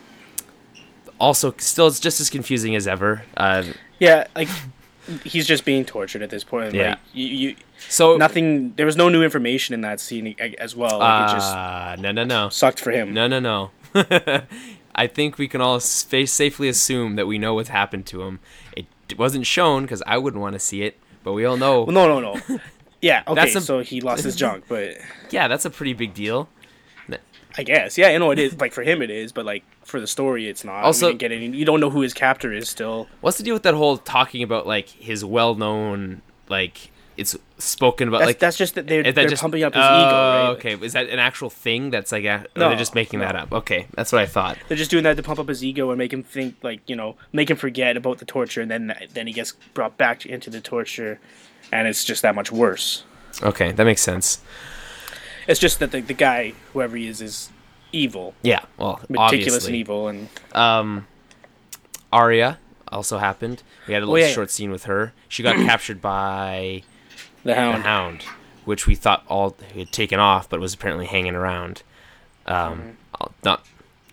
also, 1.19 1.53
still, 1.57 1.87
it's 1.87 1.99
just 1.99 2.19
as 2.19 2.29
confusing 2.29 2.75
as 2.75 2.87
ever. 2.87 3.23
Uh, 3.35 3.63
Yeah, 3.99 4.27
like 4.35 4.49
he's 5.23 5.47
just 5.47 5.63
being 5.63 5.85
tortured 5.85 6.21
at 6.21 6.29
this 6.29 6.43
point. 6.43 6.73
Yeah. 6.73 6.89
Like, 6.89 6.99
you, 7.13 7.25
you 7.27 7.55
so 7.89 8.17
nothing. 8.17 8.73
There 8.75 8.85
was 8.85 8.97
no 8.97 9.07
new 9.09 9.23
information 9.23 9.73
in 9.73 9.81
that 9.81 9.99
scene 10.01 10.35
as 10.59 10.75
well. 10.75 10.99
Like, 10.99 11.29
it 11.29 11.33
just 11.33 11.55
uh, 11.55 11.95
no, 11.99 12.11
no, 12.11 12.23
no, 12.25 12.49
sucked 12.49 12.81
for 12.81 12.91
him. 12.91 13.13
no, 13.13 13.27
no, 13.27 13.39
no. 13.39 13.71
I 14.97 15.07
think 15.07 15.37
we 15.37 15.47
can 15.47 15.61
all 15.61 15.79
sa- 15.79 16.25
safely 16.25 16.67
assume 16.67 17.15
that 17.17 17.27
we 17.27 17.37
know 17.37 17.53
what's 17.53 17.69
happened 17.69 18.05
to 18.07 18.23
him. 18.23 18.39
It 18.75 18.87
wasn't 19.17 19.45
shown 19.45 19.83
because 19.83 20.03
I 20.07 20.17
wouldn't 20.17 20.41
want 20.41 20.53
to 20.53 20.59
see 20.59 20.81
it, 20.81 20.97
but 21.23 21.33
we 21.33 21.45
all 21.45 21.55
know. 21.55 21.83
Well, 21.83 21.93
no, 21.93 22.19
no, 22.19 22.33
no. 22.33 22.59
Yeah, 22.99 23.21
okay. 23.27 23.35
That's 23.35 23.55
a- 23.55 23.61
so 23.61 23.79
he 23.81 24.01
lost 24.01 24.23
his 24.23 24.35
junk, 24.35 24.63
but 24.67 24.97
yeah, 25.29 25.47
that's 25.47 25.65
a 25.65 25.69
pretty 25.69 25.93
big 25.93 26.13
deal. 26.15 26.49
I 27.59 27.63
guess, 27.63 27.97
yeah, 27.97 28.09
you 28.11 28.19
know 28.19 28.29
it 28.29 28.37
is. 28.37 28.59
Like 28.59 28.71
for 28.73 28.83
him, 28.83 29.01
it 29.01 29.09
is, 29.09 29.31
but 29.31 29.43
like 29.45 29.63
for 29.83 29.99
the 29.99 30.05
story, 30.05 30.47
it's 30.47 30.63
not. 30.63 30.83
Also- 30.83 31.13
get 31.13 31.31
any. 31.31 31.47
You 31.47 31.65
don't 31.65 31.79
know 31.79 31.89
who 31.89 32.01
his 32.01 32.13
captor 32.13 32.53
is 32.53 32.69
still. 32.69 33.07
What's 33.21 33.37
the 33.37 33.43
deal 33.43 33.55
with 33.55 33.63
that 33.63 33.73
whole 33.73 33.97
talking 33.97 34.43
about 34.43 34.67
like 34.67 34.89
his 34.89 35.23
well-known 35.25 36.21
like 36.49 36.91
it's 37.17 37.35
spoken 37.57 38.07
about 38.07 38.19
That's, 38.19 38.27
like 38.27 38.39
that's 38.39 38.57
just 38.57 38.75
that 38.75 38.85
they're, 38.87 39.11
they're 39.11 39.27
just 39.27 39.41
pumping 39.41 39.63
up 39.63 39.73
his 39.73 39.83
Oh, 39.83 39.87
ego, 39.87 40.11
right? 40.11 40.49
Okay, 40.57 40.85
is 40.85 40.93
that 40.93 41.09
an 41.09 41.17
actual 41.19 41.49
thing 41.49 41.89
that's 41.89 42.11
like 42.11 42.25
a, 42.25 42.45
or 42.55 42.59
No, 42.59 42.69
they're 42.69 42.77
just 42.77 42.93
making 42.95 43.19
that 43.19 43.35
up? 43.35 43.51
Okay, 43.51 43.87
that's 43.95 44.11
what 44.11 44.21
I 44.21 44.27
thought. 44.27 44.57
They're 44.67 44.77
just 44.77 44.91
doing 44.91 45.03
that 45.03 45.17
to 45.17 45.23
pump 45.23 45.39
up 45.39 45.47
his 45.49 45.63
ego 45.63 45.89
and 45.89 45.97
make 45.97 46.13
him 46.13 46.21
think, 46.23 46.55
like 46.61 46.87
you 46.87 46.95
know, 46.95 47.15
make 47.33 47.49
him 47.49 47.57
forget 47.57 47.97
about 47.97 48.19
the 48.19 48.25
torture, 48.25 48.61
and 48.61 48.69
then 48.69 48.93
then 49.13 49.25
he 49.27 49.33
gets 49.33 49.53
brought 49.73 49.97
back 49.97 50.25
into 50.25 50.49
the 50.49 50.61
torture, 50.61 51.19
and 51.71 51.87
it's 51.87 52.03
just 52.05 52.21
that 52.21 52.35
much 52.35 52.51
worse. 52.51 53.03
Okay, 53.41 53.71
that 53.71 53.83
makes 53.83 54.01
sense. 54.01 54.39
It's 55.47 55.59
just 55.59 55.79
that 55.79 55.91
the, 55.91 56.01
the 56.01 56.13
guy, 56.13 56.53
whoever 56.73 56.97
he 56.97 57.07
is, 57.07 57.21
is 57.21 57.49
evil, 57.91 58.33
Yeah, 58.43 58.61
well, 58.77 58.99
meticulous 59.09 59.65
and 59.65 59.75
evil, 59.75 60.07
and 60.07 60.27
Um, 60.53 61.07
Arya 62.11 62.59
also 62.89 63.17
happened. 63.17 63.63
We 63.87 63.93
had 63.93 64.03
a 64.03 64.05
little 64.05 64.15
Oh, 64.15 64.17
yeah, 64.17 64.27
yeah. 64.27 64.33
short 64.33 64.51
scene 64.51 64.71
with 64.71 64.83
her. 64.85 65.13
She 65.27 65.43
got 65.43 65.55
captured 65.55 66.01
by 66.01 66.83
the 67.47 67.53
the 67.53 67.59
hound. 67.59 67.83
Hound, 67.83 68.21
which 68.65 68.85
we 68.87 68.95
thought 68.95 69.23
all 69.27 69.55
had 69.75 69.91
taken 69.91 70.19
off, 70.19 70.49
but 70.49 70.59
was 70.59 70.73
apparently 70.73 71.05
hanging 71.05 71.35
around. 71.35 71.83
Mm-hmm. 72.47 72.73
Um, 73.21 73.33
not. 73.43 73.65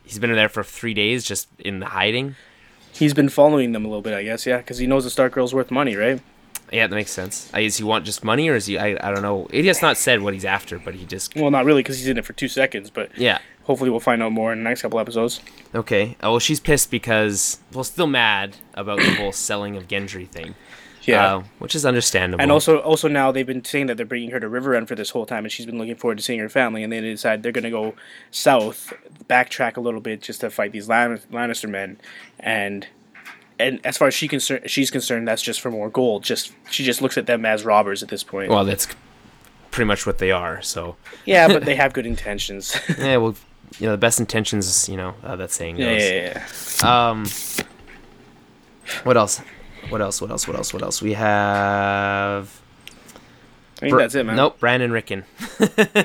He's 0.05 0.19
been 0.19 0.33
there 0.33 0.49
for 0.49 0.63
three 0.63 0.95
days, 0.95 1.25
just 1.25 1.49
in 1.59 1.81
hiding. 1.83 2.37
He's 2.93 3.15
been 3.15 3.29
following 3.29 3.73
them 3.73 3.85
a 3.85 3.89
little 3.89 4.03
bit, 4.03 4.15
I 4.15 4.23
guess, 4.23 4.47
yeah, 4.47 4.59
because 4.59 4.79
he 4.79 4.87
knows 4.87 5.05
the 5.05 5.11
Stark 5.11 5.33
Girl's 5.33 5.53
worth 5.55 5.71
money, 5.71 5.97
right? 5.97 6.21
Yeah, 6.73 6.87
that 6.87 6.95
makes 6.95 7.11
sense. 7.11 7.53
Is 7.55 7.77
he 7.77 7.85
want 7.85 8.05
just 8.05 8.25
money, 8.25 8.49
or 8.49 8.55
is 8.55 8.67
he? 8.67 8.79
I, 8.79 8.97
I 9.01 9.13
don't 9.13 9.23
know. 9.23 9.47
It 9.51 9.65
has 9.67 9.83
not 9.83 9.97
said 9.97 10.23
what 10.23 10.35
he's 10.35 10.45
after, 10.45 10.79
but 10.79 10.95
he 10.95 11.05
just. 11.05 11.35
Well, 11.37 11.51
not 11.51 11.65
really, 11.65 11.83
because 11.83 11.99
he's 11.99 12.09
in 12.09 12.19
it 12.19 12.25
for 12.25 12.33
two 12.33 12.49
seconds, 12.49 12.91
but 12.91 13.17
Yeah. 13.19 13.39
hopefully 13.65 13.91
we'll 13.91 14.01
find 14.01 14.23
out 14.23 14.33
more 14.33 14.53
in 14.53 14.59
the 14.63 14.65
next 14.65 14.83
couple 14.83 14.99
episodes. 14.99 15.41
Okay. 15.75 16.17
Uh, 16.23 16.31
well, 16.31 16.39
she's 16.39 16.61
pissed 16.61 16.91
because 16.91 17.59
well, 17.73 17.85
still 17.85 18.07
mad 18.07 18.57
about 18.75 18.99
the 18.99 19.15
whole 19.15 19.33
selling 19.33 19.77
of 19.77 19.89
Gendry 19.89 20.29
thing. 20.29 20.55
Yeah. 21.07 21.37
uh, 21.37 21.43
which 21.59 21.75
is 21.75 21.85
understandable. 21.85 22.41
And 22.43 22.51
also, 22.51 22.79
also 22.79 23.09
now 23.09 23.31
they've 23.33 23.47
been 23.47 23.65
saying 23.65 23.87
that 23.87 23.97
they're 23.97 24.07
bringing 24.07 24.31
her 24.31 24.41
to 24.41 24.49
Riverrun 24.49 24.87
for 24.89 24.95
this 24.95 25.11
whole 25.11 25.27
time, 25.27 25.45
and 25.45 25.53
she's 25.53 25.67
been 25.67 25.79
looking 25.79 25.97
forward 25.97 26.19
to 26.19 26.25
seeing 26.25 26.41
her 26.41 26.49
family. 26.49 26.83
And 26.83 26.93
then 26.93 27.03
they 27.03 27.11
decide 27.11 27.43
they're 27.43 27.53
going 27.53 27.65
to 27.65 27.71
go 27.71 27.95
south, 28.31 28.93
backtrack 29.29 29.77
a 29.77 29.81
little 29.81 30.01
bit 30.01 30.23
just 30.23 30.41
to 30.41 30.51
fight 30.51 30.73
these 30.73 30.89
Lan- 30.89 31.21
Lannister 31.33 31.69
men. 31.69 31.99
And 32.41 32.87
and 33.59 33.81
as 33.85 33.97
far 33.97 34.09
as 34.09 34.15
she 34.15 34.27
concern, 34.27 34.61
she's 34.67 34.91
concerned, 34.91 35.29
that's 35.29 35.43
just 35.43 35.61
for 35.61 35.71
more 35.71 35.89
gold. 35.89 36.25
Just 36.25 36.53
she 36.71 36.85
just 36.85 37.01
looks 37.01 37.17
at 37.17 37.27
them 37.27 37.45
as 37.47 37.65
robbers 37.65 38.03
at 38.03 38.09
this 38.09 38.25
point. 38.25 38.51
well, 38.51 38.65
that's 38.65 38.89
pretty 39.71 39.87
much 39.87 40.07
what 40.07 40.19
they 40.19 40.31
are. 40.33 40.61
So 40.63 40.97
yeah, 41.25 41.47
but 41.49 41.65
they 41.65 41.75
have 41.83 41.93
good 41.93 42.07
intentions. 42.07 42.77
yeah, 42.99 43.17
well, 43.19 43.35
you 43.79 43.87
know, 43.87 43.93
the 43.93 43.99
best 43.99 44.21
intentions, 44.21 44.89
you 44.89 44.97
know, 44.97 45.15
uh, 45.23 45.37
that 45.37 45.51
saying 45.51 45.77
goes. 45.77 46.03
yeah, 46.03 46.11
yeah, 46.11 46.47
yeah. 46.83 47.11
Um, 47.11 47.27
what 49.05 49.17
else? 49.17 49.41
What 49.91 50.01
else? 50.01 50.21
What 50.21 50.31
else? 50.31 50.47
What 50.47 50.57
else? 50.57 50.73
What 50.73 50.83
else? 50.83 51.01
We 51.03 51.13
have. 51.15 52.61
I 53.77 53.81
think 53.81 53.93
Br- 53.93 53.99
that's 53.99 54.15
it, 54.15 54.25
man. 54.25 54.37
Nope, 54.37 54.61
Bran 54.61 54.81
and 54.81 54.93
Rickon. 54.93 55.25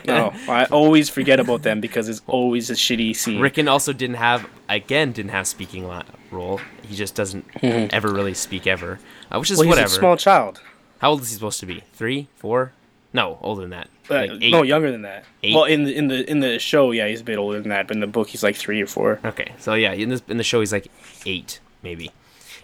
No, 0.05 0.33
I 0.49 0.65
always 0.71 1.07
forget 1.09 1.39
about 1.39 1.61
them 1.61 1.79
because 1.79 2.09
it's 2.09 2.21
always 2.27 2.69
a 2.69 2.73
shitty 2.73 3.15
scene. 3.15 3.39
Rickon 3.39 3.67
also 3.67 3.93
didn't 3.93 4.15
have, 4.15 4.49
again, 4.67 5.11
didn't 5.11 5.31
have 5.31 5.47
speaking 5.47 5.87
role. 6.31 6.59
He 6.81 6.95
just 6.95 7.13
doesn't 7.15 7.45
ever 7.63 8.11
really 8.11 8.33
speak 8.33 8.65
ever, 8.65 8.99
uh, 9.31 9.37
which 9.37 9.51
is 9.51 9.57
well, 9.59 9.65
he's 9.65 9.69
whatever. 9.69 9.87
a 9.87 9.89
small 9.99 10.17
child. 10.17 10.61
How 10.97 11.11
old 11.11 11.21
is 11.21 11.29
he 11.29 11.35
supposed 11.35 11.59
to 11.59 11.65
be? 11.65 11.83
Three, 11.93 12.27
four? 12.35 12.73
No, 13.13 13.37
older 13.41 13.61
than 13.61 13.69
that. 13.71 13.89
Uh, 14.09 14.25
Like 14.31 14.41
no, 14.51 14.63
younger 14.63 14.91
than 14.91 15.03
that. 15.03 15.25
Eight? 15.43 15.55
Well, 15.55 15.65
in 15.65 15.83
the 15.83 15.95
in 15.95 16.07
the 16.07 16.29
in 16.29 16.39
the 16.39 16.59
show, 16.59 16.91
yeah, 16.91 17.07
he's 17.07 17.21
a 17.21 17.23
bit 17.23 17.37
older 17.37 17.59
than 17.59 17.69
that. 17.69 17.87
But 17.87 17.95
in 17.97 18.01
the 18.01 18.07
book, 18.07 18.27
he's 18.29 18.43
like 18.43 18.55
three 18.55 18.81
or 18.81 18.87
four. 18.87 19.19
Okay, 19.23 19.53
so 19.59 19.73
yeah, 19.75 19.93
in 19.93 20.09
this 20.09 20.21
in 20.27 20.37
the 20.37 20.43
show 20.43 20.59
he's 20.59 20.71
like 20.73 20.87
eight, 21.25 21.59
maybe. 21.83 22.11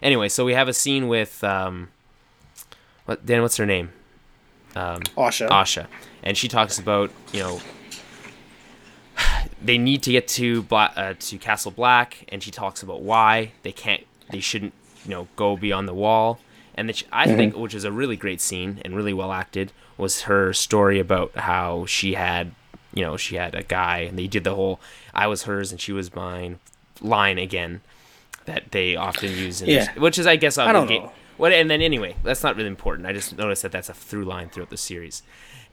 Anyway, 0.06 0.30
so 0.30 0.46
we 0.46 0.54
have 0.54 0.68
a 0.68 0.74
scene 0.74 1.08
with 1.08 1.44
um, 1.44 1.88
what 3.06 3.26
Dan? 3.26 3.42
What's 3.42 3.58
her 3.58 3.66
name? 3.66 3.90
Um, 4.76 5.02
Osha. 5.18 5.50
Osha, 5.50 5.88
and 6.22 6.38
she 6.38 6.48
talks 6.48 6.78
about 6.78 7.10
you 7.34 7.40
know 7.40 7.60
they 9.60 9.80
need 9.80 10.04
to 10.04 10.12
get 10.12 10.28
to 10.28 10.62
Bla- 10.62 10.94
uh, 10.96 11.16
to 11.22 11.40
Castle 11.40 11.72
Black, 11.72 12.24
and 12.30 12.44
she 12.44 12.52
talks 12.52 12.84
about 12.84 13.02
why 13.02 13.54
they 13.64 13.72
can't, 13.72 14.06
they 14.30 14.42
shouldn't, 14.42 14.74
you 15.06 15.10
know, 15.10 15.28
go 15.36 15.58
beyond 15.58 15.88
the 15.88 15.94
wall. 15.96 16.40
And 16.76 16.88
that 16.88 16.98
she, 16.98 17.06
I 17.12 17.26
think, 17.26 17.58
which 17.58 17.74
is 17.74 17.84
a 17.84 17.92
really 17.92 18.16
great 18.16 18.42
scene 18.42 18.84
and 18.86 18.96
really 18.96 19.14
well 19.14 19.32
acted, 19.32 19.72
was 19.98 20.24
her 20.24 20.54
story 20.54 21.00
about 21.00 21.36
how 21.36 21.88
she 21.88 22.14
had, 22.14 22.52
you 22.94 23.02
know, 23.02 23.18
she 23.18 23.38
had 23.38 23.56
a 23.56 23.64
guy, 23.64 24.02
and 24.02 24.20
they 24.20 24.28
did 24.28 24.44
the 24.44 24.54
whole 24.54 24.80
"I 25.16 25.26
was 25.26 25.44
hers 25.44 25.72
and 25.72 25.82
she 25.82 25.92
was 25.92 26.14
mine" 26.14 26.60
line 27.02 27.40
again 27.40 27.82
that 28.46 28.72
they 28.72 28.96
often 28.96 29.32
use, 29.32 29.62
in 29.62 29.70
Yeah. 29.70 29.92
which 29.94 30.18
is, 30.20 30.28
I 30.28 30.36
guess, 30.36 30.58
I 30.58 30.72
don't 30.72 30.84
obligate- 30.84 31.04
know. 31.04 31.12
What 31.38 31.52
and 31.52 31.70
then 31.70 31.82
anyway, 31.82 32.16
that's 32.24 32.44
not 32.44 32.56
really 32.56 32.70
important. 32.70 33.08
I 33.08 33.12
just 33.14 33.38
noticed 33.38 33.64
that 33.64 33.72
that's 33.74 33.90
a 33.90 33.94
through 33.94 34.24
line 34.24 34.48
throughout 34.50 34.70
the 34.70 34.78
series. 34.78 35.22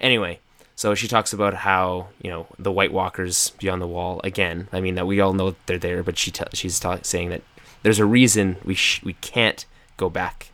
Anyway, 0.01 0.41
so 0.75 0.95
she 0.97 1.07
talks 1.07 1.33
about 1.33 1.55
how 1.55 2.09
you 2.21 2.29
know 2.31 2.49
the 2.59 2.73
White 2.73 2.93
Walkers 2.93 3.51
beyond 3.61 3.81
the 3.81 3.87
wall 3.87 4.21
again. 4.25 4.67
I 4.73 4.81
mean 4.81 4.97
that 4.97 5.07
we 5.07 5.21
all 5.21 5.33
know 5.33 5.55
they're 5.67 5.79
there, 5.79 6.03
but 6.03 6.19
she 6.19 6.33
t- 6.33 6.43
she's 6.53 6.81
ta- 6.81 6.99
saying 7.03 7.29
that 7.31 7.43
there's 7.85 8.01
a 8.01 8.05
reason 8.05 8.57
we 8.65 8.75
sh- 8.75 9.01
we 9.05 9.13
can't 9.21 9.65
go 9.97 10.11
back 10.11 10.49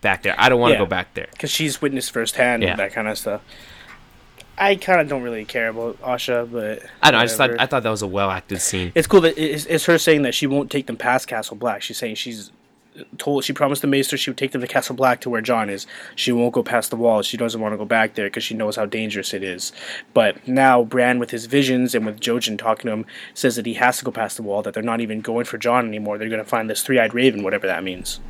back 0.00 0.22
there. 0.22 0.36
I 0.38 0.48
don't 0.48 0.60
want 0.60 0.70
to 0.70 0.74
Yeah. 0.74 0.84
go 0.84 0.86
back 0.86 1.14
there. 1.14 1.26
because 1.32 1.50
she's 1.50 1.82
witnessed 1.82 2.12
firsthand 2.12 2.62
Yeah. 2.62 2.76
that 2.76 2.92
kind 2.92 3.08
of 3.08 3.18
stuff. 3.18 3.40
I 4.58 4.76
kind 4.76 5.00
of 5.00 5.08
don't 5.08 5.22
really 5.22 5.44
care 5.44 5.68
about 5.68 6.00
Osha, 6.02 6.50
but 6.50 6.82
I 7.02 7.10
don't 7.10 7.18
know. 7.18 7.22
I 7.22 7.26
just 7.26 7.36
thought. 7.36 7.58
I 7.58 7.66
thought 7.66 7.82
that 7.82 7.90
was 7.90 8.02
a 8.02 8.06
well 8.06 8.30
acted 8.30 8.60
scene. 8.60 8.92
it's 8.94 9.06
cool 9.06 9.20
that 9.22 9.38
it's, 9.38 9.66
it's 9.66 9.84
her 9.86 9.98
saying 9.98 10.22
that 10.22 10.34
she 10.34 10.46
won't 10.46 10.70
take 10.70 10.86
them 10.86 10.96
past 10.96 11.28
Castle 11.28 11.56
Black. 11.56 11.82
She's 11.82 11.96
saying 11.96 12.16
she's 12.16 12.50
told 13.16 13.44
she 13.44 13.52
promised 13.52 13.82
the 13.82 13.88
Maester 13.88 14.16
she 14.16 14.30
would 14.30 14.36
take 14.36 14.52
them 14.52 14.60
to 14.60 14.66
Castle 14.66 14.96
Black 14.96 15.20
to 15.20 15.30
where 15.30 15.40
Jon 15.40 15.70
is. 15.70 15.86
She 16.14 16.32
won't 16.32 16.52
go 16.52 16.62
past 16.62 16.90
the 16.90 16.96
wall. 16.96 17.22
She 17.22 17.36
doesn't 17.36 17.60
want 17.60 17.72
to 17.72 17.76
go 17.76 17.84
back 17.84 18.14
there 18.14 18.26
because 18.26 18.44
she 18.44 18.54
knows 18.54 18.76
how 18.76 18.86
dangerous 18.86 19.32
it 19.32 19.42
is. 19.42 19.72
But 20.14 20.46
now 20.48 20.82
Bran, 20.84 21.18
with 21.18 21.30
his 21.30 21.46
visions 21.46 21.94
and 21.94 22.04
with 22.04 22.20
Jojen 22.20 22.58
talking 22.58 22.86
to 22.86 22.92
him, 22.92 23.06
says 23.34 23.56
that 23.56 23.66
he 23.66 23.74
has 23.74 23.98
to 23.98 24.04
go 24.04 24.10
past 24.10 24.36
the 24.36 24.42
wall. 24.42 24.62
That 24.62 24.74
they're 24.74 24.82
not 24.82 25.00
even 25.00 25.20
going 25.20 25.44
for 25.44 25.58
Jon 25.58 25.86
anymore. 25.86 26.18
They're 26.18 26.28
going 26.28 26.42
to 26.42 26.48
find 26.48 26.68
this 26.68 26.82
three-eyed 26.82 27.14
raven, 27.14 27.42
whatever 27.42 27.66
that 27.66 27.84
means. 27.84 28.20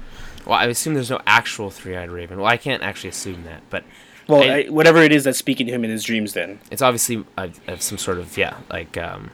Well, 0.46 0.58
I 0.58 0.64
assume 0.66 0.94
there's 0.94 1.10
no 1.10 1.20
actual 1.26 1.70
three 1.70 1.96
eyed 1.96 2.10
raven. 2.10 2.38
Well, 2.38 2.46
I 2.46 2.56
can't 2.56 2.82
actually 2.82 3.10
assume 3.10 3.44
that, 3.44 3.62
but 3.70 3.84
Well, 4.28 4.42
I- 4.42 4.54
I, 4.58 4.62
whatever 4.68 4.98
it 5.02 5.10
is 5.12 5.24
that's 5.24 5.38
speaking 5.38 5.66
to 5.66 5.72
him 5.72 5.84
in 5.84 5.90
his 5.90 6.04
dreams, 6.04 6.34
then 6.34 6.60
it's 6.70 6.82
obviously 6.82 7.24
uh, 7.36 7.48
some 7.78 7.98
sort 7.98 8.18
of 8.18 8.36
yeah, 8.36 8.58
like 8.70 8.96
um, 8.98 9.30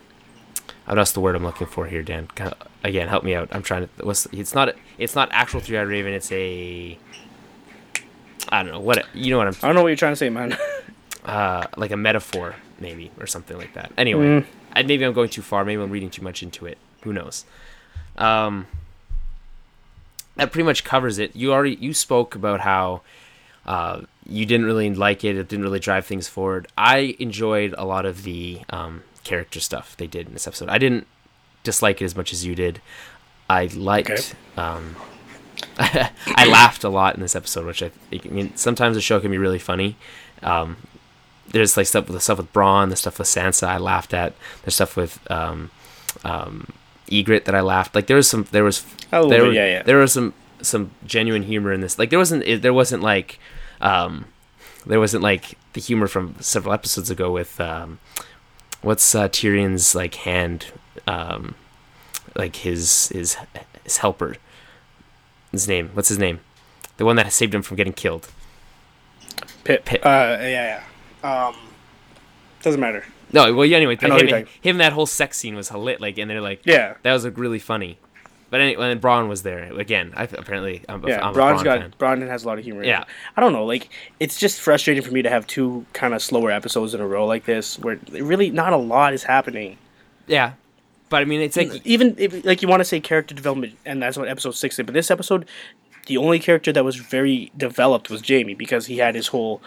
what 0.86 0.98
else 0.98 1.12
the 1.12 1.20
word 1.20 1.34
I'm 1.34 1.42
looking 1.44 1.66
for 1.66 1.86
here, 1.86 2.02
Dan? 2.02 2.26
Kind 2.28 2.52
of- 2.52 2.68
Again, 2.84 3.08
help 3.08 3.24
me 3.24 3.34
out. 3.34 3.48
I'm 3.50 3.62
trying 3.62 3.88
to. 3.88 4.04
What's 4.04 4.26
it's 4.30 4.54
not 4.54 4.74
it's 4.98 5.14
not 5.14 5.30
actual 5.32 5.60
three 5.60 5.78
eyed 5.78 5.88
raven. 5.88 6.12
It's 6.12 6.30
a 6.30 6.98
I 8.50 8.62
don't 8.62 8.72
know 8.72 8.80
what 8.80 9.06
you 9.14 9.30
know 9.30 9.38
what 9.38 9.46
I'm 9.46 9.54
I 9.62 9.66
don't 9.68 9.74
know 9.74 9.80
what 9.82 9.88
you're 9.88 9.96
trying 9.96 10.12
to 10.12 10.16
say, 10.16 10.28
man. 10.28 10.54
uh, 11.24 11.66
like 11.78 11.90
a 11.92 11.96
metaphor 11.96 12.56
maybe 12.78 13.10
or 13.18 13.26
something 13.26 13.56
like 13.56 13.72
that. 13.72 13.90
Anyway, 13.96 14.44
I, 14.74 14.82
maybe 14.82 15.02
I'm 15.06 15.14
going 15.14 15.30
too 15.30 15.40
far. 15.40 15.64
Maybe 15.64 15.80
I'm 15.80 15.90
reading 15.90 16.10
too 16.10 16.20
much 16.22 16.42
into 16.42 16.66
it. 16.66 16.76
Who 17.04 17.14
knows? 17.14 17.46
Um, 18.18 18.66
that 20.36 20.52
pretty 20.52 20.64
much 20.66 20.84
covers 20.84 21.18
it. 21.18 21.34
You 21.34 21.52
already 21.54 21.76
you 21.76 21.94
spoke 21.94 22.34
about 22.34 22.60
how 22.60 23.00
uh, 23.64 24.02
you 24.26 24.46
didn't 24.46 24.66
really 24.66 24.92
like 24.94 25.24
it. 25.24 25.36
It 25.36 25.48
didn't 25.48 25.64
really 25.64 25.80
drive 25.80 26.06
things 26.06 26.28
forward. 26.28 26.68
I 26.76 27.16
enjoyed 27.18 27.74
a 27.76 27.84
lot 27.84 28.06
of 28.06 28.22
the 28.22 28.62
um, 28.70 29.02
character 29.22 29.60
stuff 29.60 29.96
they 29.96 30.06
did 30.06 30.26
in 30.26 30.32
this 30.32 30.46
episode. 30.46 30.68
I 30.68 30.78
didn't 30.78 31.06
dislike 31.62 32.00
it 32.00 32.04
as 32.04 32.16
much 32.16 32.32
as 32.32 32.44
you 32.44 32.54
did. 32.54 32.80
I 33.48 33.66
liked. 33.66 34.10
Okay. 34.10 34.34
Um, 34.56 34.96
I 35.78 36.46
laughed 36.48 36.84
a 36.84 36.88
lot 36.88 37.14
in 37.14 37.20
this 37.20 37.36
episode, 37.36 37.66
which 37.66 37.82
I, 37.82 37.90
I 38.12 38.28
mean, 38.28 38.56
sometimes 38.56 38.96
the 38.96 39.00
show 39.00 39.20
can 39.20 39.30
be 39.30 39.38
really 39.38 39.58
funny. 39.58 39.96
Um, 40.42 40.76
there's 41.48 41.76
like 41.76 41.86
stuff 41.86 42.06
with 42.06 42.14
the 42.14 42.20
stuff 42.20 42.38
with 42.38 42.52
Bronn, 42.52 42.90
the 42.90 42.96
stuff 42.96 43.18
with 43.18 43.28
Sansa. 43.28 43.66
I 43.66 43.78
laughed 43.78 44.14
at. 44.14 44.34
There's 44.62 44.74
stuff 44.74 44.96
with 44.96 45.18
um, 45.30 45.70
um, 46.24 46.68
Ygritte 47.08 47.44
that 47.44 47.54
I 47.54 47.60
laughed. 47.60 47.94
Like 47.94 48.06
there 48.06 48.16
was 48.16 48.28
some, 48.28 48.46
there 48.50 48.64
was, 48.64 48.84
little 49.12 49.28
there, 49.28 49.52
yeah, 49.52 49.66
yeah. 49.66 49.82
there 49.82 49.98
was 49.98 50.12
some 50.12 50.34
some 50.62 50.90
genuine 51.06 51.42
humor 51.42 51.72
in 51.72 51.80
this. 51.80 51.98
Like 51.98 52.10
there 52.10 52.18
wasn't, 52.18 52.44
it, 52.44 52.62
there 52.62 52.72
wasn't 52.72 53.02
like, 53.02 53.38
um, 53.80 54.26
there 54.86 55.00
wasn't 55.00 55.22
like 55.22 55.56
the 55.72 55.80
humor 55.80 56.06
from 56.06 56.36
several 56.40 56.72
episodes 56.74 57.10
ago 57.10 57.32
with 57.32 57.60
um, 57.60 57.98
what's 58.82 59.14
uh, 59.14 59.28
Tyrion's 59.28 59.94
like 59.94 60.14
hand, 60.16 60.66
um, 61.06 61.54
like 62.34 62.56
his 62.56 63.08
his 63.08 63.36
his 63.82 63.98
helper. 63.98 64.36
His 65.52 65.68
name, 65.68 65.90
what's 65.94 66.08
his 66.08 66.18
name? 66.18 66.40
The 66.96 67.04
one 67.04 67.16
that 67.16 67.32
saved 67.32 67.54
him 67.54 67.62
from 67.62 67.76
getting 67.76 67.92
killed. 67.92 68.28
Pip. 69.64 69.84
Pip. 69.84 70.04
Uh, 70.04 70.36
yeah, 70.40 70.82
yeah. 71.22 71.46
Um, 71.48 71.54
doesn't 72.62 72.80
matter. 72.80 73.04
No, 73.32 73.52
well, 73.54 73.64
yeah, 73.66 73.78
anyway, 73.78 73.96
him, 73.96 74.46
him 74.60 74.78
that 74.78 74.92
whole 74.92 75.06
sex 75.06 75.38
scene 75.38 75.56
was 75.56 75.72
lit, 75.72 76.00
like, 76.00 76.18
and 76.18 76.30
they're 76.30 76.40
like, 76.40 76.60
Yeah. 76.64 76.94
that 77.02 77.12
was 77.12 77.24
like 77.24 77.36
really 77.36 77.58
funny. 77.58 77.98
But 78.50 78.60
anyway, 78.60 78.92
and 78.92 79.00
Bronn 79.00 79.28
was 79.28 79.42
there 79.42 79.72
again. 79.78 80.12
I 80.16 80.24
apparently, 80.24 80.84
I'm, 80.88 81.06
Yeah, 81.06 81.26
I'm 81.26 81.34
Bronn's 81.34 81.62
Bronn 81.62 81.64
got 81.64 81.80
fan. 81.80 81.94
Bronn 81.98 82.28
has 82.28 82.44
a 82.44 82.46
lot 82.46 82.58
of 82.58 82.64
humor. 82.64 82.84
Yeah. 82.84 83.04
I 83.36 83.40
don't 83.40 83.52
know. 83.52 83.64
Like, 83.64 83.88
it's 84.20 84.38
just 84.38 84.60
frustrating 84.60 85.02
for 85.02 85.10
me 85.10 85.22
to 85.22 85.30
have 85.30 85.46
two 85.46 85.86
kind 85.92 86.14
of 86.14 86.22
slower 86.22 86.50
episodes 86.50 86.94
in 86.94 87.00
a 87.00 87.06
row 87.06 87.26
like 87.26 87.46
this, 87.46 87.78
where 87.78 87.98
really 88.10 88.50
not 88.50 88.72
a 88.72 88.76
lot 88.76 89.12
is 89.12 89.24
happening. 89.24 89.78
Yeah, 90.26 90.52
but 91.08 91.22
I 91.22 91.24
mean, 91.26 91.40
it's 91.40 91.56
like 91.56 91.84
Even 91.84 92.14
if, 92.18 92.44
like 92.44 92.62
you 92.62 92.68
want 92.68 92.80
to 92.80 92.84
say 92.84 93.00
character 93.00 93.34
development, 93.34 93.76
and 93.84 94.02
that's 94.02 94.16
what 94.16 94.28
episode 94.28 94.52
six 94.52 94.76
did. 94.76 94.86
But 94.86 94.94
this 94.94 95.10
episode, 95.10 95.46
the 96.06 96.16
only 96.16 96.38
character 96.38 96.72
that 96.72 96.84
was 96.84 96.96
very 96.96 97.52
developed 97.56 98.10
was 98.10 98.26
Jaime 98.26 98.54
because 98.54 98.86
he 98.86 98.98
had 98.98 99.14
his 99.14 99.28
whole 99.28 99.62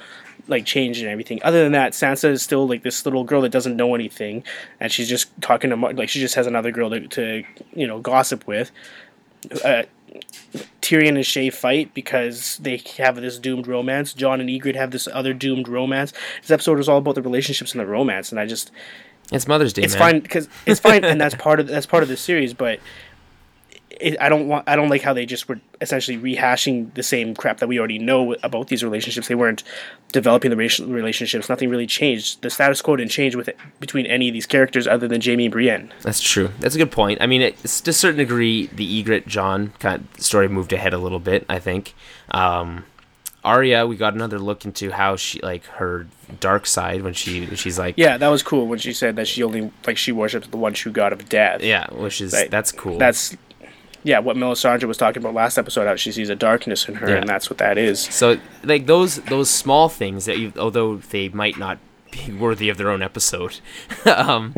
like 0.48 0.66
change 0.66 1.00
and 1.00 1.10
everything. 1.10 1.40
Other 1.44 1.64
than 1.64 1.74
that, 1.74 1.94
Sansa 1.94 2.30
is 2.30 2.42
still 2.42 2.68
like 2.68 2.84
this 2.84 3.06
little 3.06 3.24
girl 3.24 3.42
that 3.42 3.52
doesn't 3.52 3.76
know 3.76 3.96
anything, 3.96 4.44
and 4.80 4.92
she's 4.92 5.10
just 5.10 5.30
talking 5.42 5.70
to 5.70 5.76
like 5.76 6.10
she 6.10 6.20
just 6.20 6.36
has 6.36 6.48
another 6.48 6.72
girl 6.72 6.90
to, 6.90 7.08
to 7.08 7.44
you 7.74 7.88
know 7.88 8.00
gossip 8.00 8.48
with. 8.48 8.72
Uh, 9.64 9.84
Tyrion 10.82 11.10
and 11.10 11.18
Shae 11.20 11.54
fight 11.54 11.94
because 11.94 12.58
they 12.58 12.82
have 12.98 13.18
this 13.18 13.38
doomed 13.38 13.68
romance. 13.68 14.14
Jon 14.14 14.40
and 14.40 14.50
Ygritte 14.50 14.76
have 14.76 14.92
this 14.92 15.08
other 15.12 15.34
doomed 15.34 15.68
romance. 15.68 16.14
This 16.42 16.52
episode 16.52 16.80
is 16.80 16.88
all 16.88 17.00
about 17.00 17.16
the 17.16 17.22
relationships 17.22 17.74
and 17.74 17.82
the 17.82 17.86
romance, 17.86 18.32
and 18.32 18.40
I 18.40 18.46
just 18.46 18.72
it's 19.32 19.48
Mother's 19.48 19.74
Day, 19.74 19.82
it's 19.82 19.94
man. 19.96 20.00
fine 20.00 20.20
because 20.22 20.48
it's 20.66 20.80
fine, 20.80 21.04
and 21.04 21.20
that's 21.20 21.36
part 21.40 21.60
of 21.60 21.68
that's 21.68 21.86
part 21.86 22.04
of 22.04 22.10
the 22.10 22.18
series. 22.18 22.54
But 22.54 22.80
it, 24.00 24.18
I 24.22 24.30
don't 24.30 24.48
want 24.48 24.68
I 24.68 24.76
don't 24.76 24.90
like 24.90 25.02
how 25.02 25.14
they 25.14 25.26
just 25.26 25.48
were 25.50 25.60
essentially 25.82 26.18
rehashing 26.18 26.94
the 26.96 27.04
same 27.04 27.36
crap 27.36 27.60
that 27.60 27.68
we 27.68 27.78
already 27.80 28.00
know 28.00 28.34
about 28.44 28.68
these 28.68 28.84
relationships. 28.84 29.28
They 29.28 29.36
weren't 29.36 29.64
developing 30.12 30.50
the 30.52 30.58
racial 30.58 30.88
relationships. 30.88 31.50
Nothing 31.50 31.70
really 31.70 31.88
changed. 31.88 32.42
The 32.42 32.50
status 32.50 32.82
quo 32.82 32.96
didn't 32.96 33.12
change 33.12 33.36
with 33.36 33.48
it, 33.48 33.58
between 33.80 34.06
any 34.06 34.28
of 34.30 34.34
these 34.34 34.46
characters 34.46 34.88
other 34.88 35.08
than 35.08 35.22
Jaime 35.22 35.46
and 35.46 35.52
Brienne. 35.52 35.94
That's 36.02 36.22
true. 36.22 36.50
That's 36.60 36.76
a 36.76 36.78
good 36.78 36.92
point. 36.92 37.22
I 37.22 37.28
mean, 37.28 37.42
it's 37.42 37.82
to 37.82 37.92
a 37.92 37.94
certain 37.94 38.18
degree, 38.20 38.68
the 38.68 39.04
Ygritte 39.04 39.28
Jon 39.28 39.74
kind 39.80 40.06
of 40.16 40.22
story 40.24 40.48
moved 40.48 40.74
ahead 40.74 40.94
a 40.94 40.98
little 40.98 41.20
bit. 41.20 41.46
I 41.50 41.60
think. 41.60 41.94
Um, 42.32 42.86
Arya, 43.44 43.88
we 43.88 43.96
got 43.96 44.14
another 44.14 44.40
look 44.40 44.66
into 44.66 44.92
how 44.92 45.16
she 45.16 45.40
like 45.40 45.64
her 45.66 46.08
dark 46.42 46.66
side 46.66 47.02
when 47.04 47.14
she 47.14 47.46
when 47.46 47.56
she's 47.56 47.80
like 47.80 47.94
Yeah, 47.98 48.18
that 48.18 48.28
was 48.28 48.44
cool 48.44 48.68
when 48.68 48.80
she 48.80 48.92
said 48.92 49.16
that 49.16 49.28
she 49.30 49.42
only 49.42 49.72
like 49.86 49.96
she 49.96 50.12
worships 50.12 50.48
the 50.48 50.58
one 50.58 50.74
true 50.74 50.92
god 50.92 51.14
of 51.14 51.30
death. 51.30 51.64
yeah, 51.64 51.88
which 51.94 52.20
is 52.20 52.34
Right. 52.34 52.52
that's 52.52 52.74
cool. 52.74 52.98
that's 52.98 53.38
yeah, 54.04 54.20
what 54.20 54.36
Melisandre 54.38 54.84
was 54.86 54.98
talking 54.98 55.22
about 55.22 55.34
last 55.34 55.58
episode, 55.58 55.86
how 55.88 55.96
she 55.96 56.12
sees 56.12 56.30
a 56.30 56.36
darkness 56.36 56.88
in 56.88 56.96
her, 56.96 57.10
Yeah. 57.10 57.16
and 57.18 57.28
that's 57.30 57.50
what 57.50 57.58
that 57.60 57.78
is. 57.78 58.00
So 58.02 58.38
like 58.64 58.86
those 58.86 59.18
those 59.24 59.50
small 59.50 59.90
things 59.90 60.26
that 60.26 60.38
you, 60.38 60.54
although 60.58 60.98
they 60.98 61.30
might 61.30 61.58
not 61.58 61.78
be 62.12 62.32
worthy 62.32 62.70
of 62.70 62.78
their 62.78 62.90
own 62.90 63.02
episode, 63.02 63.60
um, 64.06 64.54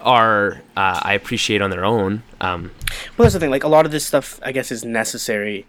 are 0.00 0.62
uh, 0.76 1.00
I 1.02 1.14
appreciate 1.14 1.60
on 1.62 1.70
their 1.70 1.84
own. 1.84 2.22
Um, 2.40 2.70
Well, 3.16 3.24
that's 3.26 3.34
the 3.34 3.40
thing. 3.40 3.50
Like 3.50 3.64
a 3.64 3.68
lot 3.68 3.84
of 3.86 3.92
this 3.92 4.06
stuff, 4.06 4.40
I 4.42 4.52
guess, 4.52 4.70
is 4.72 4.84
necessary, 4.84 5.66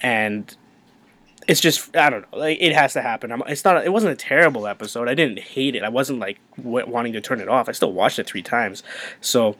and 0.00 0.54
it's 1.48 1.60
just 1.60 1.94
I 1.96 2.08
don't 2.08 2.30
know. 2.32 2.38
Like 2.38 2.58
it 2.60 2.72
has 2.72 2.92
to 2.94 3.02
happen. 3.02 3.30
I'm, 3.32 3.42
it's 3.46 3.64
not. 3.64 3.84
It 3.84 3.92
wasn't 3.92 4.12
a 4.12 4.16
terrible 4.16 4.66
episode. 4.66 5.08
I 5.08 5.14
didn't 5.14 5.38
hate 5.40 5.74
it. 5.74 5.82
I 5.82 5.88
wasn't 5.88 6.18
like 6.18 6.38
w- 6.56 6.86
wanting 6.88 7.12
to 7.14 7.20
turn 7.20 7.40
it 7.40 7.48
off. 7.48 7.68
I 7.68 7.72
still 7.72 7.92
watched 7.92 8.18
it 8.18 8.26
three 8.26 8.42
times. 8.42 8.82
So, 9.20 9.56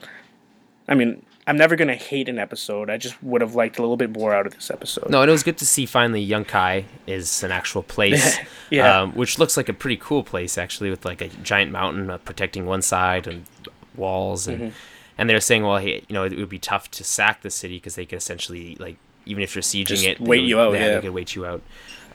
I 0.87 0.95
mean, 0.95 1.23
I'm 1.45 1.57
never 1.57 1.75
gonna 1.75 1.95
hate 1.95 2.29
an 2.29 2.39
episode. 2.39 2.89
I 2.89 2.97
just 2.97 3.21
would 3.23 3.41
have 3.41 3.53
liked 3.55 3.77
a 3.77 3.81
little 3.81 3.97
bit 3.97 4.11
more 4.11 4.33
out 4.33 4.45
of 4.47 4.53
this 4.55 4.71
episode. 4.71 5.09
no, 5.09 5.21
and 5.21 5.29
it 5.29 5.31
was 5.33 5.43
good 5.43 5.57
to 5.57 5.65
see 5.65 5.85
finally 5.85 6.25
Yunkai 6.25 6.85
is 7.07 7.43
an 7.43 7.51
actual 7.51 7.83
place, 7.83 8.37
Yeah. 8.69 9.01
um, 9.01 9.11
which 9.13 9.37
looks 9.39 9.57
like 9.57 9.67
a 9.69 9.73
pretty 9.73 9.97
cool 9.97 10.23
place 10.23 10.57
actually, 10.57 10.89
with 10.89 11.03
like 11.05 11.21
a 11.21 11.27
giant 11.27 11.71
mountain 11.71 12.09
uh, 12.09 12.17
protecting 12.19 12.65
one 12.65 12.81
side 12.81 13.27
and 13.27 13.45
walls, 13.95 14.47
and 14.47 14.59
Mm-hmm. 14.59 14.69
and 15.17 15.29
they're 15.29 15.41
saying, 15.41 15.63
well, 15.63 15.77
hey, 15.77 16.03
you 16.07 16.13
know, 16.13 16.23
it 16.23 16.37
would 16.37 16.49
be 16.49 16.59
tough 16.59 16.89
to 16.91 17.03
sack 17.03 17.41
the 17.41 17.49
city 17.49 17.75
because 17.77 17.95
they 17.95 18.05
could 18.05 18.17
essentially 18.17 18.75
like 18.79 18.97
even 19.25 19.43
if 19.43 19.55
you're 19.55 19.61
sieging 19.61 19.85
Just 19.87 20.05
it, 20.05 20.17
they 20.19 20.23
wait 20.25 20.41
would- 20.41 20.49
you 20.49 20.59
out, 20.59 20.71
They 20.71 20.79
yeah. 20.79 20.99
could 21.01 21.11
wait 21.13 21.35
you 21.35 21.45
out. 21.45 21.61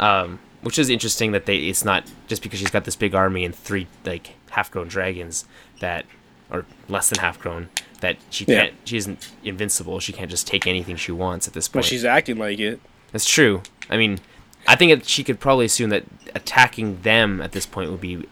Um, 0.01 0.39
which 0.63 0.79
is 0.79 0.89
interesting 0.91 1.33
that 1.33 1.47
they 1.47 1.57
it's 1.59 1.85
not 1.85 2.05
just 2.29 2.43
because 2.43 2.59
she's 2.61 2.71
got 2.71 2.85
this 2.85 2.97
big 2.97 3.15
army 3.15 3.45
and 3.45 3.55
three 3.55 3.87
like 4.05 4.35
half 4.51 4.71
grown 4.71 4.89
dragons 4.89 5.45
that 5.81 6.05
or 6.51 6.65
less 6.89 7.11
than 7.11 7.19
half 7.21 7.39
grown 7.39 7.69
that 8.01 8.17
she 8.31 8.45
can't 8.45 8.73
she 8.85 8.97
isn't 8.97 9.31
invincible 9.45 9.99
she 10.01 10.13
can't 10.13 10.31
just 10.31 10.47
take 10.47 10.67
anything 10.67 10.97
she 10.97 11.11
wants 11.13 11.49
at 11.49 11.55
this 11.55 11.67
point. 11.69 11.83
but 11.83 11.85
she's 11.85 12.05
acting 12.05 12.37
like 12.39 12.59
it. 12.59 12.81
that's 13.13 13.29
true 13.29 13.61
i 13.91 13.97
mean 13.97 14.19
i 14.67 14.77
think 14.77 14.93
it, 14.93 15.07
she 15.07 15.25
could 15.25 15.41
probably 15.41 15.67
assume 15.67 15.91
that 15.91 16.05
attacking 16.35 17.01
them 17.03 17.41
at 17.41 17.53
this 17.53 17.67
point 17.67 17.91
would 17.91 18.01
be 18.01 18.25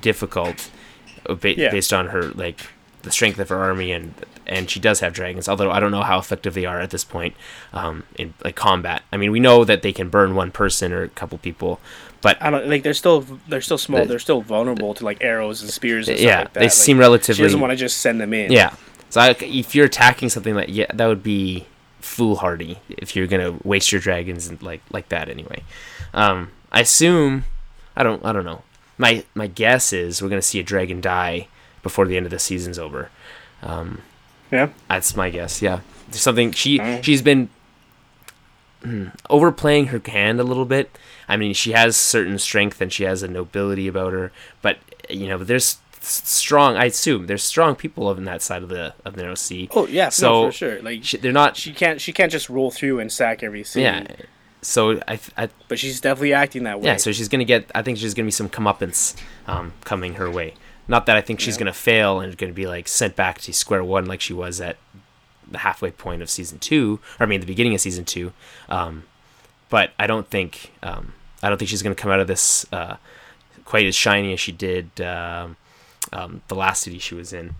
difficult 0.00 0.70
uh, 1.28 1.34
ba- 1.34 1.56
Yeah. 1.56 1.70
based 1.70 1.92
on 1.92 2.08
her 2.08 2.24
like 2.32 2.60
the 3.02 3.10
strength 3.10 3.38
of 3.38 3.48
her 3.48 3.56
army 3.56 3.92
and 3.92 4.14
and 4.46 4.68
she 4.70 4.78
does 4.80 5.00
have 5.00 5.12
dragons 5.12 5.48
although 5.48 5.70
i 5.70 5.80
don't 5.80 5.90
know 5.90 6.02
how 6.02 6.18
effective 6.18 6.54
they 6.54 6.66
are 6.66 6.80
at 6.80 6.90
this 6.90 7.04
point 7.04 7.34
um, 7.72 8.04
in 8.16 8.34
like 8.44 8.56
combat 8.56 9.02
i 9.12 9.16
mean 9.16 9.30
we 9.30 9.40
know 9.40 9.64
that 9.64 9.82
they 9.82 9.92
can 9.92 10.08
burn 10.10 10.34
one 10.34 10.50
person 10.50 10.92
or 10.92 11.02
a 11.02 11.08
couple 11.08 11.38
people 11.38 11.80
but 12.22 12.36
I 12.42 12.50
don't 12.50 12.68
like. 12.68 12.82
They're 12.82 12.92
still 12.92 13.22
they're 13.48 13.62
still 13.62 13.78
small. 13.78 14.02
The- 14.02 14.08
they're 14.08 14.18
still 14.18 14.42
vulnerable 14.42 14.92
to 14.92 15.02
like 15.06 15.24
arrows 15.24 15.62
and 15.62 15.70
spears. 15.70 16.06
And 16.06 16.18
stuff 16.18 16.26
yeah 16.28 16.38
like 16.40 16.52
that. 16.52 16.60
they 16.60 16.66
Like, 16.66 16.72
seem 16.72 16.96
She 16.98 17.00
relatively 17.00 17.42
doesn't 17.44 17.60
want 17.60 17.70
to 17.70 17.76
just 17.76 17.96
send 17.96 18.20
them 18.20 18.34
in. 18.34 18.52
yeah 18.52 18.74
so 19.10 19.20
I, 19.20 19.36
if 19.40 19.74
you're 19.74 19.86
attacking 19.86 20.30
something 20.30 20.54
like 20.54 20.68
yeah 20.70 20.86
that 20.94 21.06
would 21.06 21.22
be 21.22 21.66
foolhardy 22.00 22.78
if 22.88 23.14
you're 23.14 23.26
gonna 23.26 23.58
waste 23.62 23.92
your 23.92 24.00
dragons 24.00 24.48
and 24.48 24.60
like 24.62 24.80
like 24.90 25.08
that 25.10 25.28
anyway. 25.28 25.62
Um 26.14 26.50
i 26.72 26.80
assume 26.80 27.44
i 27.96 28.02
don't 28.02 28.24
i 28.24 28.32
don't 28.32 28.44
know. 28.46 28.62
My 28.96 29.24
my 29.34 29.46
guess 29.46 29.92
is 29.92 30.22
we're 30.22 30.28
gonna 30.30 30.40
see 30.42 30.60
a 30.60 30.62
dragon 30.62 31.00
die 31.00 31.48
before 31.82 32.06
the 32.06 32.16
end 32.16 32.26
of 32.26 32.30
the 32.30 32.38
season's 32.38 32.78
over. 32.78 33.10
Um 33.62 34.00
Yeah. 34.50 34.68
that's 34.88 35.14
my 35.14 35.28
guess 35.30 35.60
yeah. 35.60 35.80
There's 36.08 36.22
something 36.22 36.52
she 36.52 36.78
Mm. 36.78 37.02
she's 37.04 37.22
been 37.22 37.48
hmm, 38.82 39.08
overplaying 39.28 39.86
her 39.88 40.00
hand 40.06 40.40
a 40.40 40.44
little 40.44 40.64
bit. 40.64 40.96
I 41.28 41.36
mean 41.36 41.54
she 41.54 41.72
has 41.72 41.96
certain 41.96 42.38
strength 42.38 42.80
and 42.80 42.92
she 42.92 43.04
has 43.04 43.22
a 43.22 43.28
nobility 43.28 43.86
about 43.88 44.12
her 44.12 44.32
but 44.62 44.78
you 45.08 45.28
know 45.28 45.38
there's 45.38 45.78
strong 46.02 46.76
i 46.76 46.86
assume 46.86 47.26
there's 47.26 47.42
strong 47.42 47.74
people 47.76 48.06
on 48.08 48.24
that 48.24 48.40
side 48.42 48.62
of 48.62 48.68
the 48.70 48.94
of 49.04 49.14
the 49.16 49.34
sea 49.36 49.68
Oh 49.72 49.86
yeah. 49.86 50.08
So, 50.08 50.26
no, 50.44 50.46
for 50.48 50.52
sure. 50.52 50.82
Like 50.82 51.04
she, 51.04 51.18
they're 51.18 51.30
not 51.32 51.56
she 51.56 51.72
can't 51.72 52.00
she 52.00 52.12
can't 52.12 52.32
just 52.32 52.48
roll 52.48 52.70
through 52.70 53.00
and 53.00 53.12
sack 53.12 53.42
every 53.42 53.64
scene. 53.64 53.82
yeah 53.82 54.06
so 54.62 55.00
I, 55.08 55.18
I 55.36 55.48
But 55.68 55.78
she's 55.78 56.00
definitely 56.00 56.32
acting 56.34 56.64
that 56.64 56.80
way. 56.80 56.86
yeah 56.86 56.96
so 56.96 57.12
she's 57.12 57.28
gonna 57.28 57.44
get 57.44 57.70
i 57.74 57.82
think 57.82 57.98
she's 57.98 58.14
gonna 58.14 58.26
be 58.26 58.30
some 58.32 58.48
comeuppance 58.48 59.14
um, 59.46 59.72
coming 59.84 60.14
her 60.14 60.30
way 60.30 60.54
not 60.88 61.06
that 61.06 61.16
i 61.16 61.20
think 61.20 61.38
she's 61.40 61.56
Yeah. 61.56 61.60
gonna 61.60 61.72
fail 61.72 62.20
and 62.20 62.36
gonna 62.36 62.52
be 62.52 62.66
like 62.66 62.88
sent 62.88 63.14
back 63.16 63.38
to 63.42 63.52
square 63.52 63.84
one 63.84 64.06
like 64.06 64.20
she 64.20 64.32
was 64.32 64.60
at 64.60 64.76
the 65.50 65.58
halfway 65.58 65.90
point 65.90 66.22
of 66.22 66.30
season 66.30 66.58
two 66.58 66.98
or 67.18 67.24
i 67.24 67.26
mean 67.26 67.40
the 67.40 67.46
beginning 67.46 67.74
of 67.74 67.80
season 67.80 68.04
two 68.04 68.32
um, 68.68 69.04
but 69.68 69.92
i 69.98 70.06
don't 70.06 70.28
think 70.30 70.72
um, 70.82 71.12
i 71.42 71.48
don't 71.48 71.58
think 71.58 71.68
she's 71.68 71.82
gonna 71.82 71.94
come 71.94 72.10
out 72.10 72.20
of 72.20 72.26
this 72.26 72.64
uh, 72.72 72.96
quite 73.64 73.86
as 73.86 73.94
shiny 73.94 74.32
as 74.32 74.40
she 74.40 74.52
did 74.52 75.00
um, 75.00 75.56
um, 76.12 76.42
the 76.48 76.54
last 76.54 76.82
city 76.82 76.98
she 76.98 77.14
was 77.14 77.32
in 77.32 77.54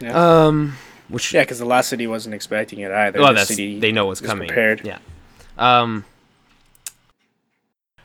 Yeah. 0.00 0.44
um 0.46 0.76
which 1.08 1.32
Yeah, 1.32 1.42
because 1.42 1.58
the 1.58 1.64
last 1.64 1.88
city 1.88 2.06
wasn't 2.06 2.34
expecting 2.34 2.80
it 2.80 2.90
either. 2.92 3.18
well, 3.20 3.28
The 3.28 3.34
that's 3.34 3.56
they 3.56 3.92
know 3.92 4.06
what's 4.06 4.20
coming. 4.20 4.46
prepared. 4.48 4.82
Yeah. 4.84 4.98
Um. 5.56 6.04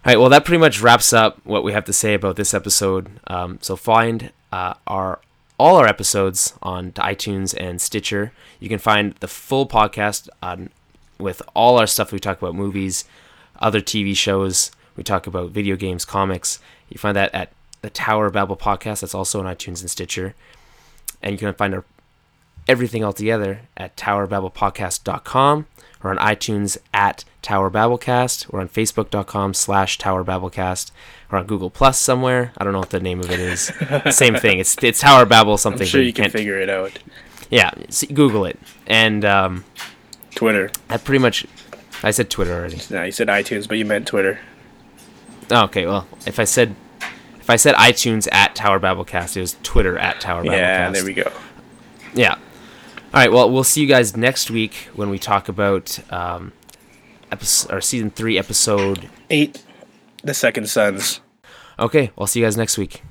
All 0.06 0.12
right. 0.12 0.20
Well, 0.20 0.30
that 0.30 0.44
pretty 0.46 0.60
much 0.60 0.82
wraps 0.82 1.14
up 1.14 1.40
what 1.44 1.64
we 1.64 1.72
have 1.74 1.86
to 1.86 1.94
say 1.94 2.14
about 2.14 2.36
this 2.36 2.54
episode. 2.54 3.10
Um, 3.28 3.60
so 3.62 3.76
find 3.76 4.32
uh, 4.52 4.74
our 4.88 5.20
all 5.60 5.78
our 5.78 5.88
episodes 5.88 6.54
on 6.62 6.92
iTunes 6.94 7.56
and 7.60 7.80
Stitcher. 7.82 8.32
You 8.60 8.70
can 8.70 8.80
find 8.80 9.14
the 9.16 9.28
full 9.28 9.68
podcast 9.68 10.28
on 10.42 10.70
with 11.20 11.42
all 11.54 11.78
our 11.80 11.88
stuff. 11.88 12.12
We 12.12 12.20
talk 12.20 12.42
about 12.42 12.56
movies, 12.56 13.06
other 13.60 13.80
TV 13.82 14.16
shows. 14.16 14.72
We 14.98 15.04
talk 15.04 15.26
about 15.28 15.52
video 15.52 15.76
games, 15.76 16.06
comics. 16.06 16.60
You 16.90 16.98
find 16.98 17.16
that 17.16 17.34
at 17.34 17.52
the 17.84 17.92
Tower 17.92 18.32
Babel 18.32 18.58
podcast. 18.58 19.02
That's 19.02 19.14
also 19.14 19.40
on 19.40 19.46
iTunes 19.46 19.82
and 19.82 19.92
Stitcher. 19.92 20.34
And 21.22 21.34
you 21.34 21.38
can 21.38 21.54
find 21.54 21.76
our 21.76 21.86
everything 22.68 23.04
all 23.04 23.14
together 23.14 23.60
at 23.78 23.96
towerbabblepodcast.com 23.98 25.68
or 26.04 26.12
on 26.12 26.18
iTunes 26.18 26.78
at 26.94 27.24
Tower 27.42 27.70
Babblecast 27.70 28.52
or 28.54 28.62
on 28.62 28.70
facebook.com 28.70 29.54
slash 29.54 29.98
Tower 29.98 30.24
Babblecast 30.24 30.92
or 31.32 31.38
on 31.40 31.46
Google 31.46 31.70
Plus 31.70 32.00
somewhere. 32.00 32.54
I 32.58 32.64
don't 32.64 32.74
know 32.74 32.80
what 32.80 32.90
the 32.90 33.00
name 33.02 33.20
of 33.20 33.30
it 33.30 33.40
is. 33.40 33.72
Same 34.16 34.36
thing. 34.36 34.60
It's 34.60 34.82
it's 34.82 35.00
Tower 35.02 35.26
Babel 35.26 35.58
something. 35.58 35.82
I'm 35.84 35.88
sure 35.88 36.02
but 36.02 36.06
you 36.06 36.14
can 36.14 36.24
can't- 36.24 36.34
figure 36.34 36.60
it 36.60 36.70
out. 36.70 37.00
Yeah, 37.50 37.72
see, 37.90 38.08
Google 38.08 38.46
it. 38.46 38.58
And 38.88 39.24
um, 39.26 39.64
Twitter. 40.34 40.72
that 40.88 41.04
pretty 41.04 41.20
much. 41.22 41.46
I 42.02 42.12
said 42.12 42.30
Twitter 42.30 42.54
already. 42.54 42.80
No, 42.90 43.04
you 43.04 43.12
said 43.12 43.28
iTunes, 43.28 43.68
but 43.68 43.78
you 43.78 43.86
meant 43.86 44.08
Twitter. 44.08 44.40
Oh, 45.52 45.66
okay, 45.66 45.86
well, 45.86 46.08
if 46.26 46.40
I 46.40 46.46
said 46.46 46.76
if 47.44 47.50
I 47.50 47.58
said 47.58 47.76
iTunes 47.76 48.26
at 48.32 48.56
Tower 48.56 48.80
Babblecast, 48.80 49.36
it 49.36 49.42
was 49.42 49.58
Twitter 49.64 49.98
at 49.98 50.22
Tower 50.22 50.46
Babblecast. 50.46 50.52
Yeah, 50.52 50.92
there 50.92 51.04
we 51.04 51.14
go. 51.14 51.30
Yeah. 52.14 52.36
All 52.36 52.40
right. 53.16 53.30
Well, 53.30 53.52
we'll 53.52 53.66
see 53.66 53.82
you 53.82 53.88
guys 53.88 54.16
next 54.16 54.50
week 54.50 54.88
when 54.96 55.10
we 55.10 55.20
talk 55.20 55.50
about 55.50 56.00
um, 56.10 56.54
episode 57.34 57.74
or 57.74 57.82
season 57.82 58.12
three, 58.12 58.38
episode. 58.40 59.10
Eight. 59.30 59.62
The 60.24 60.34
Second 60.34 60.70
Sons. 60.70 61.20
Okay. 61.78 62.12
I'll 62.18 62.28
see 62.28 62.40
you 62.40 62.46
guys 62.46 62.56
next 62.56 62.78
week. 62.78 63.04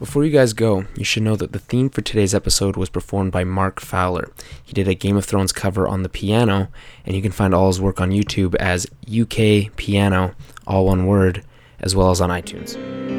Before 0.00 0.24
you 0.24 0.32
guys 0.32 0.52
go, 0.52 0.86
you 0.96 1.04
should 1.04 1.22
know 1.22 1.36
that 1.36 1.52
the 1.52 1.60
theme 1.60 1.88
for 1.90 2.00
today's 2.00 2.34
episode 2.34 2.76
was 2.76 2.90
performed 2.90 3.30
by 3.30 3.44
Mark 3.44 3.80
Fowler. 3.80 4.32
He 4.64 4.72
did 4.72 4.88
a 4.88 4.94
Game 4.94 5.16
of 5.16 5.24
Thrones 5.24 5.52
cover 5.52 5.86
on 5.86 6.02
the 6.02 6.08
piano, 6.08 6.70
and 7.04 7.14
you 7.14 7.22
can 7.22 7.30
find 7.30 7.54
all 7.54 7.68
his 7.68 7.80
work 7.80 8.00
on 8.00 8.10
YouTube 8.10 8.56
as 8.56 8.88
UK 9.08 9.74
Piano, 9.76 10.34
all 10.66 10.86
one 10.86 11.06
word, 11.06 11.44
as 11.80 11.94
well 11.94 12.10
as 12.10 12.20
on 12.20 12.30
iTunes. 12.30 13.15